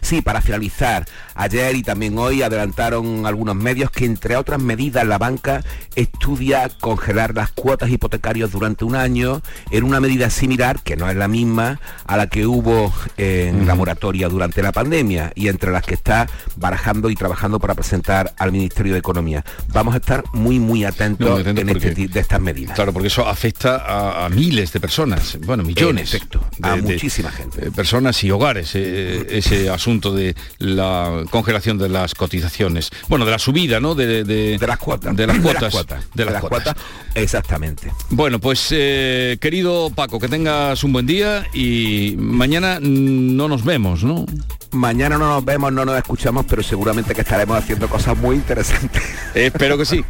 Sí, 0.00 0.22
para 0.22 0.40
finalizar, 0.40 1.06
ayer 1.38 1.76
y 1.76 1.82
también 1.82 2.18
hoy 2.18 2.42
adelantaron 2.42 3.24
algunos 3.24 3.54
medios 3.54 3.90
que 3.90 4.04
entre 4.04 4.36
otras 4.36 4.60
medidas 4.60 5.06
la 5.06 5.18
banca 5.18 5.62
estudia 5.94 6.68
congelar 6.80 7.34
las 7.34 7.50
cuotas 7.52 7.90
hipotecarias 7.90 8.50
durante 8.50 8.84
un 8.84 8.96
año 8.96 9.40
en 9.70 9.84
una 9.84 10.00
medida 10.00 10.30
similar, 10.30 10.82
que 10.82 10.96
no 10.96 11.08
es 11.08 11.16
la 11.16 11.28
misma, 11.28 11.80
a 12.06 12.16
la 12.16 12.26
que 12.26 12.46
hubo 12.46 12.92
en 13.16 13.66
la 13.66 13.74
moratoria 13.76 14.28
durante 14.28 14.62
la 14.62 14.72
pandemia 14.72 15.32
y 15.34 15.48
entre 15.48 15.70
las 15.70 15.84
que 15.84 15.94
está 15.94 16.28
barajando 16.56 17.08
y 17.08 17.14
trabajando 17.14 17.60
para 17.60 17.74
presentar 17.74 18.34
al 18.36 18.50
Ministerio 18.50 18.92
de 18.92 18.98
Economía. 18.98 19.44
Vamos 19.68 19.94
a 19.94 19.98
estar 19.98 20.24
muy, 20.32 20.58
muy 20.58 20.84
atentos 20.84 21.46
en 21.46 21.68
este, 21.68 21.94
de 22.08 22.20
estas 22.20 22.40
medidas. 22.40 22.74
Claro, 22.74 22.92
porque 22.92 23.08
eso 23.08 23.26
afecta 23.26 24.24
a, 24.24 24.28
miles 24.28 24.72
de 24.72 24.80
personas, 24.80 25.38
bueno, 25.46 25.62
millones. 25.62 26.18
a 26.62 26.76
muchísima 26.76 27.30
gente. 27.30 27.70
personas 27.70 28.22
y 28.24 28.30
hogares, 28.32 28.72
eh, 28.74 29.26
ese 29.30 29.70
asunto 29.70 30.12
de 30.12 30.34
la 30.58 31.24
congelación 31.28 31.78
de 31.78 31.88
las 31.88 32.14
cotizaciones. 32.14 32.90
Bueno, 33.08 33.24
de 33.24 33.30
la 33.30 33.38
subida, 33.38 33.80
¿no? 33.80 33.94
De, 33.94 34.58
las 34.60 34.78
cuotas. 34.78 35.16
De 35.16 35.26
las 35.26 35.38
cuotas. 35.38 35.74
De 36.14 36.24
las 36.24 36.40
cuotas. 36.40 36.76
Exactamente. 37.14 37.92
Bueno, 38.10 38.38
pues 38.38 38.68
eh, 38.70 39.38
querido 39.40 39.90
Paco, 39.90 40.18
que 40.18 40.28
tengas 40.28 40.84
un 40.84 40.92
buen 40.92 41.06
día 41.06 41.46
y 41.52 42.14
mañana 42.18 42.78
no 42.80 43.48
nos 43.48 43.64
vemos, 43.64 44.04
¿no? 44.04 44.26
Mañana 44.70 45.16
no 45.18 45.28
nos 45.28 45.44
vemos, 45.44 45.72
no 45.72 45.84
nos 45.84 45.96
escuchamos, 45.96 46.44
pero 46.48 46.62
seguramente 46.62 47.14
que 47.14 47.22
estaremos 47.22 47.58
haciendo 47.58 47.88
cosas 47.88 48.16
muy 48.16 48.36
interesantes. 48.36 49.02
Espero 49.34 49.78
que 49.78 49.84
sí. 49.84 50.04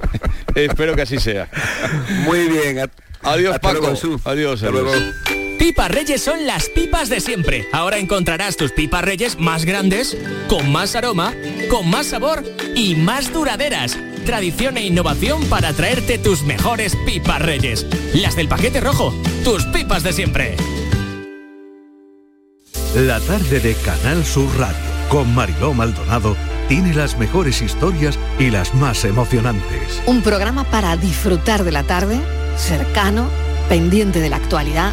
Espero 0.54 0.96
que 0.96 1.02
así 1.02 1.18
sea. 1.18 1.48
Muy 2.24 2.48
bien. 2.48 2.90
Adiós, 3.22 3.58
Paco. 3.58 3.86
adiós. 4.24 4.62
adiós. 4.62 5.37
Pipas 5.58 5.90
Reyes 5.90 6.22
son 6.22 6.46
las 6.46 6.68
pipas 6.68 7.08
de 7.08 7.20
siempre. 7.20 7.66
Ahora 7.72 7.98
encontrarás 7.98 8.56
tus 8.56 8.70
pipas 8.70 9.02
Reyes 9.02 9.38
más 9.38 9.64
grandes, 9.64 10.16
con 10.48 10.70
más 10.70 10.94
aroma, 10.94 11.34
con 11.68 11.90
más 11.90 12.06
sabor 12.06 12.44
y 12.76 12.94
más 12.94 13.32
duraderas. 13.32 13.98
Tradición 14.24 14.76
e 14.76 14.86
innovación 14.86 15.44
para 15.46 15.72
traerte 15.72 16.18
tus 16.18 16.42
mejores 16.42 16.96
pipas 17.04 17.42
Reyes. 17.42 17.86
Las 18.14 18.36
del 18.36 18.48
paquete 18.48 18.80
rojo, 18.80 19.12
tus 19.42 19.64
pipas 19.66 20.04
de 20.04 20.12
siempre. 20.12 20.56
La 22.94 23.20
tarde 23.20 23.58
de 23.58 23.74
Canal 23.74 24.24
Sur 24.24 24.48
Radio 24.58 24.78
con 25.08 25.34
Mariló 25.34 25.74
Maldonado 25.74 26.36
tiene 26.68 26.94
las 26.94 27.18
mejores 27.18 27.62
historias 27.62 28.18
y 28.38 28.50
las 28.50 28.74
más 28.74 29.04
emocionantes. 29.04 30.02
Un 30.06 30.22
programa 30.22 30.64
para 30.64 30.96
disfrutar 30.96 31.64
de 31.64 31.72
la 31.72 31.82
tarde, 31.82 32.20
cercano, 32.56 33.28
pendiente 33.68 34.20
de 34.20 34.28
la 34.28 34.36
actualidad 34.36 34.92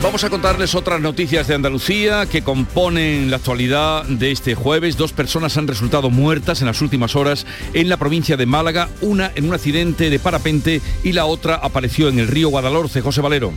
Vamos 0.00 0.22
a 0.22 0.30
contarles 0.30 0.76
otras 0.76 1.00
noticias 1.00 1.48
de 1.48 1.56
Andalucía 1.56 2.26
que 2.26 2.42
componen 2.42 3.32
la 3.32 3.38
actualidad 3.38 4.04
de 4.04 4.30
este 4.30 4.54
jueves. 4.54 4.96
Dos 4.96 5.12
personas 5.12 5.56
han 5.56 5.66
resultado 5.66 6.08
muertas 6.08 6.60
en 6.60 6.68
las 6.68 6.80
últimas 6.80 7.16
horas 7.16 7.46
en 7.74 7.88
la 7.88 7.96
provincia 7.96 8.36
de 8.36 8.46
Málaga, 8.46 8.88
una 9.00 9.32
en 9.34 9.46
un 9.46 9.54
accidente 9.54 10.08
de 10.08 10.20
parapente 10.20 10.80
y 11.02 11.12
la 11.12 11.26
otra 11.26 11.56
apareció 11.56 12.08
en 12.08 12.20
el 12.20 12.28
río 12.28 12.48
Guadalhorce. 12.48 13.00
José 13.00 13.20
Valero. 13.20 13.52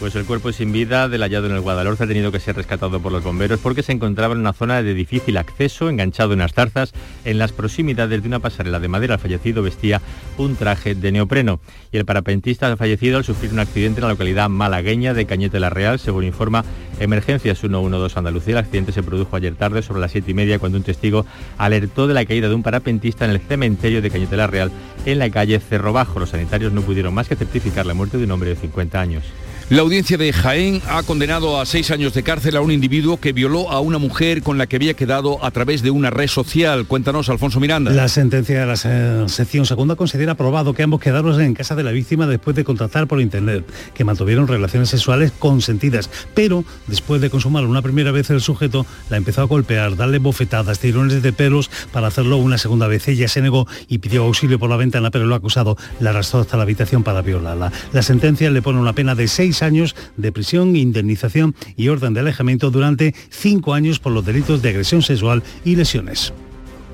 Pues 0.00 0.14
el 0.14 0.26
cuerpo 0.26 0.52
sin 0.52 0.70
vida 0.70 1.08
del 1.08 1.22
hallado 1.22 1.48
en 1.48 1.54
el 1.54 1.60
Guadalhorce 1.60 2.04
ha 2.04 2.06
tenido 2.06 2.30
que 2.30 2.38
ser 2.38 2.54
rescatado 2.54 3.00
por 3.00 3.10
los 3.10 3.24
bomberos 3.24 3.58
porque 3.58 3.82
se 3.82 3.90
encontraba 3.90 4.32
en 4.34 4.40
una 4.40 4.52
zona 4.52 4.80
de 4.80 4.94
difícil 4.94 5.36
acceso, 5.36 5.88
enganchado 5.88 6.34
en 6.34 6.38
las 6.38 6.52
zarzas, 6.52 6.92
en 7.24 7.36
las 7.36 7.50
proximidades 7.50 8.22
de 8.22 8.28
una 8.28 8.38
pasarela 8.38 8.78
de 8.78 8.86
madera. 8.86 9.14
El 9.14 9.20
fallecido 9.20 9.60
vestía 9.60 10.00
un 10.36 10.54
traje 10.54 10.94
de 10.94 11.10
neopreno 11.10 11.58
y 11.90 11.96
el 11.96 12.04
parapentista 12.04 12.70
ha 12.70 12.76
fallecido 12.76 13.16
al 13.18 13.24
sufrir 13.24 13.52
un 13.52 13.58
accidente 13.58 13.98
en 13.98 14.04
la 14.04 14.12
localidad 14.12 14.48
malagueña 14.48 15.14
de 15.14 15.26
Cañete 15.26 15.58
la 15.58 15.68
Real, 15.68 15.98
según 15.98 16.22
informa 16.22 16.64
Emergencias 17.00 17.58
112 17.58 18.16
Andalucía. 18.16 18.52
El 18.52 18.58
accidente 18.58 18.92
se 18.92 19.02
produjo 19.02 19.34
ayer 19.34 19.56
tarde 19.56 19.82
sobre 19.82 20.00
las 20.00 20.12
7 20.12 20.30
y 20.30 20.34
media 20.34 20.60
cuando 20.60 20.78
un 20.78 20.84
testigo 20.84 21.26
alertó 21.58 22.06
de 22.06 22.14
la 22.14 22.24
caída 22.24 22.48
de 22.48 22.54
un 22.54 22.62
parapentista 22.62 23.24
en 23.24 23.32
el 23.32 23.40
cementerio 23.40 24.00
de 24.00 24.10
Cañete 24.10 24.36
la 24.36 24.46
Real 24.46 24.70
en 25.06 25.18
la 25.18 25.28
calle 25.28 25.58
Cerro 25.58 25.92
Bajo. 25.92 26.20
Los 26.20 26.30
sanitarios 26.30 26.72
no 26.72 26.82
pudieron 26.82 27.12
más 27.12 27.28
que 27.28 27.34
certificar 27.34 27.84
la 27.84 27.94
muerte 27.94 28.16
de 28.16 28.24
un 28.24 28.30
hombre 28.30 28.50
de 28.50 28.56
50 28.56 29.00
años. 29.00 29.24
La 29.70 29.82
audiencia 29.82 30.16
de 30.16 30.32
Jaén 30.32 30.80
ha 30.88 31.02
condenado 31.02 31.60
a 31.60 31.66
seis 31.66 31.90
años 31.90 32.14
de 32.14 32.22
cárcel 32.22 32.56
a 32.56 32.62
un 32.62 32.72
individuo 32.72 33.20
que 33.20 33.34
violó 33.34 33.70
a 33.70 33.80
una 33.80 33.98
mujer 33.98 34.42
con 34.42 34.56
la 34.56 34.66
que 34.66 34.76
había 34.76 34.94
quedado 34.94 35.44
a 35.44 35.50
través 35.50 35.82
de 35.82 35.90
una 35.90 36.08
red 36.08 36.28
social. 36.28 36.86
Cuéntanos, 36.86 37.28
Alfonso 37.28 37.60
Miranda. 37.60 37.90
La 37.90 38.08
sentencia 38.08 38.60
de 38.60 38.66
la 38.66 39.28
sección 39.28 39.66
segunda 39.66 39.94
considera 39.94 40.32
aprobado 40.32 40.72
que 40.72 40.84
ambos 40.84 41.02
quedaron 41.02 41.38
en 41.42 41.52
casa 41.52 41.74
de 41.74 41.82
la 41.82 41.92
víctima 41.92 42.26
después 42.26 42.56
de 42.56 42.64
contactar 42.64 43.06
por 43.06 43.20
internet, 43.20 43.62
que 43.92 44.04
mantuvieron 44.04 44.48
relaciones 44.48 44.88
sexuales 44.88 45.32
consentidas, 45.38 46.08
pero 46.32 46.64
después 46.86 47.20
de 47.20 47.28
consumar 47.28 47.66
una 47.66 47.82
primera 47.82 48.10
vez 48.10 48.30
el 48.30 48.40
sujeto 48.40 48.86
la 49.10 49.18
empezó 49.18 49.42
a 49.42 49.44
golpear, 49.44 49.96
darle 49.96 50.18
bofetadas, 50.18 50.78
tirones 50.78 51.22
de 51.22 51.32
pelos 51.34 51.70
para 51.92 52.06
hacerlo 52.06 52.38
una 52.38 52.56
segunda 52.56 52.86
vez. 52.86 53.06
Ella 53.08 53.28
se 53.28 53.42
negó 53.42 53.66
y 53.86 53.98
pidió 53.98 54.24
auxilio 54.24 54.58
por 54.58 54.70
la 54.70 54.78
ventana, 54.78 55.10
pero 55.10 55.26
lo 55.26 55.34
acusado 55.34 55.76
la 56.00 56.08
arrastró 56.08 56.40
hasta 56.40 56.56
la 56.56 56.62
habitación 56.62 57.02
para 57.02 57.20
violarla. 57.20 57.70
La 57.92 58.00
sentencia 58.00 58.50
le 58.50 58.62
pone 58.62 58.80
una 58.80 58.94
pena 58.94 59.14
de 59.14 59.28
seis 59.28 59.57
años 59.62 59.96
de 60.16 60.32
prisión, 60.32 60.76
indemnización 60.76 61.54
y 61.76 61.88
orden 61.88 62.14
de 62.14 62.20
alejamiento 62.20 62.70
durante 62.70 63.14
cinco 63.30 63.74
años 63.74 63.98
por 63.98 64.12
los 64.12 64.24
delitos 64.24 64.62
de 64.62 64.70
agresión 64.70 65.02
sexual 65.02 65.42
y 65.64 65.76
lesiones. 65.76 66.32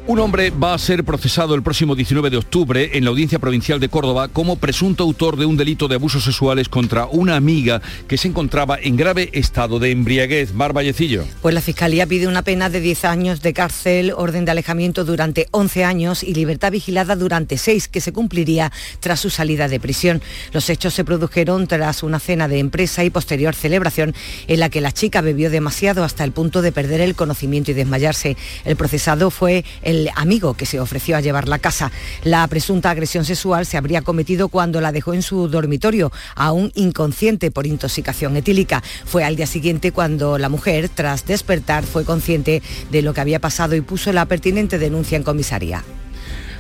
Un 0.07 0.19
hombre 0.19 0.51
va 0.51 0.75
a 0.75 0.79
ser 0.79 1.03
procesado 1.03 1.55
el 1.55 1.63
próximo 1.63 1.95
19 1.95 2.29
de 2.29 2.37
octubre 2.37 2.91
en 2.93 3.05
la 3.05 3.11
Audiencia 3.11 3.39
Provincial 3.39 3.81
de 3.81 3.89
Córdoba 3.89 4.29
como 4.29 4.57
presunto 4.57 5.03
autor 5.03 5.39
de 5.39 5.47
un 5.47 5.57
delito 5.57 5.89
de 5.89 5.95
abusos 5.95 6.25
sexuales 6.25 6.69
contra 6.69 7.07
una 7.07 7.37
amiga 7.37 7.81
que 8.07 8.19
se 8.19 8.29
encontraba 8.29 8.77
en 8.79 8.99
grave 8.99 9.31
estado 9.33 9.79
de 9.79 9.93
embriaguez. 9.93 10.53
Mar 10.53 10.75
Vallecillo. 10.75 11.25
Pues 11.41 11.55
la 11.55 11.63
Fiscalía 11.63 12.07
pide 12.07 12.27
una 12.27 12.43
pena 12.43 12.69
de 12.69 12.81
10 12.81 13.07
años 13.07 13.41
de 13.41 13.55
cárcel, 13.55 14.13
orden 14.15 14.45
de 14.45 14.51
alejamiento 14.51 15.07
durante 15.07 15.49
11 15.53 15.85
años 15.85 16.23
y 16.23 16.35
libertad 16.35 16.71
vigilada 16.71 17.17
durante 17.17 17.57
6, 17.57 17.89
que 17.89 18.03
se 18.03 18.13
cumpliría 18.13 18.73
tras 19.01 19.21
su 19.21 19.31
salida 19.31 19.69
de 19.69 19.81
prisión. 19.81 20.21
Los 20.53 20.69
hechos 20.69 20.93
se 20.93 21.05
produjeron 21.05 21.67
tras 21.67 22.03
una 22.03 22.21
cena 22.21 22.47
de 22.47 22.59
empresa 22.59 23.05
y 23.05 23.09
posterior 23.09 23.55
celebración 23.55 24.15
en 24.49 24.61
la 24.61 24.69
que 24.69 24.83
la 24.83 24.93
chica 24.93 25.23
bebió 25.23 25.49
demasiado 25.49 26.05
hasta 26.05 26.25
el 26.25 26.33
punto 26.33 26.61
de 26.61 26.73
perder 26.73 27.01
el 27.01 27.15
conocimiento 27.15 27.71
y 27.71 27.75
desmayarse. 27.75 28.37
El 28.67 28.77
procesado 28.77 29.31
fue 29.31 29.65
el 29.81 29.94
el 29.95 30.11
amigo 30.17 30.55
que 30.55 30.67
se 30.67 30.81
ofreció 30.81 31.17
a 31.17 31.21
llevarla 31.21 31.57
a 31.57 31.59
casa. 31.61 31.93
La 32.23 32.47
presunta 32.49 32.91
agresión 32.91 33.25
sexual 33.25 33.67
se 33.67 33.77
habría 33.77 34.03
cometido 34.03 34.49
cuando 34.49 34.81
la 34.81 34.93
dejó 34.93 35.15
en 35.15 35.23
su 35.23 35.49
dormitorio, 35.49 36.13
aún 36.35 36.73
inconsciente 36.75 37.51
por 37.51 37.67
intoxicación 37.67 38.37
etílica. 38.37 38.83
Fue 39.05 39.25
al 39.25 39.37
día 39.37 39.47
siguiente 39.47 39.93
cuando 39.93 40.39
la 40.39 40.49
mujer, 40.49 40.89
tras 40.89 41.27
despertar, 41.27 41.85
fue 41.85 42.05
consciente 42.05 42.63
de 42.91 43.03
lo 43.03 43.15
que 43.15 43.21
había 43.21 43.41
pasado 43.41 43.75
y 43.75 43.81
puso 43.81 44.13
la 44.13 44.27
pertinente 44.27 44.79
denuncia 44.79 45.17
en 45.17 45.23
comisaría. 45.23 45.85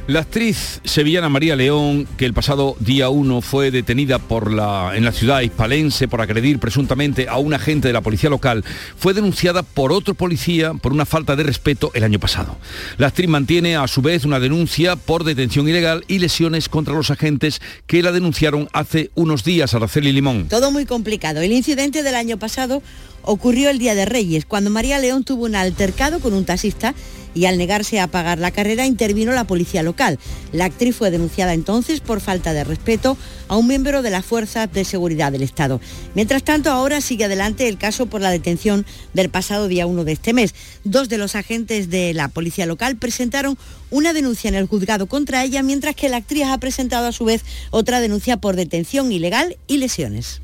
La 0.07 0.21
actriz 0.21 0.83
sevillana 0.85 1.31
María 1.31 1.57
León, 1.57 2.07
que 2.19 2.27
el 2.27 2.35
pasado 2.35 2.77
día 2.79 3.09
1 3.09 3.41
fue 3.41 3.71
detenida 3.71 4.19
por 4.19 4.53
la, 4.53 4.93
en 4.95 5.03
la 5.03 5.13
ciudad 5.13 5.41
hispalense 5.41 6.09
por 6.09 6.21
agredir 6.21 6.59
presuntamente 6.59 7.27
a 7.27 7.39
un 7.39 7.55
agente 7.55 7.89
de 7.89 7.95
la 7.95 8.03
policía 8.03 8.29
local, 8.29 8.67
fue 8.99 9.15
denunciada 9.15 9.63
por 9.63 9.93
otro 9.93 10.13
policía 10.13 10.75
por 10.75 10.93
una 10.93 11.07
falta 11.07 11.37
de 11.37 11.45
respeto 11.45 11.91
el 11.95 12.05
año 12.05 12.21
pasado. 12.21 12.59
La 12.99 13.07
actriz 13.07 13.31
mantiene 13.31 13.77
a 13.77 13.89
su 13.89 14.03
vez 14.03 14.27
una 14.27 14.41
denuncia 14.41 14.97
por 14.97 15.25
detención 15.25 15.67
ilegal 15.71 16.05
y 16.07 16.19
lesiones 16.19 16.69
contra 16.69 16.93
los 16.93 17.11
agentes 17.11 17.63
que 17.87 18.03
la 18.03 18.13
denunciaron 18.13 18.69
hace 18.75 19.11
unos 19.15 19.43
días, 19.43 19.73
Araceli 19.73 20.13
Limón. 20.13 20.49
Todo 20.49 20.71
muy 20.71 20.85
complicado. 20.85 21.41
El 21.41 21.53
incidente 21.53 22.03
del 22.03 22.17
año 22.17 22.39
pasado 22.39 22.83
ocurrió 23.23 23.71
el 23.71 23.79
Día 23.79 23.95
de 23.95 24.05
Reyes, 24.05 24.45
cuando 24.45 24.69
María 24.69 24.99
León 24.99 25.25
tuvo 25.25 25.47
un 25.47 25.57
altercado 25.57 26.21
con 26.21 26.35
un 26.35 26.45
taxista 26.45 26.95
y 27.35 27.47
al 27.47 27.59
negarse 27.59 28.01
a 28.01 28.07
pagar 28.07 28.39
la 28.39 28.51
carrera 28.51 28.87
intervino 28.87 29.33
la 29.33 29.47
policía 29.47 29.83
local. 29.83 30.19
La 30.53 30.67
actriz 30.67 30.97
fue 30.97 31.11
denunciada 31.11 31.53
entonces 31.53 32.01
por 32.01 32.21
falta 32.21 32.53
de 32.53 32.65
respeto 32.65 33.17
a 33.49 33.57
un 33.57 33.67
miembro 33.67 34.03
de 34.03 34.11
las 34.11 34.25
fuerzas 34.25 34.73
de 34.73 34.85
seguridad 34.85 35.33
del 35.33 35.43
Estado. 35.43 35.81
Mientras 36.15 36.43
tanto, 36.45 36.71
ahora 36.71 37.01
sigue 37.01 37.25
adelante 37.25 37.69
el 37.69 37.79
caso 37.79 38.07
por 38.07 38.21
la 38.21 38.31
detención 38.31 38.87
del 39.13 39.29
pasado 39.29 39.69
día 39.69 39.87
1 39.87 40.05
de 40.05 40.13
este 40.13 40.33
mes. 40.33 40.55
Dos 40.85 41.09
de 41.09 41.19
los 41.19 41.35
agentes 41.35 41.91
de 41.91 42.15
la 42.15 42.29
policía 42.29 42.67
local 42.67 42.97
presentaron 42.97 43.59
una 43.91 44.13
denuncia 44.13 44.49
en 44.49 44.55
el 44.55 44.67
juzgado 44.67 45.07
contra 45.07 45.45
ella, 45.45 45.63
mientras 45.63 45.95
que 45.95 46.09
la 46.09 46.19
actriz 46.19 46.45
ha 46.45 46.59
presentado 46.59 47.07
a 47.07 47.13
su 47.13 47.25
vez 47.25 47.43
otra 47.71 48.01
denuncia 48.01 48.37
por 48.37 48.57
detención 48.57 49.13
ilegal 49.13 49.57
y 49.67 49.79
lesiones. 49.79 50.44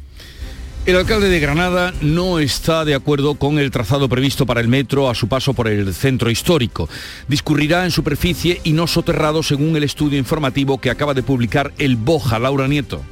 El 0.86 0.96
alcalde 0.96 1.28
de 1.28 1.40
Granada 1.40 1.92
no 2.00 2.38
está 2.38 2.86
de 2.86 2.94
acuerdo 2.94 3.34
con 3.34 3.58
el 3.58 3.70
trazado 3.70 4.08
previsto 4.08 4.46
para 4.46 4.62
el 4.62 4.68
metro 4.68 5.10
a 5.10 5.14
su 5.14 5.28
paso 5.28 5.52
por 5.52 5.68
el 5.68 5.92
centro 5.92 6.30
histórico. 6.30 6.88
Discurrirá 7.28 7.84
en 7.84 7.90
superficie 7.90 8.62
y 8.64 8.72
no 8.72 8.86
soterrado 8.86 9.42
según 9.42 9.76
el 9.76 9.84
estudio 9.84 10.18
informativo 10.18 10.80
que 10.80 10.88
acaba 10.88 11.12
de 11.12 11.22
publicar 11.22 11.72
el 11.78 11.96
Boja, 11.96 12.38
Laura 12.38 12.66
Nieto. 12.66 13.02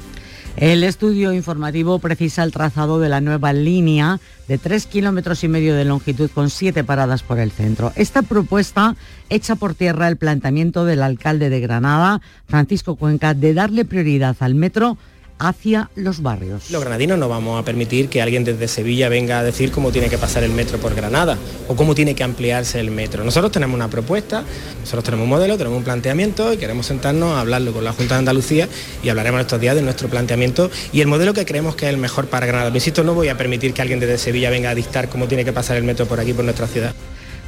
El 0.57 0.83
estudio 0.83 1.33
informativo 1.35 1.99
precisa 1.99 2.43
el 2.43 2.53
trazado 2.53 2.99
de 2.99 3.11
la 3.11 3.21
nueva 3.21 3.53
línea 3.53 4.19
de 4.49 4.59
tres 4.59 4.87
kilómetros 4.87 5.45
y 5.45 5.49
medio 5.49 5.77
de 5.77 5.85
longitud 5.85 6.31
con 6.31 6.51
siete 6.51 6.83
paradas 6.83 7.23
por 7.23 7.39
el 7.39 7.53
centro. 7.53 7.93
Esta 7.95 8.23
propuesta 8.23 8.97
echa 9.29 9.57
por 9.57 9.75
tierra 9.75 10.09
el 10.09 10.17
planteamiento 10.17 10.87
del 10.87 11.03
alcalde 11.03 11.51
de 11.51 11.61
Granada, 11.61 12.23
Francisco 12.49 12.97
Cuenca, 12.97 13.35
de 13.35 13.55
darle 13.55 13.85
prioridad 13.85 14.37
al 14.41 14.55
metro 14.57 14.97
hacia 15.39 15.91
los 15.95 16.23
barrios. 16.23 16.71
Los 16.71 16.81
granadinos 16.81 17.19
no 17.19 17.29
vamos 17.29 17.61
a 17.61 17.65
permitir 17.65 18.09
que 18.09 18.21
alguien 18.23 18.45
desde 18.45 18.69
Sevilla 18.69 19.09
venga 19.09 19.39
a 19.39 19.45
decir 19.45 19.71
cómo 19.71 19.93
tiene 19.93 20.09
que 20.09 20.19
pasar 20.19 20.43
el 20.43 20.53
metro 20.53 20.79
por 20.79 20.95
Granada 20.95 21.39
o 21.69 21.77
cómo 21.77 21.95
tiene 21.95 22.15
que 22.15 22.25
ampliarse 22.25 22.81
el 22.81 22.91
metro. 22.91 23.25
Nosotros 23.25 23.53
tenemos 23.53 23.75
una 23.75 23.89
propuesta, 23.89 24.45
nosotros 24.81 25.05
tenemos 25.05 25.25
un 25.25 25.31
modelo, 25.31 25.57
tenemos 25.57 25.79
un 25.79 25.85
planteamiento 25.85 26.53
y 26.53 26.57
queremos 26.57 26.87
sentarnos 26.87 27.37
a 27.37 27.41
hablarlo 27.41 27.73
con 27.73 27.85
la 27.85 27.93
Junta 27.93 28.15
de 28.15 28.19
Andalucía 28.21 28.69
y 29.03 29.09
hablaremos 29.09 29.41
estos 29.41 29.61
días 29.61 29.75
de 29.75 29.83
nuestro 29.83 30.09
planteamiento 30.09 30.71
y 30.93 31.01
el 31.01 31.07
modelo 31.07 31.35
que 31.35 31.45
creemos 31.45 31.77
que 31.77 31.87
es 31.87 31.91
el 31.91 31.99
mejor 31.99 32.27
para 32.27 32.47
Granada. 32.47 32.71
Pero 32.71 32.77
insisto, 32.77 33.05
no 33.05 33.15
voy 33.15 33.29
a 33.29 33.37
permitir 33.37 33.73
que 33.73 33.83
alguien 33.83 34.01
desde 34.01 34.19
Sevilla 34.19 34.51
venga 34.51 34.71
a 34.71 34.75
dictar 34.75 35.09
cómo 35.09 35.29
tiene 35.29 35.45
que 35.45 35.53
pasar 35.53 35.77
el 35.77 35.85
metro 35.85 36.07
por 36.07 36.21
aquí, 36.21 36.33
por 36.33 36.45
nuestra 36.45 36.67
ciudad. 36.67 36.95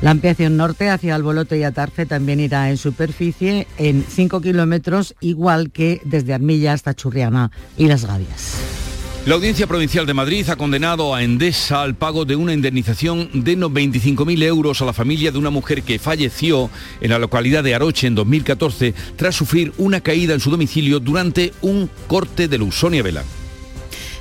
La 0.02 0.12
ampliación 0.12 0.56
norte 0.56 0.88
hacia 0.88 1.14
Alboloto 1.14 1.54
y 1.54 1.62
Atarce 1.62 2.06
también 2.06 2.40
irá 2.40 2.70
en 2.70 2.78
superficie 2.78 3.66
en 3.76 4.02
5 4.08 4.40
kilómetros, 4.40 5.14
igual 5.20 5.70
que 5.70 6.00
desde 6.04 6.32
Armilla 6.32 6.72
hasta 6.72 6.94
Churriana 6.94 7.50
y 7.76 7.86
Las 7.86 8.06
Gavias. 8.06 8.54
La 9.26 9.34
Audiencia 9.34 9.66
Provincial 9.66 10.06
de 10.06 10.14
Madrid 10.14 10.48
ha 10.48 10.56
condenado 10.56 11.14
a 11.14 11.22
Endesa 11.22 11.82
al 11.82 11.94
pago 11.94 12.24
de 12.24 12.36
una 12.36 12.54
indemnización 12.54 13.28
de 13.34 13.58
25.000 13.58 14.42
euros 14.44 14.80
a 14.80 14.86
la 14.86 14.94
familia 14.94 15.30
de 15.30 15.36
una 15.36 15.50
mujer 15.50 15.82
que 15.82 15.98
falleció 15.98 16.70
en 17.02 17.10
la 17.10 17.18
localidad 17.18 17.62
de 17.62 17.74
Aroche 17.74 18.06
en 18.06 18.14
2014 18.14 18.94
tras 19.16 19.34
sufrir 19.34 19.74
una 19.76 20.00
caída 20.00 20.32
en 20.32 20.40
su 20.40 20.50
domicilio 20.50 21.00
durante 21.00 21.52
un 21.60 21.90
corte 22.08 22.48
de 22.48 22.56
luz. 22.56 22.74
Sonia 22.76 23.02
Vela. 23.02 23.22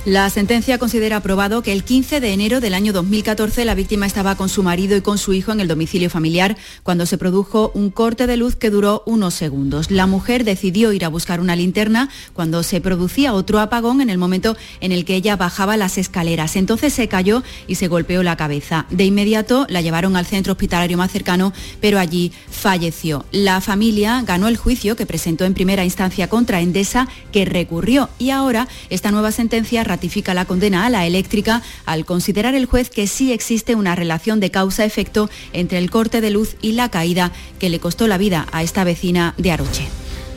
La 0.05 0.29
sentencia 0.29 0.77
considera 0.77 1.17
aprobado 1.17 1.61
que 1.61 1.73
el 1.73 1.83
15 1.83 2.21
de 2.21 2.31
enero 2.31 2.61
del 2.61 2.73
año 2.73 2.93
2014 2.93 3.65
la 3.65 3.75
víctima 3.75 4.07
estaba 4.07 4.35
con 4.35 4.47
su 4.47 4.63
marido 4.63 4.95
y 4.95 5.01
con 5.01 5.17
su 5.17 5.33
hijo 5.33 5.51
en 5.51 5.59
el 5.59 5.67
domicilio 5.67 6.09
familiar 6.09 6.57
cuando 6.83 7.05
se 7.05 7.17
produjo 7.17 7.69
un 7.73 7.91
corte 7.91 8.25
de 8.25 8.37
luz 8.37 8.55
que 8.55 8.69
duró 8.69 9.03
unos 9.05 9.33
segundos. 9.33 9.91
La 9.91 10.07
mujer 10.07 10.45
decidió 10.45 10.93
ir 10.93 11.03
a 11.03 11.09
buscar 11.09 11.41
una 11.41 11.55
linterna 11.55 12.09
cuando 12.33 12.63
se 12.63 12.79
producía 12.79 13.33
otro 13.33 13.59
apagón 13.59 13.99
en 13.99 14.09
el 14.09 14.17
momento 14.17 14.55
en 14.79 14.93
el 14.93 15.03
que 15.03 15.15
ella 15.15 15.35
bajaba 15.35 15.75
las 15.75 15.97
escaleras. 15.97 16.55
Entonces 16.55 16.93
se 16.93 17.09
cayó 17.09 17.43
y 17.67 17.75
se 17.75 17.89
golpeó 17.89 18.23
la 18.23 18.37
cabeza. 18.37 18.87
De 18.89 19.03
inmediato 19.03 19.67
la 19.69 19.81
llevaron 19.81 20.15
al 20.15 20.25
centro 20.25 20.53
hospitalario 20.53 20.97
más 20.97 21.11
cercano, 21.11 21.53
pero 21.81 21.99
allí 21.99 22.31
falleció. 22.49 23.25
La 23.31 23.61
familia 23.61 24.23
ganó 24.25 24.47
el 24.47 24.57
juicio 24.57 24.95
que 24.95 25.05
presentó 25.05 25.43
en 25.43 25.53
primera 25.53 25.83
instancia 25.83 26.29
contra 26.29 26.61
Endesa, 26.61 27.09
que 27.31 27.45
recurrió 27.45 28.09
y 28.17 28.31
ahora 28.31 28.67
esta 28.89 29.11
nueva 29.11 29.31
sentencia 29.31 29.83
ratifica 29.83 29.98
la 30.33 30.45
condena 30.45 30.85
a 30.85 30.89
la 30.89 31.05
eléctrica 31.05 31.61
al 31.85 32.05
considerar 32.05 32.55
el 32.55 32.65
juez 32.65 32.89
que 32.89 33.07
sí 33.07 33.31
existe 33.31 33.75
una 33.75 33.95
relación 33.95 34.39
de 34.39 34.51
causa-efecto 34.51 35.29
entre 35.53 35.77
el 35.77 35.89
corte 35.89 36.21
de 36.21 36.29
luz 36.29 36.55
y 36.61 36.73
la 36.73 36.89
caída 36.89 37.31
que 37.59 37.69
le 37.69 37.79
costó 37.79 38.07
la 38.07 38.17
vida 38.17 38.47
a 38.51 38.63
esta 38.63 38.83
vecina 38.83 39.33
de 39.37 39.51
Aroche. 39.51 39.87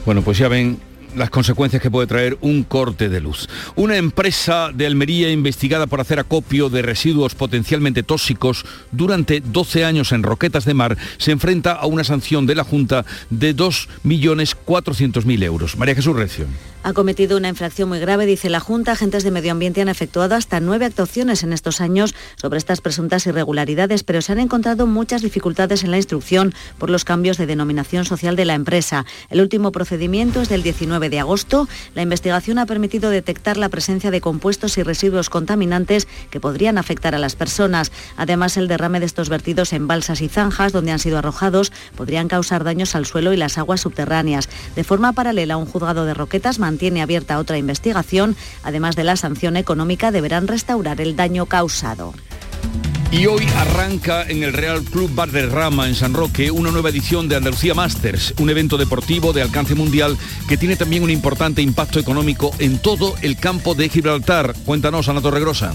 Bueno, 0.04 0.22
pues 0.22 0.38
ya 0.38 0.48
ven 0.48 0.78
las 1.16 1.30
consecuencias 1.30 1.82
que 1.82 1.90
puede 1.90 2.06
traer 2.06 2.38
un 2.40 2.64
corte 2.64 3.08
de 3.08 3.20
luz. 3.20 3.48
Una 3.76 3.96
empresa 3.96 4.70
de 4.74 4.86
Almería 4.86 5.30
investigada 5.30 5.86
por 5.86 6.00
hacer 6.00 6.18
acopio 6.18 6.68
de 6.70 6.82
residuos 6.82 7.34
potencialmente 7.34 8.02
tóxicos 8.02 8.64
durante 8.90 9.40
12 9.40 9.84
años 9.84 10.12
en 10.12 10.22
Roquetas 10.22 10.64
de 10.64 10.74
Mar 10.74 10.96
se 11.18 11.32
enfrenta 11.32 11.72
a 11.72 11.86
una 11.86 12.04
sanción 12.04 12.46
de 12.46 12.54
la 12.54 12.64
Junta 12.64 13.04
de 13.30 13.54
2.400.000 13.54 15.42
euros. 15.42 15.76
María 15.76 15.94
Jesús 15.94 16.16
Recio 16.16 16.46
ha 16.82 16.92
cometido 16.92 17.36
una 17.36 17.48
infracción 17.48 17.88
muy 17.88 18.00
grave, 18.00 18.26
dice 18.26 18.50
la 18.50 18.60
Junta. 18.60 18.92
Agentes 18.92 19.22
de 19.22 19.30
medio 19.30 19.52
ambiente 19.52 19.80
han 19.80 19.88
efectuado 19.88 20.34
hasta 20.34 20.60
nueve 20.60 20.84
actuaciones 20.84 21.42
en 21.42 21.52
estos 21.52 21.80
años 21.80 22.14
sobre 22.36 22.58
estas 22.58 22.80
presuntas 22.80 23.26
irregularidades, 23.26 24.02
pero 24.02 24.20
se 24.20 24.32
han 24.32 24.40
encontrado 24.40 24.86
muchas 24.86 25.22
dificultades 25.22 25.84
en 25.84 25.90
la 25.90 25.96
instrucción 25.96 26.54
por 26.78 26.90
los 26.90 27.04
cambios 27.04 27.38
de 27.38 27.46
denominación 27.46 28.04
social 28.04 28.36
de 28.36 28.44
la 28.44 28.54
empresa. 28.54 29.06
El 29.30 29.40
último 29.40 29.70
procedimiento 29.70 30.42
es 30.42 30.48
del 30.48 30.62
19 30.62 31.08
de 31.08 31.20
agosto. 31.20 31.68
La 31.94 32.02
investigación 32.02 32.58
ha 32.58 32.66
permitido 32.66 33.10
detectar 33.10 33.56
la 33.56 33.68
presencia 33.68 34.10
de 34.10 34.20
compuestos 34.20 34.76
y 34.78 34.82
residuos 34.82 35.30
contaminantes 35.30 36.08
que 36.30 36.40
podrían 36.40 36.78
afectar 36.78 37.14
a 37.14 37.18
las 37.18 37.36
personas. 37.36 37.92
Además, 38.16 38.56
el 38.56 38.68
derrame 38.68 39.00
de 39.00 39.06
estos 39.06 39.28
vertidos 39.28 39.72
en 39.72 39.86
balsas 39.86 40.20
y 40.20 40.28
zanjas 40.28 40.72
donde 40.72 40.92
han 40.92 40.98
sido 40.98 41.18
arrojados 41.18 41.72
podrían 41.96 42.28
causar 42.28 42.64
daños 42.64 42.94
al 42.94 43.06
suelo 43.06 43.32
y 43.32 43.36
las 43.36 43.58
aguas 43.58 43.80
subterráneas. 43.80 44.48
De 44.74 44.84
forma 44.84 45.12
paralela, 45.12 45.56
un 45.56 45.66
juzgado 45.66 46.04
de 46.04 46.14
Roquetas 46.14 46.58
mantiene 46.72 47.02
abierta 47.02 47.38
otra 47.38 47.58
investigación. 47.58 48.34
Además 48.62 48.96
de 48.96 49.04
la 49.04 49.16
sanción 49.16 49.56
económica, 49.56 50.10
deberán 50.10 50.48
restaurar 50.48 51.00
el 51.00 51.16
daño 51.16 51.46
causado. 51.46 52.14
Y 53.10 53.26
hoy 53.26 53.46
arranca 53.58 54.22
en 54.26 54.42
el 54.42 54.54
Real 54.54 54.82
Club 54.82 55.14
Bar 55.14 55.30
Rama 55.30 55.86
en 55.86 55.94
San 55.94 56.14
Roque 56.14 56.50
una 56.50 56.70
nueva 56.70 56.88
edición 56.88 57.28
de 57.28 57.36
Andalucía 57.36 57.74
Masters, 57.74 58.32
un 58.38 58.48
evento 58.48 58.78
deportivo 58.78 59.34
de 59.34 59.42
alcance 59.42 59.74
mundial 59.74 60.16
que 60.48 60.56
tiene 60.56 60.76
también 60.76 61.02
un 61.02 61.10
importante 61.10 61.60
impacto 61.60 62.00
económico 62.00 62.52
en 62.58 62.78
todo 62.78 63.14
el 63.20 63.36
campo 63.36 63.74
de 63.74 63.90
Gibraltar. 63.90 64.54
Cuéntanos, 64.64 65.10
Ana 65.10 65.20
Torregrosa 65.20 65.74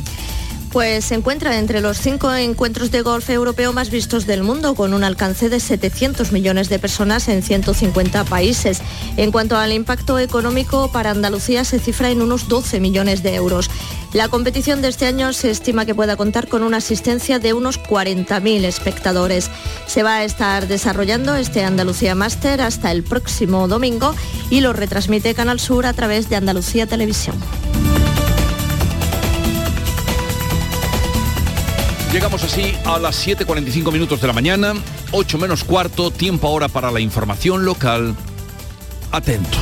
pues 0.72 1.06
se 1.06 1.16
encuentra 1.16 1.58
entre 1.60 1.82
los 1.82 1.98
cinco 1.98 2.34
encuentros 2.34 2.92
de 2.92 3.02
golf 3.02 3.30
europeo 3.30 3.74
más 3.74 3.90
vistos 3.90 4.26
del 4.26 4.44
mundo, 4.44 4.76
con 4.76 4.94
un 4.94 5.04
alcance 5.04 5.50
de 5.50 5.60
700 5.60 6.32
millones 6.32 6.70
de 6.70 6.80
personas 6.80 7.28
en 7.28 7.44
150 7.44 8.24
países. 8.26 8.82
En 9.18 9.32
cuanto 9.32 9.58
al 9.58 9.72
impacto 9.72 10.20
económico, 10.20 10.92
para 10.92 11.12
Andalucía 11.12 11.64
se 11.64 11.80
cifra 11.80 12.10
en 12.10 12.22
unos 12.22 12.48
12 12.48 12.80
millones 12.80 13.24
de 13.24 13.36
euros. 13.36 13.70
La 14.14 14.30
competición 14.30 14.82
de 14.82 14.88
este 14.88 15.06
año 15.06 15.34
se 15.34 15.52
estima 15.52 15.86
que 15.86 15.96
pueda 15.96 16.16
contar 16.16 16.48
con 16.48 16.64
una 16.64 16.78
asistencia 16.78 17.40
de 17.40 17.54
unos 17.54 17.80
40.000 17.80 18.64
espectadores. 18.64 19.52
Se 19.86 20.04
va 20.04 20.18
a 20.18 20.24
estar 20.24 20.68
desarrollando 20.68 21.36
este 21.36 21.64
Andalucía 21.64 22.16
Master 22.16 22.62
hasta 22.62 22.92
el 22.92 23.04
próximo 23.04 23.68
domingo 23.68 24.16
y 24.50 24.62
lo 24.62 24.74
retransmite 24.74 25.36
Canal 25.36 25.60
Sur 25.60 25.86
a 25.86 25.94
través 25.94 26.30
de 26.30 26.36
Andalucía 26.36 26.88
Televisión. 26.88 27.36
Llegamos 32.18 32.44
así 32.44 32.74
a 32.84 32.98
las 32.98 33.28
7.45 33.28 33.92
minutos 33.92 34.20
de 34.20 34.26
la 34.26 34.34
mañana, 34.34 34.74
8 35.12 35.38
menos 35.38 35.64
cuarto, 35.64 36.10
tiempo 36.10 36.48
ahora 36.48 36.68
para 36.68 36.90
la 36.90 37.00
información 37.00 37.64
local. 37.64 38.16
Atentos. 39.12 39.62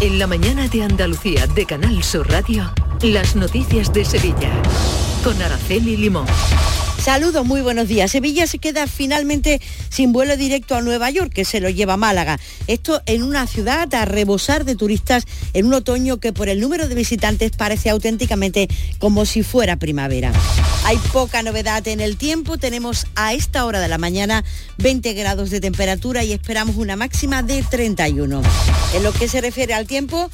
En 0.00 0.18
la 0.18 0.26
mañana 0.26 0.66
de 0.66 0.82
Andalucía 0.82 1.46
de 1.46 1.64
Canal 1.64 2.02
Sur 2.02 2.28
Radio, 2.28 2.72
las 3.02 3.36
noticias 3.36 3.92
de 3.92 4.04
Sevilla, 4.04 4.50
con 5.22 5.40
Araceli 5.40 5.96
Limón. 5.96 6.26
Saludos, 7.02 7.46
muy 7.46 7.62
buenos 7.62 7.88
días. 7.88 8.10
Sevilla 8.10 8.46
se 8.46 8.58
queda 8.58 8.86
finalmente 8.86 9.62
sin 9.88 10.12
vuelo 10.12 10.36
directo 10.36 10.74
a 10.74 10.82
Nueva 10.82 11.08
York, 11.08 11.32
que 11.32 11.46
se 11.46 11.58
lo 11.58 11.70
lleva 11.70 11.94
a 11.94 11.96
Málaga. 11.96 12.38
Esto 12.66 13.00
en 13.06 13.22
una 13.22 13.46
ciudad 13.46 13.92
a 13.94 14.04
rebosar 14.04 14.66
de 14.66 14.76
turistas 14.76 15.24
en 15.54 15.64
un 15.64 15.72
otoño 15.72 16.18
que 16.18 16.34
por 16.34 16.50
el 16.50 16.60
número 16.60 16.88
de 16.88 16.94
visitantes 16.94 17.52
parece 17.52 17.88
auténticamente 17.88 18.68
como 18.98 19.24
si 19.24 19.42
fuera 19.42 19.76
primavera. 19.76 20.30
Hay 20.84 20.98
poca 21.10 21.42
novedad 21.42 21.88
en 21.88 22.00
el 22.00 22.18
tiempo, 22.18 22.58
tenemos 22.58 23.06
a 23.14 23.32
esta 23.32 23.64
hora 23.64 23.80
de 23.80 23.88
la 23.88 23.96
mañana 23.96 24.44
20 24.78 25.14
grados 25.14 25.48
de 25.48 25.60
temperatura 25.60 26.22
y 26.22 26.32
esperamos 26.32 26.76
una 26.76 26.96
máxima 26.96 27.42
de 27.42 27.62
31. 27.62 28.42
En 28.94 29.02
lo 29.02 29.12
que 29.12 29.26
se 29.26 29.40
refiere 29.40 29.72
al 29.72 29.86
tiempo, 29.86 30.30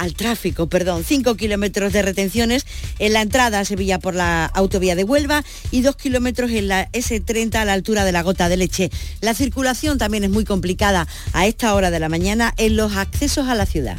al 0.00 0.14
tráfico, 0.14 0.66
perdón, 0.66 1.04
5 1.04 1.36
kilómetros 1.36 1.92
de 1.92 2.00
retenciones 2.00 2.64
en 2.98 3.12
la 3.12 3.20
entrada 3.20 3.60
a 3.60 3.64
Sevilla 3.66 3.98
por 3.98 4.14
la 4.14 4.46
autovía 4.46 4.96
de 4.96 5.04
Huelva 5.04 5.44
y 5.70 5.82
2 5.82 5.94
kilómetros 5.96 6.50
en 6.52 6.68
la 6.68 6.90
S30 6.92 7.56
a 7.56 7.64
la 7.66 7.74
altura 7.74 8.06
de 8.06 8.12
la 8.12 8.22
gota 8.22 8.48
de 8.48 8.56
leche. 8.56 8.90
La 9.20 9.34
circulación 9.34 9.98
también 9.98 10.24
es 10.24 10.30
muy 10.30 10.46
complicada 10.46 11.06
a 11.34 11.46
esta 11.46 11.74
hora 11.74 11.90
de 11.90 12.00
la 12.00 12.08
mañana 12.08 12.54
en 12.56 12.76
los 12.76 12.96
accesos 12.96 13.48
a 13.48 13.54
la 13.54 13.66
ciudad. 13.66 13.98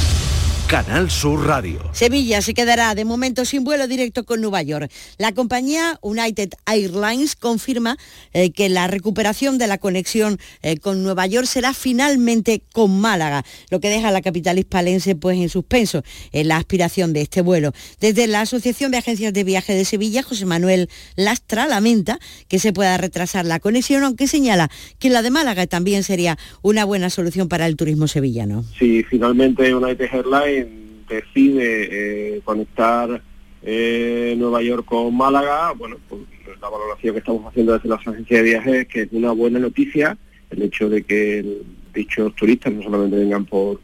Canal 0.71 1.11
Sur 1.11 1.47
Radio. 1.47 1.81
Sevilla 1.91 2.41
se 2.41 2.53
quedará 2.53 2.95
de 2.95 3.03
momento 3.03 3.43
sin 3.43 3.65
vuelo 3.65 3.89
directo 3.89 4.23
con 4.23 4.39
Nueva 4.39 4.61
York. 4.61 4.89
La 5.17 5.33
compañía 5.33 5.99
United 6.01 6.51
Airlines 6.65 7.35
confirma 7.35 7.97
eh, 8.31 8.51
que 8.51 8.69
la 8.69 8.87
recuperación 8.87 9.57
de 9.57 9.67
la 9.67 9.79
conexión 9.79 10.39
eh, 10.61 10.77
con 10.77 11.03
Nueva 11.03 11.27
York 11.27 11.45
será 11.45 11.73
finalmente 11.73 12.61
con 12.71 13.01
Málaga, 13.01 13.43
lo 13.69 13.81
que 13.81 13.89
deja 13.89 14.07
a 14.07 14.11
la 14.11 14.21
capital 14.21 14.59
hispalense 14.59 15.13
pues 15.13 15.37
en 15.37 15.49
suspenso 15.49 16.03
en 16.31 16.47
la 16.47 16.55
aspiración 16.55 17.11
de 17.11 17.23
este 17.23 17.41
vuelo. 17.41 17.73
Desde 17.99 18.27
la 18.27 18.39
Asociación 18.39 18.91
de 18.91 18.99
Agencias 18.99 19.33
de 19.33 19.43
Viaje 19.43 19.75
de 19.75 19.83
Sevilla, 19.83 20.23
José 20.23 20.45
Manuel 20.45 20.89
Lastra 21.17 21.67
lamenta 21.67 22.17
que 22.47 22.59
se 22.59 22.71
pueda 22.71 22.95
retrasar 22.95 23.45
la 23.45 23.59
conexión, 23.59 24.05
aunque 24.05 24.25
señala 24.25 24.71
que 24.99 25.09
la 25.09 25.21
de 25.21 25.31
Málaga 25.31 25.67
también 25.67 26.03
sería 26.03 26.37
una 26.61 26.85
buena 26.85 27.09
solución 27.09 27.49
para 27.49 27.67
el 27.67 27.75
turismo 27.75 28.07
sevillano. 28.07 28.63
Si 28.79 29.03
finalmente 29.03 29.75
United 29.75 30.07
Airlines 30.13 30.60
decide 31.15 32.35
eh, 32.35 32.41
conectar 32.43 33.21
eh, 33.63 34.35
Nueva 34.37 34.61
York 34.61 34.85
con 34.85 35.15
Málaga, 35.15 35.71
bueno, 35.73 35.97
pues 36.07 36.21
la 36.61 36.69
valoración 36.69 37.13
que 37.13 37.19
estamos 37.19 37.45
haciendo 37.45 37.73
desde 37.73 37.89
las 37.89 38.07
agencias 38.07 38.39
de 38.39 38.43
viajes 38.43 38.73
es 38.73 38.87
que 38.87 39.01
es 39.01 39.09
una 39.11 39.31
buena 39.31 39.59
noticia 39.59 40.17
el 40.51 40.63
hecho 40.63 40.89
de 40.89 41.03
que 41.03 41.61
dichos 41.93 42.35
turistas 42.35 42.73
no 42.73 42.83
solamente 42.83 43.17
vengan 43.17 43.45
por 43.45 43.79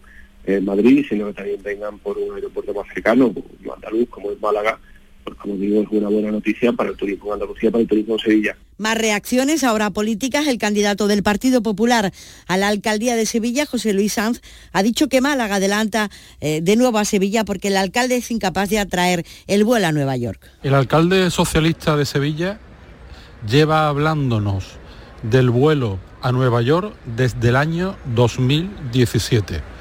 eh, 0.46 0.60
Madrid, 0.60 1.06
sino 1.08 1.28
que 1.28 1.34
también 1.34 1.64
vengan 1.64 1.98
por 2.00 2.18
un 2.18 2.36
aeropuerto 2.36 2.74
más 2.74 2.88
cercano, 2.94 3.34
andaluz, 3.74 4.10
como 4.10 4.32
es 4.32 4.42
Málaga, 4.42 4.80
pues 5.24 5.36
como 5.38 5.56
digo, 5.56 5.82
es 5.82 5.88
una 5.92 6.10
buena 6.10 6.32
noticia 6.32 6.72
para 6.74 6.90
el 6.90 6.98
turismo 6.98 7.28
en 7.28 7.34
Andalucía, 7.34 7.72
para 7.72 7.82
el 7.82 7.88
turismo 7.88 8.16
en 8.16 8.20
Sevilla. 8.20 8.58
Más 8.78 8.98
reacciones 8.98 9.64
ahora 9.64 9.90
políticas. 9.90 10.48
El 10.48 10.58
candidato 10.58 11.08
del 11.08 11.24
Partido 11.24 11.62
Popular 11.62 12.12
a 12.48 12.58
la 12.58 12.68
alcaldía 12.68 13.16
de 13.16 13.26
Sevilla, 13.26 13.66
José 13.66 13.94
Luis 13.94 14.14
Sanz, 14.14 14.42
ha 14.74 14.84
dicho 14.84 15.08
que 15.08 15.22
Málaga 15.22 15.56
adelanta 15.56 16.10
eh, 16.42 16.62
de 16.62 16.76
nuevo 16.76 16.98
a 16.98 17.06
Sevilla 17.06 17.44
porque 17.46 17.70
el 17.70 17.78
alcalde 17.78 18.18
es 18.18 18.32
incapaz 18.32 18.70
de 18.70 18.80
atraer 18.80 19.26
el 19.48 19.64
vuelo 19.64 19.88
a 19.88 19.92
Nueva 19.92 20.16
York. 20.18 20.50
El 20.64 20.74
alcalde 20.74 21.30
socialista 21.32 21.96
de 21.96 22.06
Sevilla 22.06 22.60
lleva 23.48 23.88
hablándonos 23.88 24.66
del 25.24 25.50
vuelo 25.50 26.00
a 26.22 26.32
Nueva 26.32 26.62
York 26.62 26.94
desde 27.06 27.50
el 27.50 27.56
año 27.56 27.98
2017 28.16 29.78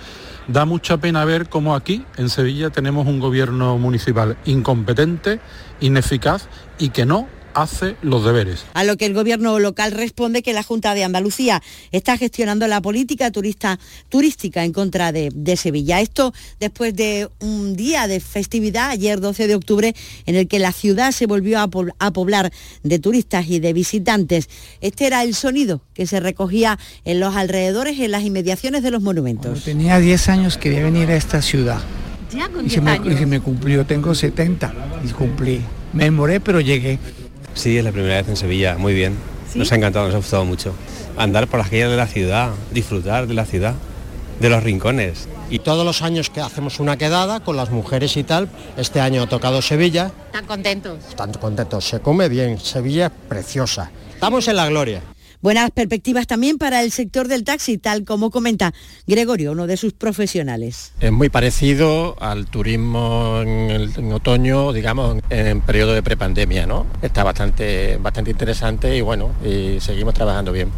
Da 0.48 0.64
mucha 0.64 0.98
pena 0.98 1.24
ver 1.24 1.48
cómo 1.48 1.74
aquí, 1.74 2.04
en 2.16 2.28
Sevilla, 2.28 2.70
tenemos 2.70 3.08
un 3.08 3.18
gobierno 3.18 3.78
municipal 3.78 4.36
incompetente, 4.44 5.40
ineficaz 5.80 6.48
y 6.78 6.90
que 6.90 7.04
no 7.04 7.26
hace 7.56 7.96
los 8.02 8.24
deberes. 8.24 8.64
A 8.74 8.84
lo 8.84 8.96
que 8.96 9.06
el 9.06 9.14
gobierno 9.14 9.58
local 9.58 9.92
responde 9.92 10.42
que 10.42 10.52
la 10.52 10.62
Junta 10.62 10.94
de 10.94 11.04
Andalucía 11.04 11.62
está 11.90 12.18
gestionando 12.18 12.68
la 12.68 12.82
política 12.82 13.30
turista, 13.30 13.80
turística 14.10 14.62
en 14.62 14.72
contra 14.72 15.10
de, 15.10 15.30
de, 15.34 15.56
Sevilla. 15.56 16.00
Esto 16.02 16.34
después 16.60 16.94
de 16.94 17.28
un 17.40 17.74
día 17.74 18.06
de 18.08 18.20
festividad, 18.20 18.90
ayer 18.90 19.20
12 19.20 19.46
de 19.46 19.54
octubre, 19.54 19.94
en 20.26 20.36
el 20.36 20.48
que 20.48 20.58
la 20.58 20.70
ciudad 20.70 21.12
se 21.12 21.26
volvió 21.26 21.58
a, 21.58 21.68
a 21.98 22.10
poblar 22.12 22.52
de 22.82 22.98
turistas 22.98 23.48
y 23.48 23.58
de 23.58 23.72
visitantes. 23.72 24.50
Este 24.82 25.06
era 25.06 25.22
el 25.22 25.34
sonido 25.34 25.80
que 25.94 26.06
se 26.06 26.20
recogía 26.20 26.78
en 27.06 27.20
los 27.20 27.36
alrededores, 27.36 27.98
en 27.98 28.10
las 28.10 28.22
inmediaciones 28.22 28.82
de 28.82 28.90
los 28.90 29.00
monumentos. 29.00 29.46
Cuando 29.46 29.64
tenía 29.64 29.98
10 29.98 30.28
años 30.28 30.58
quería 30.58 30.84
venir 30.84 31.10
a 31.10 31.16
esta 31.16 31.40
ciudad. 31.40 31.80
Ya 32.34 32.50
con 32.50 32.66
y, 32.66 32.70
se 32.70 32.82
me, 32.82 32.96
y 32.96 33.16
se 33.16 33.24
me 33.24 33.40
cumplió, 33.40 33.86
tengo 33.86 34.14
70 34.14 34.74
y 35.04 35.08
cumplí. 35.12 35.60
Me 35.94 36.04
demoré, 36.04 36.40
pero 36.40 36.60
llegué. 36.60 36.98
Sí, 37.56 37.76
es 37.76 37.82
la 37.82 37.90
primera 37.90 38.16
vez 38.16 38.28
en 38.28 38.36
Sevilla, 38.36 38.76
muy 38.78 38.94
bien. 38.94 39.16
¿Sí? 39.52 39.58
Nos 39.58 39.72
ha 39.72 39.74
encantado, 39.76 40.04
nos 40.06 40.14
ha 40.14 40.18
gustado 40.18 40.44
mucho. 40.44 40.74
Andar 41.16 41.48
por 41.48 41.58
las 41.58 41.68
calles 41.70 41.90
de 41.90 41.96
la 41.96 42.06
ciudad, 42.06 42.50
disfrutar 42.70 43.26
de 43.26 43.34
la 43.34 43.44
ciudad. 43.44 43.74
de 44.38 44.50
los 44.50 44.62
rincones. 44.62 45.28
Y 45.48 45.60
todos 45.60 45.86
los 45.86 46.02
años 46.02 46.28
que 46.28 46.42
hacemos 46.42 46.78
una 46.78 46.98
quedada 46.98 47.40
con 47.40 47.56
las 47.56 47.70
mujeres 47.70 48.18
y 48.18 48.22
tal, 48.22 48.50
este 48.76 49.00
año 49.00 49.22
ha 49.22 49.26
tocado 49.26 49.62
Sevilla. 49.62 50.12
¿Están 50.26 50.44
contentos? 50.44 50.98
Están 51.08 51.32
contentos, 51.32 51.86
se 51.88 52.00
come 52.00 52.28
bien, 52.28 52.60
Sevilla 52.60 53.06
es 53.06 53.12
preciosa. 53.30 53.90
Estamos 54.12 54.46
en 54.48 54.56
la 54.56 54.68
gloria. 54.68 55.00
Buenas 55.46 55.70
perspectivas 55.70 56.26
también 56.26 56.58
para 56.58 56.82
el 56.82 56.90
sector 56.90 57.28
del 57.28 57.44
taxi, 57.44 57.78
tal 57.78 58.04
como 58.04 58.32
comenta 58.32 58.74
Gregorio, 59.06 59.52
uno 59.52 59.68
de 59.68 59.76
sus 59.76 59.92
profesionales. 59.92 60.92
Es 60.98 61.12
muy 61.12 61.28
parecido 61.28 62.16
al 62.20 62.46
turismo 62.46 63.42
en, 63.42 63.92
en 63.96 64.12
otoño, 64.12 64.72
digamos, 64.72 65.22
en 65.30 65.60
periodo 65.60 65.94
de 65.94 66.02
prepandemia, 66.02 66.66
¿no? 66.66 66.84
Está 67.00 67.22
bastante, 67.22 67.96
bastante 67.98 68.32
interesante 68.32 68.96
y 68.96 69.02
bueno, 69.02 69.30
y 69.44 69.78
seguimos 69.78 70.14
trabajando 70.14 70.50
bien. 70.50 70.68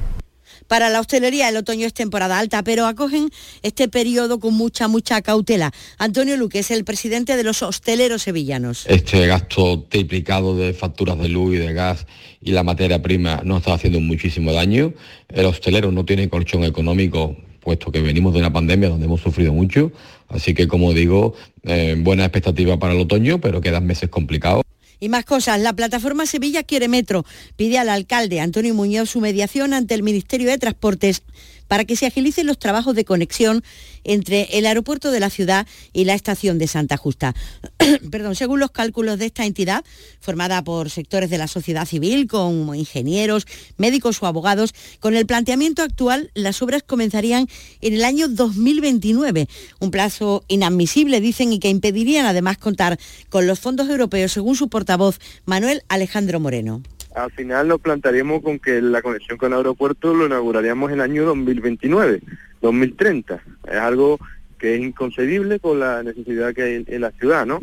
Para 0.69 0.91
la 0.91 1.01
hostelería 1.01 1.49
el 1.49 1.57
otoño 1.57 1.87
es 1.87 1.95
temporada 1.95 2.39
alta, 2.39 2.63
pero 2.63 2.87
acogen 2.87 3.31
este 3.63 3.89
periodo 3.89 4.39
con 4.39 4.55
mucha, 4.55 4.87
mucha 4.87 5.21
cautela. 5.23 5.73
Antonio 5.99 6.37
Luque 6.37 6.61
es 6.61 6.71
el 6.71 6.85
presidente 6.85 7.37
de 7.37 7.43
los 7.43 7.63
hosteleros 7.63 8.23
sevillanos. 8.23 8.87
Este 8.87 9.27
gasto 9.27 9.87
triplicado 9.89 10.57
de 10.57 10.75
facturas 10.75 11.19
de 11.19 11.29
luz 11.29 11.55
y 11.55 11.59
de 11.59 11.73
gas 11.73 12.07
y 12.41 12.53
la 12.53 12.63
materia 12.63 13.03
prima 13.03 13.41
nos 13.45 13.59
está 13.59 13.75
haciendo 13.75 14.01
muchísimo 14.01 14.53
daño. 14.53 14.93
El 15.29 15.47
hostelero 15.47 15.91
no 15.91 16.05
tiene 16.05 16.29
colchón 16.29 16.65
económico 16.65 17.37
puesto 17.61 17.93
que 17.93 18.01
venimos 18.01 18.33
de 18.33 18.41
una 18.41 18.51
pandemia 18.51 18.89
donde 18.89 19.05
hemos 19.05 19.21
sufrido 19.21 19.53
mucho. 19.53 19.93
Así 20.29 20.55
que, 20.55 20.67
como 20.69 20.95
digo, 20.95 21.35
eh, 21.65 21.97
buena 21.99 22.25
expectativa 22.25 22.79
para 22.79 22.95
el 22.95 23.01
otoño, 23.01 23.43
pero 23.43 23.61
quedan 23.61 23.87
meses 23.87 24.09
complicados. 24.09 24.63
Y 25.01 25.09
más 25.09 25.25
cosas, 25.25 25.61
la 25.61 25.73
plataforma 25.73 26.27
Sevilla 26.27 26.63
quiere 26.63 26.89
metro. 26.89 27.25
Pide 27.57 27.79
al 27.79 27.89
alcalde 27.89 28.41
Antonio 28.41 28.75
Muñoz 28.75 29.11
su 29.11 29.21
mediación 29.21 29.73
ante 29.73 29.95
el 29.95 30.03
Ministerio 30.03 30.49
de 30.49 30.59
Transportes 30.59 31.23
para 31.69 31.85
que 31.85 31.97
se 31.97 32.07
agilicen 32.07 32.47
los 32.47 32.59
trabajos 32.59 32.95
de 32.95 33.05
conexión 33.05 33.63
entre 34.05 34.59
el 34.59 34.67
aeropuerto 34.67 35.11
de 35.11 35.21
la 35.21 35.31
ciudad 35.31 35.67
y 35.93 36.05
la 36.05 36.15
estación 36.15 36.59
de 36.59 36.67
Santa 36.67 36.97
Justa. 36.97 37.35
Perdón, 38.11 38.35
según 38.35 38.61
los 38.61 38.71
cálculos 38.71 39.19
de 39.19 39.27
esta 39.27 39.45
entidad, 39.45 39.85
formada 40.21 40.63
por 40.65 40.91
sectores 40.91 41.31
de 41.31 41.39
la 41.39 41.47
sociedad 41.47 41.87
civil, 41.87 42.27
como 42.27 42.75
ingenieros, 42.75 43.47
médicos 43.77 44.23
o 44.23 44.27
abogados, 44.27 44.75
con 45.01 45.15
el 45.15 45.27
planteamiento 45.27 45.83
actual, 45.83 46.31
las 46.35 46.63
obras 46.63 46.83
comenzarían 46.83 47.49
en 47.81 47.95
el 47.95 48.05
año 48.05 48.29
2029, 48.29 49.49
un 49.79 49.91
plazo 49.91 50.45
inadmisible, 50.49 51.21
dicen, 51.21 51.53
y 51.53 51.59
que 51.59 51.69
impedirían 51.69 52.27
además 52.27 52.59
contar 52.59 52.99
con 53.29 53.47
los 53.47 53.61
fondos 53.61 53.89
europeos, 53.89 54.33
según 54.33 54.57
su 54.57 54.69
portavoz 54.69 55.19
Manuel 55.45 55.83
Alejandro 55.89 56.41
Moreno 56.41 56.83
al 57.19 57.31
final 57.33 57.69
nos 57.69 57.81
plantaríamos 57.81 58.43
con 58.43 58.59
que 58.59 58.81
la 58.81 59.03
conexión 59.03 59.39
con 59.39 59.53
el 59.53 59.59
aeropuerto 59.59 60.15
lo 60.15 60.27
inauguraríamos 60.27 60.91
en 60.91 60.97
el 60.97 61.01
año 61.03 61.25
2029, 61.25 62.21
2030. 62.63 63.43
Es 63.67 63.75
algo 63.77 64.19
que 64.59 64.75
es 64.75 64.81
inconcebible 64.81 65.61
con 65.61 65.81
la 65.81 66.03
necesidad 66.03 66.55
que 66.55 66.63
hay 66.63 66.85
en 66.87 67.01
la 67.01 67.11
ciudad, 67.13 67.47
¿no? 67.47 67.61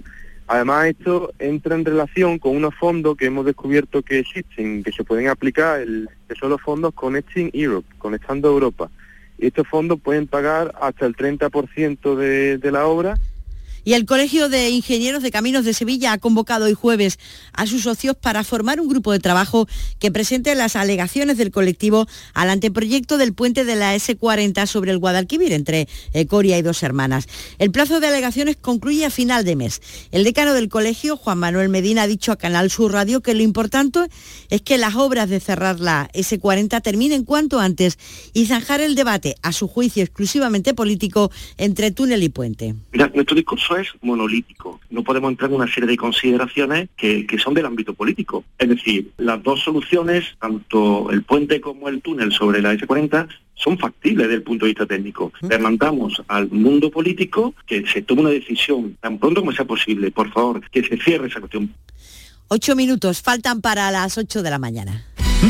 Además, 0.48 0.88
esto 0.88 1.34
entra 1.40 1.76
en 1.76 1.86
relación 1.86 2.38
con 2.38 2.56
unos 2.56 2.76
fondos 2.76 3.18
que 3.18 3.26
hemos 3.26 3.46
descubierto 3.46 4.04
que 4.04 4.20
existen, 4.20 4.84
que 4.84 4.92
se 4.92 5.04
pueden 5.04 5.28
aplicar, 5.28 5.80
el, 5.80 6.08
que 6.28 6.36
son 6.36 6.52
los 6.52 6.62
fondos 6.62 6.94
Connecting 6.94 7.50
Europe, 7.54 7.88
Conectando 7.98 8.50
Europa. 8.50 8.92
Y 9.40 9.48
estos 9.48 9.68
fondos 9.68 10.00
pueden 10.00 10.28
pagar 10.28 10.74
hasta 10.80 11.08
el 11.08 11.16
30% 11.16 12.16
de, 12.16 12.58
de 12.60 12.72
la 12.72 12.86
obra 12.86 13.16
y 13.86 13.94
el 13.94 14.06
Colegio 14.06 14.50
de 14.50 14.72
Ingenieros 14.72 15.24
de 15.24 15.32
Caminos 15.32 15.64
de 15.64 15.74
Sevilla 15.74 16.12
ha 16.12 16.18
convocado 16.18 16.66
hoy 16.66 16.74
jueves 16.74 17.20
a 17.54 17.68
sus 17.68 17.84
socios 17.84 18.16
para 18.16 18.44
formar 18.44 18.82
un 18.82 18.90
grupo 18.90 19.12
de 19.12 19.20
trabajo 19.20 19.68
que 20.00 20.12
presente 20.12 20.56
las 20.56 20.76
alegaciones 20.76 21.38
del 21.38 21.52
colectivo 21.52 22.08
al 22.34 22.50
anteproyecto 22.50 23.18
del 23.18 23.34
puente 23.34 23.64
de 23.64 23.76
la 23.76 23.96
S40 23.96 24.66
sobre 24.66 24.92
el 24.92 24.98
Guadalquivir 24.98 25.54
entre 25.54 25.88
eh, 26.14 26.26
Coria 26.26 26.58
y 26.58 26.64
dos 26.64 26.82
hermanas. 26.82 27.28
El 27.60 27.72
plazo 27.72 28.00
de 28.00 28.08
alegaciones 28.08 28.58
concluye 28.58 29.06
a 29.06 29.12
final 29.12 29.46
de 29.46 29.56
mes. 29.56 29.82
El 30.12 30.24
decano 30.24 30.54
del 30.54 30.68
colegio, 30.68 31.16
Juan 31.16 31.38
Manuel 31.38 31.70
Medina, 31.70 32.04
ha 32.04 32.08
dicho 32.08 32.32
a 32.32 32.38
Canal 32.38 32.72
Sur 32.72 32.92
Radio 32.92 33.22
que 33.22 33.36
lo 33.36 33.44
importante 33.44 34.00
es 34.50 34.62
que 34.64 34.80
las 34.80 34.96
obras 34.96 35.30
de 35.30 35.40
cerrar 35.40 35.80
la 35.80 36.10
S40 36.14 36.82
terminen 36.82 37.24
cuanto 37.24 37.60
antes 37.60 38.00
y 38.34 38.48
zanjar 38.48 38.82
el 38.82 38.96
debate, 38.96 39.36
a 39.44 39.52
su 39.52 39.68
juicio 39.68 40.04
exclusivamente 40.04 40.74
político, 40.74 41.32
entre 41.58 41.92
túnel 41.92 42.24
y 42.24 42.30
puente. 42.30 42.74
Es 43.78 43.90
monolítico. 44.02 44.80
No 44.90 45.04
podemos 45.04 45.32
entrar 45.32 45.50
en 45.50 45.58
una 45.58 45.72
serie 45.72 45.90
de 45.90 45.98
consideraciones 45.98 46.90
que, 46.96 47.26
que, 47.26 47.38
son 47.38 47.54
del 47.54 47.66
ámbito 47.66 47.94
político. 47.94 48.44
Es 48.58 48.70
decir, 48.70 49.12
las 49.18 49.42
dos 49.44 49.62
soluciones, 49.62 50.36
tanto 50.40 51.12
el 51.12 51.24
puente 51.24 51.62
como 51.62 51.90
el 51.90 52.02
túnel 52.02 52.32
sobre 52.32 52.62
la 52.62 52.74
S40, 52.74 53.28
son 53.56 53.78
factibles 53.78 54.28
desde 54.28 54.36
el 54.36 54.44
punto 54.44 54.66
de 54.66 54.72
vista 54.72 54.86
técnico. 54.86 55.32
Le 55.42 55.58
mandamos 55.58 56.22
al 56.28 56.50
mundo 56.50 56.92
político 56.92 57.54
que 57.66 57.86
se 57.88 58.02
tome 58.02 58.22
una 58.22 58.30
decisión 58.30 58.98
tan 59.02 59.18
pronto 59.18 59.42
como 59.42 59.52
sea 59.52 59.66
posible. 59.66 60.12
Por 60.12 60.32
favor, 60.32 60.62
que 60.70 60.84
se 60.84 60.98
cierre 60.98 61.28
esa 61.28 61.40
cuestión. 61.40 61.74
Ocho 62.48 62.76
minutos 62.76 63.22
faltan 63.22 63.62
para 63.62 63.90
las 63.92 64.18
ocho 64.18 64.44
de 64.44 64.52
la 64.52 64.60
mañana. 64.60 65.06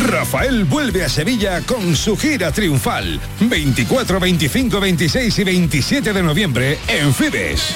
Rafael 0.08 0.66
vuelve 0.66 1.04
a 1.04 1.10
Sevilla 1.10 1.62
con 1.62 1.96
su 1.96 2.18
gira 2.18 2.52
triunfal. 2.52 3.20
24, 3.42 4.20
25, 4.20 4.80
26 4.80 5.40
y 5.40 5.44
27 5.44 6.14
de 6.14 6.24
noviembre 6.24 6.78
en 6.88 7.14
Fibes. 7.14 7.76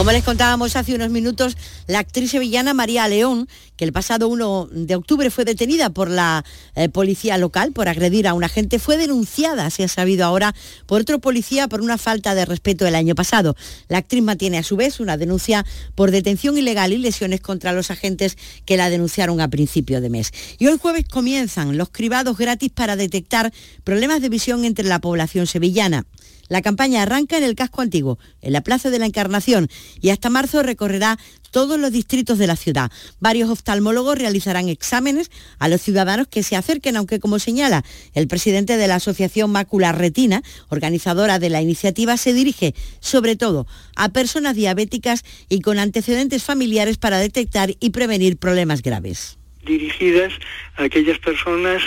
Como 0.00 0.12
les 0.12 0.24
contábamos 0.24 0.76
hace 0.76 0.94
unos 0.94 1.10
minutos, 1.10 1.58
la 1.86 1.98
actriz 1.98 2.30
sevillana 2.30 2.72
María 2.72 3.06
León, 3.06 3.46
que 3.76 3.84
el 3.84 3.92
pasado 3.92 4.28
1 4.28 4.70
de 4.72 4.94
octubre 4.94 5.28
fue 5.28 5.44
detenida 5.44 5.90
por 5.90 6.08
la 6.08 6.42
eh, 6.74 6.88
policía 6.88 7.36
local 7.36 7.72
por 7.72 7.86
agredir 7.86 8.26
a 8.26 8.32
un 8.32 8.42
agente, 8.42 8.78
fue 8.78 8.96
denunciada, 8.96 9.68
se 9.68 9.84
ha 9.84 9.88
sabido 9.88 10.24
ahora, 10.24 10.54
por 10.86 11.02
otro 11.02 11.18
policía 11.18 11.68
por 11.68 11.82
una 11.82 11.98
falta 11.98 12.34
de 12.34 12.46
respeto 12.46 12.86
el 12.86 12.94
año 12.94 13.14
pasado. 13.14 13.56
La 13.88 13.98
actriz 13.98 14.22
mantiene 14.22 14.56
a 14.56 14.62
su 14.62 14.74
vez 14.74 15.00
una 15.00 15.18
denuncia 15.18 15.66
por 15.94 16.12
detención 16.12 16.56
ilegal 16.56 16.94
y 16.94 16.96
lesiones 16.96 17.42
contra 17.42 17.74
los 17.74 17.90
agentes 17.90 18.38
que 18.64 18.78
la 18.78 18.88
denunciaron 18.88 19.42
a 19.42 19.48
principio 19.48 20.00
de 20.00 20.08
mes. 20.08 20.32
Y 20.58 20.68
hoy 20.68 20.78
jueves 20.78 21.04
comienzan 21.10 21.76
los 21.76 21.90
cribados 21.90 22.38
gratis 22.38 22.70
para 22.72 22.96
detectar 22.96 23.52
problemas 23.84 24.22
de 24.22 24.30
visión 24.30 24.64
entre 24.64 24.86
la 24.86 25.02
población 25.02 25.46
sevillana. 25.46 26.06
La 26.50 26.62
campaña 26.62 27.02
arranca 27.02 27.38
en 27.38 27.44
el 27.44 27.54
casco 27.54 27.80
antiguo, 27.80 28.18
en 28.42 28.52
la 28.52 28.60
Plaza 28.60 28.90
de 28.90 28.98
la 28.98 29.06
Encarnación, 29.06 29.68
y 30.00 30.10
hasta 30.10 30.30
marzo 30.30 30.64
recorrerá 30.64 31.16
todos 31.52 31.78
los 31.78 31.92
distritos 31.92 32.38
de 32.38 32.48
la 32.48 32.56
ciudad. 32.56 32.90
Varios 33.20 33.50
oftalmólogos 33.50 34.18
realizarán 34.18 34.68
exámenes 34.68 35.30
a 35.60 35.68
los 35.68 35.80
ciudadanos 35.80 36.26
que 36.26 36.42
se 36.42 36.56
acerquen, 36.56 36.96
aunque 36.96 37.20
como 37.20 37.38
señala 37.38 37.84
el 38.14 38.26
presidente 38.26 38.76
de 38.76 38.88
la 38.88 38.96
Asociación 38.96 39.52
Mácula 39.52 39.92
Retina, 39.92 40.42
organizadora 40.70 41.38
de 41.38 41.50
la 41.50 41.62
iniciativa, 41.62 42.16
se 42.16 42.32
dirige 42.32 42.74
sobre 42.98 43.36
todo 43.36 43.68
a 43.94 44.08
personas 44.08 44.56
diabéticas 44.56 45.22
y 45.48 45.60
con 45.60 45.78
antecedentes 45.78 46.42
familiares 46.42 46.98
para 46.98 47.20
detectar 47.20 47.76
y 47.78 47.90
prevenir 47.90 48.38
problemas 48.38 48.82
graves. 48.82 49.38
Dirigidas 49.64 50.32
a 50.76 50.82
aquellas 50.82 51.20
personas 51.20 51.80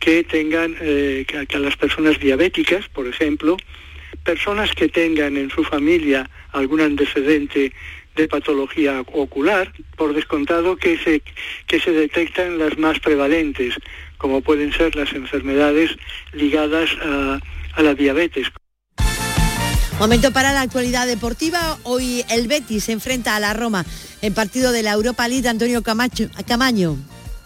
que 0.00 0.24
tengan, 0.24 0.74
eh, 0.80 1.26
a 1.32 1.58
las 1.58 1.76
personas 1.76 2.18
diabéticas, 2.18 2.88
por 2.88 3.06
ejemplo, 3.06 3.56
personas 4.24 4.72
que 4.72 4.88
tengan 4.88 5.36
en 5.36 5.50
su 5.50 5.64
familia 5.64 6.28
algún 6.52 6.80
antecedente 6.80 7.72
de 8.16 8.28
patología 8.28 9.00
ocular, 9.12 9.72
por 9.96 10.14
descontado 10.14 10.76
que 10.76 10.98
se, 10.98 11.22
que 11.66 11.80
se 11.80 11.92
detectan 11.92 12.58
las 12.58 12.76
más 12.76 12.98
prevalentes, 12.98 13.74
como 14.18 14.40
pueden 14.40 14.72
ser 14.72 14.96
las 14.96 15.12
enfermedades 15.12 15.90
ligadas 16.32 16.90
a, 17.02 17.40
a 17.74 17.82
la 17.82 17.94
diabetes. 17.94 18.48
Momento 19.98 20.32
para 20.32 20.52
la 20.52 20.62
actualidad 20.62 21.06
deportiva. 21.06 21.78
Hoy 21.82 22.24
el 22.30 22.48
Betis 22.48 22.84
se 22.84 22.92
enfrenta 22.92 23.36
a 23.36 23.40
la 23.40 23.52
Roma 23.52 23.84
en 24.22 24.32
partido 24.32 24.72
de 24.72 24.82
la 24.82 24.92
Europa 24.92 25.28
League. 25.28 25.46
Antonio 25.46 25.82
Camacho, 25.82 26.30
Camaño. 26.46 26.96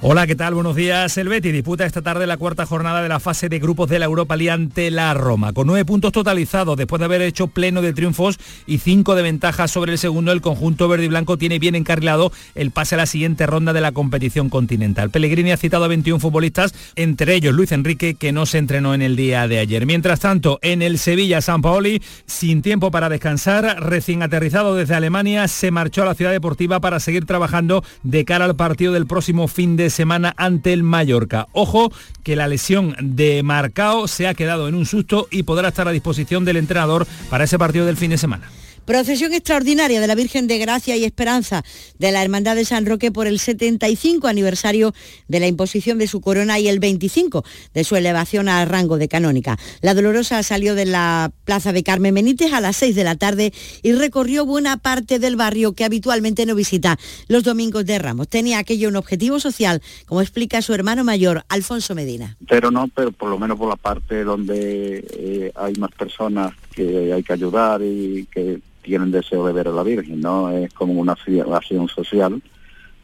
Hola, 0.07 0.27
¿qué 0.27 0.37
tal? 0.37 0.53
Buenos 0.53 0.77
días. 0.77 1.17
El 1.17 1.31
Betis 1.31 1.51
disputa 1.51 1.87
esta 1.87 2.03
tarde 2.03 2.27
la 2.27 2.37
cuarta 2.37 2.67
jornada 2.67 3.03
de 3.03 3.09
la 3.09 3.21
fase 3.21 3.49
de 3.49 3.59
grupos 3.59 3.89
de 3.89 3.99
la 3.99 4.05
Europa 4.05 4.37
League 4.37 4.51
ante 4.51 4.91
la 4.91 5.15
Roma, 5.15 5.55
con 5.55 5.67
nueve 5.67 5.87
puntos 5.87 6.13
totalizados 6.13 6.77
después 6.77 6.99
de 6.99 7.07
haber 7.07 7.23
hecho 7.23 7.47
pleno 7.47 7.81
de 7.81 7.95
triunfos 7.95 8.39
y 8.67 8.81
cinco 8.81 9.15
de 9.15 9.23
ventaja 9.23 9.67
sobre 9.67 9.93
el 9.93 9.99
segundo. 9.99 10.31
El 10.31 10.43
conjunto 10.43 10.89
verde 10.89 11.07
y 11.07 11.09
blanco 11.09 11.39
tiene 11.39 11.59
bien 11.59 11.75
encarrilado 11.75 12.33
el 12.55 12.71
pase 12.71 12.97
a 12.97 12.99
la 12.99 13.07
siguiente 13.07 13.47
ronda 13.47 13.73
de 13.73 13.81
la 13.81 13.93
competición 13.93 14.51
continental. 14.51 15.09
Pellegrini 15.09 15.53
ha 15.53 15.57
citado 15.57 15.85
a 15.85 15.89
21 15.89 16.21
futbolistas, 16.21 16.75
entre 16.97 17.35
ellos 17.35 17.55
Luis 17.55 17.73
Enrique, 17.73 18.15
que 18.15 18.31
no 18.31 18.45
se 18.45 18.59
entrenó 18.59 18.93
en 18.93 19.01
el 19.01 19.17
día 19.17 19.49
de 19.49 19.59
ayer. 19.59 19.87
Mientras 19.87 20.21
tanto, 20.21 20.59
en 20.61 20.83
el 20.83 20.99
Sevilla 20.99 21.41
San 21.41 21.63
Paoli, 21.63 22.03
sin 22.27 22.61
tiempo 22.61 22.91
para 22.91 23.09
descansar, 23.09 23.83
recién 23.83 24.23
aterrizado 24.23 24.75
desde 24.75 24.97
Alemania, 24.97 25.49
se 25.49 25.71
marchó 25.71 26.03
a 26.03 26.07
la 26.07 26.15
ciudad 26.15 26.33
deportiva 26.33 26.79
para 26.81 27.01
seguir 27.01 27.25
trabajando 27.25 27.83
de 28.03 28.27
cara 28.27 28.45
al 28.45 28.55
partido 28.55 28.93
del 28.93 29.07
próximo 29.07 29.49
fin 29.49 29.77
de 29.77 29.94
semana 29.95 30.35
ante 30.37 30.73
el 30.73 30.83
Mallorca. 30.83 31.47
Ojo 31.53 31.91
que 32.23 32.37
la 32.37 32.49
lesión 32.49 32.95
de 33.01 33.43
Marcao 33.43 34.09
se 34.09 34.29
ha 34.29 34.35
quedado 34.35 34.69
en 34.69 34.75
un 34.75 34.85
susto 34.85 35.29
y 35.31 35.45
podrá 35.45 35.69
estar 35.69 35.89
a 35.89 35.93
disposición 35.93 36.45
del 36.45 36.59
entrenador 36.59 37.07
para 37.31 37.45
ese 37.45 37.59
partido 37.59 37.87
del 37.87 37.97
fin 37.97 38.11
de 38.11 38.19
semana. 38.19 38.51
Procesión 38.85 39.33
extraordinaria 39.33 39.99
de 39.99 40.07
la 40.07 40.15
Virgen 40.15 40.47
de 40.47 40.59
Gracia 40.59 40.95
y 40.95 41.05
Esperanza 41.05 41.63
de 41.99 42.13
la 42.13 42.23
Hermandad 42.23 42.55
de 42.55 42.67
San 42.67 42.85
Roque 42.85 43.11
por 43.11 43.27
el 43.27 43.39
75 43.39 44.29
aniversario 44.29 44.93
de 45.27 45.41
la 45.41 45.47
imposición 45.47 45.97
de 45.97 46.07
su 46.07 46.21
corona 46.21 46.59
y 46.59 46.69
el 46.69 46.81
25 46.81 47.45
de 47.73 47.85
su 47.85 47.97
elevación 47.97 48.51
al 48.51 48.69
rango 48.69 48.99
de 48.99 49.09
canónica. 49.09 49.59
La 49.81 49.95
Dolorosa 49.95 50.43
salió 50.43 50.75
de 50.75 50.85
la 50.85 51.33
Plaza 51.47 51.73
de 51.73 51.83
Carmen 51.83 52.15
Benítez 52.15 52.53
a 52.53 52.61
las 52.61 52.77
6 52.77 52.95
de 52.95 53.05
la 53.05 53.15
tarde 53.17 53.55
y 53.83 53.93
recorrió 53.93 54.45
buena 54.45 54.77
parte 54.77 55.19
del 55.19 55.37
barrio 55.37 55.73
que 55.73 55.85
habitualmente 55.85 56.45
no 56.45 56.55
visita 56.55 56.99
los 57.27 57.43
domingos 57.43 57.87
de 57.87 57.99
Ramos. 57.99 58.29
Tenía 58.29 58.59
aquello 58.59 58.91
un 58.91 58.97
objetivo 58.97 59.41
social, 59.41 59.81
como 60.05 60.21
explica 60.21 60.61
su 60.61 60.75
hermano 60.75 61.05
mayor, 61.05 61.43
Alfonso 61.49 61.95
Medina. 61.95 62.37
Pero 62.47 62.71
no, 62.71 62.89
pero 62.95 63.13
por 63.13 63.31
lo 63.31 63.39
menos 63.39 63.57
por 63.57 63.71
la 63.71 63.77
parte 63.77 64.25
donde 64.25 65.07
eh, 65.11 65.53
hay 65.55 65.73
más 65.77 65.91
personas 65.93 66.53
que 66.75 67.15
hay 67.15 67.23
que 67.23 67.33
ayudar 67.33 67.81
y 67.83 68.29
que 68.31 68.61
tienen 68.85 69.11
deseo 69.11 69.47
de 69.47 69.53
ver 69.53 69.69
a 69.69 69.73
la 69.73 69.83
Virgen, 69.83 70.21
¿no? 70.21 70.51
Es 70.51 70.73
como 70.73 70.93
una 70.93 71.15
acción 71.15 71.89
social 71.89 72.41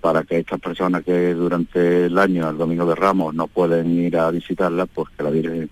para 0.01 0.23
que 0.23 0.39
estas 0.39 0.61
personas 0.61 1.03
que 1.05 1.35
durante 1.35 2.07
el 2.07 2.19
año, 2.19 2.49
el 2.49 2.57
Domingo 2.57 2.87
de 2.87 2.95
Ramos, 2.95 3.35
no 3.35 3.49
pueden 3.49 3.91
ir 3.99 4.17
a 4.17 4.31
visitarla, 4.31 4.87
pues 4.87 5.09
que 5.17 5.23
la 5.23 5.31
Virgen 5.31 5.71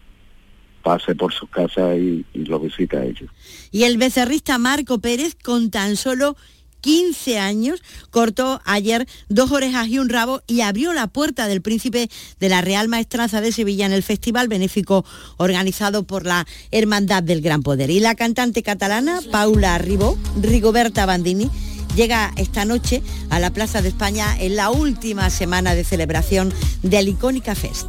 pase 0.82 1.14
por 1.14 1.32
sus 1.32 1.48
casas 1.50 1.96
y, 1.96 2.24
y 2.34 2.44
lo 2.44 2.58
visite 2.58 2.96
a 2.96 3.04
ellos. 3.04 3.30
Y 3.70 3.84
el 3.84 3.98
becerrista 3.98 4.58
Marco 4.58 4.98
Pérez, 4.98 5.34
con 5.34 5.70
tan 5.70 5.96
solo 5.96 6.36
15 6.80 7.38
años, 7.38 7.82
cortó 8.10 8.60
ayer 8.64 9.06
dos 9.28 9.52
orejas 9.52 9.88
y 9.88 9.98
un 9.98 10.08
rabo 10.08 10.42
y 10.46 10.60
abrió 10.60 10.92
la 10.92 11.06
puerta 11.06 11.48
del 11.48 11.62
príncipe 11.62 12.08
de 12.40 12.48
la 12.48 12.60
Real 12.60 12.88
Maestranza 12.88 13.40
de 13.40 13.52
Sevilla 13.52 13.86
en 13.86 13.92
el 13.92 14.02
festival 14.02 14.48
benéfico 14.48 15.04
organizado 15.36 16.04
por 16.04 16.26
la 16.26 16.46
Hermandad 16.70 17.22
del 17.22 17.40
Gran 17.40 17.62
Poder. 17.62 17.90
Y 17.90 18.00
la 18.00 18.14
cantante 18.14 18.62
catalana 18.62 19.20
Paula 19.30 19.78
Ribó, 19.78 20.16
Rigoberta 20.40 21.06
Bandini, 21.06 21.50
llega 21.96 22.32
esta 22.36 22.64
noche 22.64 23.02
a 23.30 23.38
la 23.38 23.50
Plaza 23.50 23.82
de 23.82 23.88
España 23.88 24.36
en 24.38 24.56
la 24.56 24.70
última 24.70 25.30
semana 25.30 25.74
de 25.74 25.84
celebración 25.84 26.52
del 26.82 27.08
Icónica 27.08 27.54
Fest. 27.54 27.88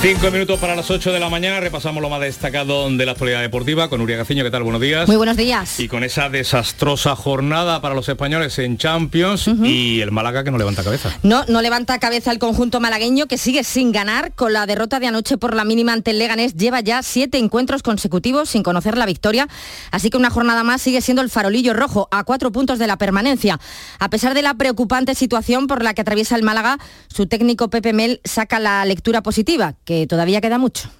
Cinco 0.00 0.30
minutos 0.30 0.60
para 0.60 0.76
las 0.76 0.92
8 0.92 1.12
de 1.12 1.18
la 1.18 1.28
mañana, 1.28 1.58
repasamos 1.58 2.00
lo 2.00 2.08
más 2.08 2.20
destacado 2.20 2.88
de 2.88 3.04
la 3.04 3.12
actualidad 3.12 3.40
deportiva 3.40 3.90
con 3.90 4.00
Uria 4.00 4.16
Gaciño. 4.16 4.44
¿Qué 4.44 4.50
tal? 4.52 4.62
Buenos 4.62 4.80
días. 4.80 5.08
Muy 5.08 5.16
buenos 5.16 5.36
días. 5.36 5.80
Y 5.80 5.88
con 5.88 6.04
esa 6.04 6.28
desastrosa 6.28 7.16
jornada 7.16 7.80
para 7.80 7.96
los 7.96 8.08
españoles 8.08 8.60
en 8.60 8.78
Champions 8.78 9.48
y 9.64 10.00
el 10.00 10.12
Málaga 10.12 10.44
que 10.44 10.52
no 10.52 10.58
levanta 10.58 10.84
cabeza. 10.84 11.18
No, 11.24 11.44
no 11.48 11.62
levanta 11.62 11.98
cabeza 11.98 12.30
el 12.30 12.38
conjunto 12.38 12.78
malagueño 12.78 13.26
que 13.26 13.38
sigue 13.38 13.64
sin 13.64 13.90
ganar 13.90 14.32
con 14.36 14.52
la 14.52 14.66
derrota 14.66 15.00
de 15.00 15.08
anoche 15.08 15.36
por 15.36 15.56
la 15.56 15.64
mínima 15.64 15.94
ante 15.94 16.12
el 16.12 16.20
Leganés. 16.20 16.54
Lleva 16.54 16.78
ya 16.78 17.02
siete 17.02 17.38
encuentros 17.38 17.82
consecutivos 17.82 18.50
sin 18.50 18.62
conocer 18.62 18.96
la 18.96 19.04
victoria, 19.04 19.48
así 19.90 20.10
que 20.10 20.16
una 20.16 20.30
jornada 20.30 20.62
más 20.62 20.80
sigue 20.80 21.00
siendo 21.00 21.22
el 21.22 21.28
farolillo 21.28 21.74
rojo 21.74 22.06
a 22.12 22.22
cuatro 22.22 22.52
puntos 22.52 22.78
de 22.78 22.86
la 22.86 22.98
permanencia. 22.98 23.58
A 23.98 24.10
pesar 24.10 24.34
de 24.34 24.42
la 24.42 24.54
preocupante 24.54 25.16
situación 25.16 25.66
por 25.66 25.82
la 25.82 25.92
que 25.92 26.02
atraviesa 26.02 26.36
el 26.36 26.44
Málaga, 26.44 26.78
su 27.12 27.26
técnico 27.26 27.68
Pepe 27.68 27.92
Mel 27.92 28.20
saca 28.22 28.60
la 28.60 28.84
lectura 28.84 29.24
positiva 29.24 29.74
que 29.88 30.06
todavía 30.06 30.42
queda 30.42 30.58
mucho. 30.58 30.90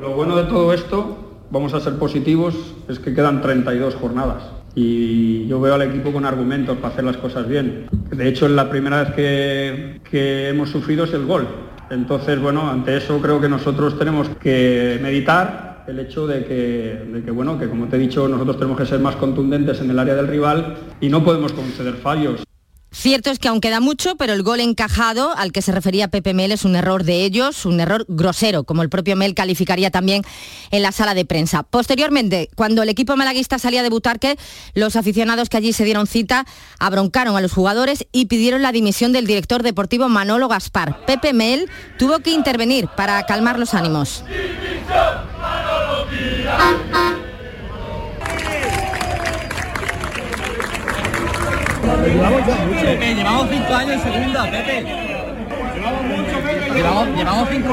Lo 0.00 0.16
bueno 0.16 0.36
de 0.36 0.42
todo 0.50 0.72
esto, 0.72 1.44
vamos 1.52 1.74
a 1.74 1.80
ser 1.80 1.96
positivos, 1.96 2.56
es 2.88 2.98
que 2.98 3.14
quedan 3.14 3.40
32 3.40 3.94
jornadas 3.94 4.42
y 4.74 5.46
yo 5.46 5.60
veo 5.60 5.74
al 5.74 5.82
equipo 5.82 6.12
con 6.12 6.24
argumentos 6.24 6.76
para 6.78 6.92
hacer 6.92 7.04
las 7.04 7.18
cosas 7.18 7.46
bien. 7.46 7.86
De 8.10 8.26
hecho, 8.26 8.48
la 8.48 8.68
primera 8.68 9.04
vez 9.04 9.14
que, 9.14 10.00
que 10.10 10.48
hemos 10.48 10.70
sufrido 10.70 11.04
es 11.04 11.14
el 11.14 11.24
gol. 11.24 11.46
Entonces, 11.88 12.40
bueno, 12.40 12.68
ante 12.68 12.96
eso 12.96 13.20
creo 13.22 13.40
que 13.40 13.48
nosotros 13.48 13.96
tenemos 13.96 14.28
que 14.40 14.98
meditar 15.00 15.84
el 15.86 16.00
hecho 16.00 16.26
de 16.26 16.44
que, 16.44 17.06
de 17.12 17.22
que, 17.22 17.30
bueno, 17.30 17.60
que 17.60 17.68
como 17.68 17.86
te 17.86 17.94
he 17.94 18.00
dicho, 18.00 18.26
nosotros 18.26 18.56
tenemos 18.56 18.76
que 18.76 18.86
ser 18.86 18.98
más 18.98 19.14
contundentes 19.14 19.80
en 19.80 19.90
el 19.90 20.00
área 20.00 20.16
del 20.16 20.26
rival 20.26 20.78
y 21.00 21.08
no 21.08 21.22
podemos 21.22 21.52
conceder 21.52 21.94
fallos. 21.94 22.42
Cierto 22.92 23.30
es 23.30 23.38
que 23.38 23.48
aún 23.48 23.60
queda 23.60 23.80
mucho, 23.80 24.16
pero 24.16 24.34
el 24.34 24.42
gol 24.42 24.60
encajado 24.60 25.34
al 25.36 25.50
que 25.50 25.62
se 25.62 25.72
refería 25.72 26.08
Pepe 26.08 26.34
Mel 26.34 26.52
es 26.52 26.64
un 26.64 26.76
error 26.76 27.04
de 27.04 27.24
ellos, 27.24 27.64
un 27.64 27.80
error 27.80 28.04
grosero, 28.06 28.64
como 28.64 28.82
el 28.82 28.90
propio 28.90 29.16
Mel 29.16 29.34
calificaría 29.34 29.90
también 29.90 30.22
en 30.70 30.82
la 30.82 30.92
sala 30.92 31.14
de 31.14 31.24
prensa. 31.24 31.62
Posteriormente, 31.62 32.50
cuando 32.54 32.82
el 32.82 32.90
equipo 32.90 33.16
malaguista 33.16 33.58
salía 33.58 33.80
a 33.80 33.82
debutar, 33.82 34.18
que 34.18 34.36
los 34.74 34.94
aficionados 34.96 35.48
que 35.48 35.56
allí 35.56 35.72
se 35.72 35.84
dieron 35.84 36.06
cita 36.06 36.44
abroncaron 36.78 37.34
a 37.34 37.40
los 37.40 37.52
jugadores 37.52 38.06
y 38.12 38.26
pidieron 38.26 38.60
la 38.60 38.72
dimisión 38.72 39.12
del 39.12 39.26
director 39.26 39.62
deportivo 39.62 40.10
Manolo 40.10 40.48
Gaspar. 40.48 41.06
Pepe 41.06 41.32
Mel 41.32 41.70
tuvo 41.98 42.18
que 42.18 42.30
intervenir 42.30 42.88
para 42.88 43.24
calmar 43.24 43.58
los 43.58 43.72
ánimos. 43.72 44.22
Llevamos 46.12 47.21
Pepe, 52.82 53.14
llevamos 53.14 53.48
cinco 53.50 53.74
años 53.74 53.92
en 53.92 54.12
segunda, 54.12 54.50
Pepe. 54.50 55.12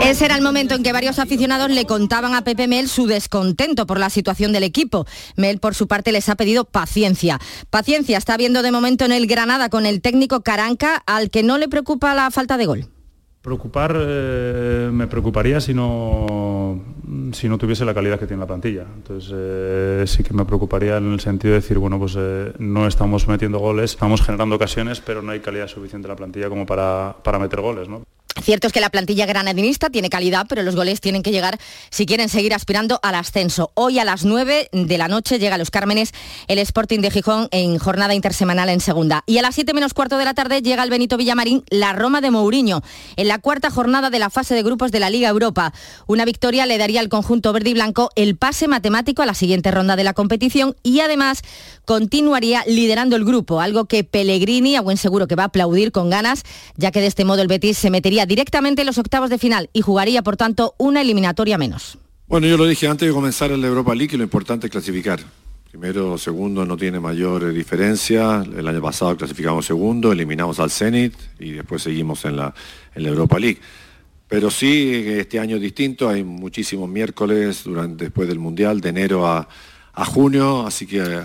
Ese 0.04 0.26
era 0.26 0.36
el 0.36 0.42
momento 0.42 0.76
en 0.76 0.84
que 0.84 0.92
varios 0.92 1.20
aficionados 1.20 1.70
le 1.70 1.86
contaban 1.86 2.36
a 2.36 2.44
Pepe 2.44 2.68
Mel 2.68 2.90
su 2.90 3.08
descontento 3.08 3.86
por 3.86 4.00
la 4.00 4.10
situación 4.10 4.52
del 4.52 4.64
equipo. 4.64 5.06
Mel, 5.36 5.60
por 5.60 5.76
su 5.76 5.88
parte, 5.88 6.12
les 6.12 6.28
ha 6.30 6.36
pedido 6.36 6.66
paciencia. 6.66 7.40
Paciencia 7.70 8.18
está 8.18 8.38
viendo 8.38 8.62
de 8.62 8.72
momento 8.72 9.06
en 9.06 9.12
el 9.12 9.28
Granada 9.28 9.70
con 9.70 9.86
el 9.86 10.02
técnico 10.02 10.42
Caranca, 10.42 11.02
al 11.06 11.30
que 11.30 11.44
no 11.44 11.58
le 11.58 11.70
preocupa 11.70 12.14
la 12.14 12.32
falta 12.32 12.58
de 12.58 12.66
gol. 12.66 12.99
Preocupar 13.42 13.96
eh, 13.98 14.90
me 14.92 15.08
preocuparía 15.08 15.62
si 15.62 15.74
no, 15.74 16.78
si 17.32 17.48
no 17.48 17.58
tuviese 17.58 17.86
la 17.86 17.94
calidad 17.94 18.20
que 18.20 18.28
tiene 18.28 18.42
la 18.42 18.48
plantilla. 18.48 18.86
Entonces 18.94 19.32
eh, 19.34 20.04
sí 20.08 20.24
que 20.24 20.34
me 20.34 20.44
preocuparía 20.44 20.98
en 20.98 21.14
el 21.14 21.22
sentido 21.22 21.54
de 21.54 21.62
decir, 21.62 21.78
bueno, 21.78 21.98
pues 21.98 22.16
eh, 22.18 22.52
no 22.60 22.86
estamos 22.86 23.30
metiendo 23.30 23.60
goles, 23.60 23.92
estamos 23.92 24.22
generando 24.22 24.58
ocasiones, 24.58 25.00
pero 25.00 25.22
no 25.22 25.32
hay 25.32 25.40
calidad 25.40 25.68
suficiente 25.68 26.08
en 26.08 26.10
la 26.10 26.18
plantilla 26.18 26.50
como 26.50 26.66
para, 26.66 27.16
para 27.24 27.40
meter 27.40 27.62
goles. 27.62 27.88
¿no? 27.88 28.04
Cierto 28.42 28.68
es 28.68 28.74
que 28.74 28.80
la 28.80 28.90
plantilla 28.90 29.26
granadinista 29.26 29.90
tiene 29.90 30.10
calidad, 30.10 30.46
pero 30.48 30.64
los 30.64 30.76
goles 30.76 31.02
tienen 31.02 31.24
que 31.24 31.32
llegar 31.32 31.60
si 31.90 32.06
quieren 32.06 32.30
seguir 32.30 32.54
aspirando 32.54 33.00
al 33.04 33.16
ascenso. 33.16 33.72
Hoy 33.74 34.00
a 34.00 34.06
las 34.06 34.24
9 34.24 34.70
de 34.72 34.98
la 34.98 35.08
noche 35.08 35.40
llega 35.40 35.56
a 35.56 35.58
Los 35.58 35.72
Cármenes 35.72 36.14
el 36.48 36.60
Sporting 36.60 37.00
de 37.00 37.12
Gijón 37.12 37.48
en 37.52 37.78
jornada 37.80 38.14
intersemanal 38.14 38.70
en 38.70 38.80
segunda. 38.80 39.24
Y 39.26 39.40
a 39.40 39.42
las 39.42 39.56
7 39.56 39.74
menos 39.74 39.94
cuarto 39.94 40.18
de 40.18 40.26
la 40.26 40.34
tarde 40.34 40.62
llega 40.62 40.84
el 40.84 40.90
Benito 40.90 41.18
Villamarín 41.18 41.64
la 41.70 41.94
Roma 41.94 42.22
de 42.22 42.32
Mourinho 42.32 42.82
en 43.18 43.28
la 43.28 43.40
cuarta 43.40 43.70
jornada 43.72 44.10
de 44.10 44.20
la 44.20 44.30
fase 44.30 44.56
de 44.56 44.64
grupos 44.64 44.92
de 44.92 45.00
la 45.00 45.10
Liga 45.10 45.28
Europa. 45.28 45.74
Una 46.08 46.24
victoria 46.24 46.66
le 46.66 46.78
daría 46.78 47.02
al 47.02 47.10
conjunto 47.10 47.52
verde 47.52 47.72
y 47.72 47.74
blanco 47.74 48.10
el 48.16 48.38
pase 48.38 48.68
matemático 48.68 49.22
a 49.22 49.26
la 49.26 49.34
siguiente 49.34 49.72
ronda 49.72 49.96
de 49.96 50.04
la 50.04 50.14
competición 50.14 50.76
y 50.84 51.02
además 51.02 51.42
continuaría 51.86 52.64
liderando 52.68 53.16
el 53.16 53.26
grupo, 53.26 53.62
algo 53.62 53.86
que 53.86 54.04
Pellegrini 54.04 54.76
a 54.76 54.82
buen 54.82 54.98
seguro 54.98 55.28
que 55.28 55.36
va 55.36 55.44
a 55.44 55.48
aplaudir 55.48 55.92
con 55.92 56.10
ganas, 56.10 56.44
ya 56.78 56.92
que 56.92 57.02
de 57.02 57.08
este 57.08 57.26
modo 57.26 57.42
el 57.42 57.48
Betis 57.48 57.78
se 57.78 57.90
metería 57.90 58.19
directamente 58.26 58.82
en 58.82 58.88
los 58.88 58.98
octavos 58.98 59.30
de 59.30 59.38
final 59.38 59.70
y 59.74 59.82
jugaría, 59.82 60.22
por 60.22 60.38
tanto, 60.38 60.76
una 60.78 61.02
eliminatoria 61.02 61.58
menos. 61.58 61.98
Bueno, 62.28 62.48
yo 62.48 62.58
lo 62.58 62.66
dije 62.66 62.88
antes 62.88 63.08
de 63.08 63.14
comenzar 63.14 63.52
en 63.52 63.62
la 63.62 63.68
Europa 63.68 63.96
League, 63.96 64.16
lo 64.18 64.24
importante 64.24 64.68
es 64.68 64.72
clasificar. 64.72 65.20
Primero, 65.72 66.18
segundo 66.18 66.66
no 66.66 66.78
tiene 66.78 67.00
mayor 67.00 67.44
eh, 67.44 67.52
diferencia. 67.52 68.44
El 68.56 68.68
año 68.68 68.82
pasado 68.82 69.16
clasificamos 69.16 69.66
segundo, 69.66 70.12
eliminamos 70.12 70.60
al 70.60 70.72
Zenit 70.72 71.14
y 71.40 71.52
después 71.52 71.84
seguimos 71.84 72.26
en 72.26 72.38
la, 72.38 72.54
en 72.96 73.04
la 73.04 73.10
Europa 73.10 73.38
League. 73.38 73.60
Pero 74.28 74.50
sí, 74.50 74.92
este 75.08 75.40
año 75.40 75.56
es 75.56 75.62
distinto, 75.62 76.10
hay 76.10 76.24
muchísimos 76.24 76.90
miércoles 76.90 77.64
durante, 77.64 78.06
después 78.06 78.28
del 78.28 78.40
Mundial, 78.40 78.82
de 78.82 78.90
enero 78.90 79.28
a, 79.28 79.48
a 79.94 80.06
junio, 80.06 80.66
así 80.66 80.88
que 80.88 81.00
eh, 81.00 81.22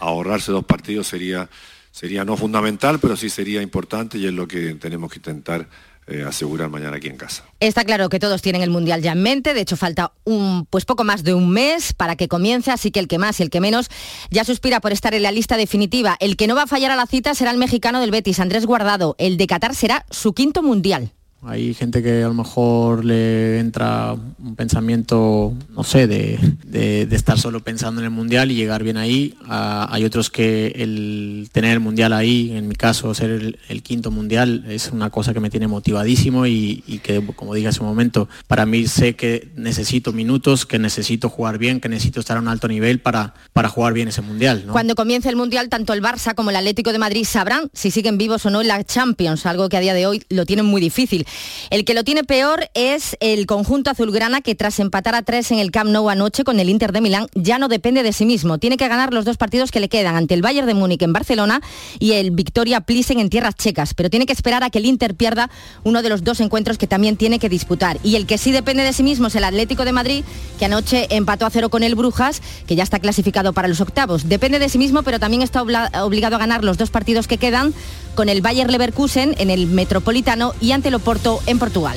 ahorrarse 0.00 0.52
dos 0.52 0.64
partidos 0.64 1.06
sería, 1.06 1.48
sería 1.90 2.24
no 2.24 2.36
fundamental, 2.36 2.98
pero 2.98 3.16
sí 3.16 3.30
sería 3.30 3.62
importante 3.62 4.18
y 4.18 4.26
es 4.26 4.32
lo 4.32 4.48
que 4.48 4.74
tenemos 4.74 5.10
que 5.10 5.18
intentar 5.18 5.68
eh, 6.06 6.24
asegurar 6.26 6.68
mañana 6.68 6.96
aquí 6.96 7.08
en 7.08 7.16
casa. 7.16 7.44
Está 7.60 7.84
claro 7.84 8.08
que 8.08 8.18
todos 8.18 8.42
tienen 8.42 8.62
el 8.62 8.70
Mundial 8.70 9.02
ya 9.02 9.12
en 9.12 9.22
mente, 9.22 9.54
de 9.54 9.60
hecho 9.60 9.76
falta 9.76 10.12
un 10.24 10.66
pues 10.68 10.84
poco 10.84 11.04
más 11.04 11.22
de 11.22 11.34
un 11.34 11.50
mes 11.50 11.92
para 11.92 12.16
que 12.16 12.28
comience, 12.28 12.70
así 12.70 12.90
que 12.90 13.00
el 13.00 13.08
que 13.08 13.18
más 13.18 13.38
y 13.38 13.44
el 13.44 13.50
que 13.50 13.60
menos 13.60 13.88
ya 14.30 14.44
suspira 14.44 14.80
por 14.80 14.92
estar 14.92 15.14
en 15.14 15.22
la 15.22 15.32
lista 15.32 15.56
definitiva. 15.56 16.16
El 16.20 16.36
que 16.36 16.46
no 16.46 16.54
va 16.54 16.62
a 16.62 16.66
fallar 16.66 16.90
a 16.90 16.96
la 16.96 17.06
cita 17.06 17.34
será 17.34 17.50
el 17.50 17.58
mexicano 17.58 18.00
del 18.00 18.10
Betis, 18.10 18.40
Andrés 18.40 18.66
Guardado. 18.66 19.14
El 19.18 19.36
de 19.36 19.46
Qatar 19.46 19.74
será 19.74 20.04
su 20.10 20.32
quinto 20.34 20.62
Mundial. 20.62 21.12
Hay 21.44 21.74
gente 21.74 22.04
que 22.04 22.22
a 22.22 22.28
lo 22.28 22.34
mejor 22.34 23.04
le 23.04 23.58
entra 23.58 24.12
un 24.12 24.54
pensamiento, 24.54 25.52
no 25.70 25.82
sé, 25.82 26.06
de, 26.06 26.38
estar 27.10 27.36
solo 27.36 27.64
pensando 27.64 28.00
en 28.00 28.04
el 28.04 28.10
Mundial 28.10 28.52
y 28.52 28.54
llegar 28.54 28.84
bien 28.84 28.96
ahí. 28.96 29.34
Ah, 29.46 29.88
hay 29.90 30.04
otros 30.04 30.30
que 30.30 30.68
el 30.76 31.48
tener 31.50 31.72
el 31.72 31.80
Mundial 31.80 32.12
ahí, 32.12 32.52
en 32.56 32.68
mi 32.68 32.76
caso 32.76 33.12
ser 33.12 33.58
el, 33.68 33.82
quinto 33.82 34.12
Mundial, 34.12 34.64
es 34.68 34.90
una 34.92 35.10
cosa 35.10 35.34
que 35.34 35.40
me 35.40 35.50
tiene 35.50 35.66
motivadísimo 35.66 36.46
y, 36.46 37.00
que, 37.02 37.24
como 37.34 37.54
dije 37.54 37.68
hace 37.68 37.80
un 37.80 37.88
momento, 37.88 38.28
para 38.46 38.64
mí 38.64 38.86
sé 38.86 39.16
que 39.16 39.48
necesito 39.56 40.12
minutos, 40.12 40.64
que 40.64 40.78
necesito 40.78 41.28
jugar 41.28 41.58
bien, 41.58 41.80
que 41.80 41.88
necesito 41.88 42.20
estar 42.20 42.36
a 42.36 42.40
un 42.40 42.46
alto 42.46 42.68
nivel 42.68 43.00
para, 43.00 43.34
jugar 43.68 43.94
bien 43.94 44.06
ese 44.06 44.22
Mundial. 44.22 44.64
Cuando 44.70 44.94
comience 44.94 45.28
el 45.28 45.34
Mundial, 45.34 45.68
tanto 45.68 45.92
el 45.92 46.02
Barça 46.02 46.36
como 46.36 46.50
el 46.50 46.56
Atlético 46.56 46.92
de 46.92 47.00
Madrid 47.00 47.24
sabrán 47.24 47.68
si 47.72 47.90
siguen 47.90 48.16
vivos 48.16 48.46
o 48.46 48.50
no 48.50 48.60
en 48.60 48.68
la 48.68 48.84
Champions, 48.84 49.44
algo 49.46 49.68
que 49.68 49.76
a 49.76 49.80
día 49.80 49.94
de 49.94 50.06
hoy 50.06 50.22
lo 50.28 50.46
tienen 50.46 50.66
muy 50.66 50.80
difícil. 50.80 51.26
El 51.70 51.84
que 51.84 51.94
lo 51.94 52.04
tiene 52.04 52.24
peor 52.24 52.68
es 52.74 53.16
el 53.20 53.46
conjunto 53.46 53.90
azulgrana 53.90 54.40
que 54.40 54.54
tras 54.54 54.78
empatar 54.80 55.14
a 55.14 55.22
tres 55.22 55.50
en 55.50 55.58
el 55.58 55.70
Camp 55.70 55.90
Nou 55.90 56.08
anoche 56.08 56.44
con 56.44 56.60
el 56.60 56.68
Inter 56.68 56.92
de 56.92 57.00
Milán 57.00 57.26
ya 57.34 57.58
no 57.58 57.68
depende 57.68 58.02
de 58.02 58.12
sí 58.12 58.26
mismo. 58.26 58.58
Tiene 58.58 58.76
que 58.76 58.88
ganar 58.88 59.12
los 59.12 59.24
dos 59.24 59.36
partidos 59.36 59.70
que 59.70 59.80
le 59.80 59.88
quedan 59.88 60.16
ante 60.16 60.34
el 60.34 60.42
Bayern 60.42 60.66
de 60.66 60.74
Múnich 60.74 61.02
en 61.02 61.12
Barcelona 61.12 61.60
y 61.98 62.12
el 62.12 62.30
Victoria 62.30 62.80
Plisen 62.80 63.18
en 63.18 63.30
tierras 63.30 63.54
checas, 63.54 63.94
pero 63.94 64.10
tiene 64.10 64.26
que 64.26 64.32
esperar 64.32 64.62
a 64.64 64.70
que 64.70 64.78
el 64.78 64.86
Inter 64.86 65.14
pierda 65.14 65.50
uno 65.84 66.02
de 66.02 66.08
los 66.08 66.24
dos 66.24 66.40
encuentros 66.40 66.78
que 66.78 66.86
también 66.86 67.16
tiene 67.16 67.38
que 67.38 67.48
disputar. 67.48 67.98
Y 68.02 68.16
el 68.16 68.26
que 68.26 68.38
sí 68.38 68.52
depende 68.52 68.82
de 68.82 68.92
sí 68.92 69.02
mismo 69.02 69.28
es 69.28 69.34
el 69.34 69.44
Atlético 69.44 69.84
de 69.84 69.92
Madrid, 69.92 70.24
que 70.58 70.66
anoche 70.66 71.06
empató 71.10 71.46
a 71.46 71.50
cero 71.50 71.70
con 71.70 71.82
el 71.82 71.94
Brujas, 71.94 72.42
que 72.66 72.76
ya 72.76 72.82
está 72.82 72.98
clasificado 72.98 73.52
para 73.52 73.68
los 73.68 73.80
octavos. 73.80 74.28
Depende 74.28 74.58
de 74.58 74.68
sí 74.68 74.78
mismo, 74.78 75.02
pero 75.02 75.18
también 75.18 75.42
está 75.42 75.62
obligado 75.62 76.36
a 76.36 76.38
ganar 76.38 76.64
los 76.64 76.78
dos 76.78 76.90
partidos 76.90 77.26
que 77.26 77.38
quedan 77.38 77.74
con 78.14 78.28
el 78.28 78.40
Bayer 78.40 78.70
Leverkusen 78.70 79.34
en 79.38 79.50
el 79.50 79.66
Metropolitano 79.66 80.54
y 80.60 80.72
ante 80.72 80.88
el 80.88 80.94
Oporto 80.94 81.40
en 81.46 81.58
Portugal. 81.58 81.96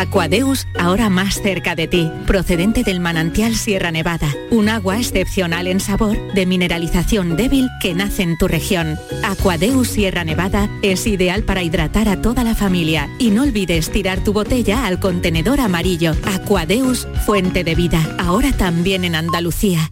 Aquadeus, 0.00 0.66
ahora 0.78 1.10
más 1.10 1.42
cerca 1.42 1.74
de 1.74 1.86
ti, 1.86 2.10
procedente 2.26 2.84
del 2.84 3.00
manantial 3.00 3.54
Sierra 3.54 3.90
Nevada, 3.90 4.32
un 4.50 4.70
agua 4.70 4.96
excepcional 4.96 5.66
en 5.66 5.78
sabor, 5.78 6.16
de 6.32 6.46
mineralización 6.46 7.36
débil 7.36 7.68
que 7.82 7.92
nace 7.92 8.22
en 8.22 8.38
tu 8.38 8.48
región. 8.48 8.98
Aquadeus 9.22 9.88
Sierra 9.88 10.24
Nevada 10.24 10.70
es 10.80 11.06
ideal 11.06 11.42
para 11.42 11.62
hidratar 11.62 12.08
a 12.08 12.22
toda 12.22 12.44
la 12.44 12.54
familia 12.54 13.10
y 13.18 13.30
no 13.30 13.42
olvides 13.42 13.90
tirar 13.90 14.24
tu 14.24 14.32
botella 14.32 14.86
al 14.86 15.00
contenedor 15.00 15.60
amarillo. 15.60 16.12
Aquadeus, 16.24 17.06
fuente 17.26 17.62
de 17.62 17.74
vida, 17.74 18.16
ahora 18.18 18.52
también 18.52 19.04
en 19.04 19.14
Andalucía. 19.14 19.90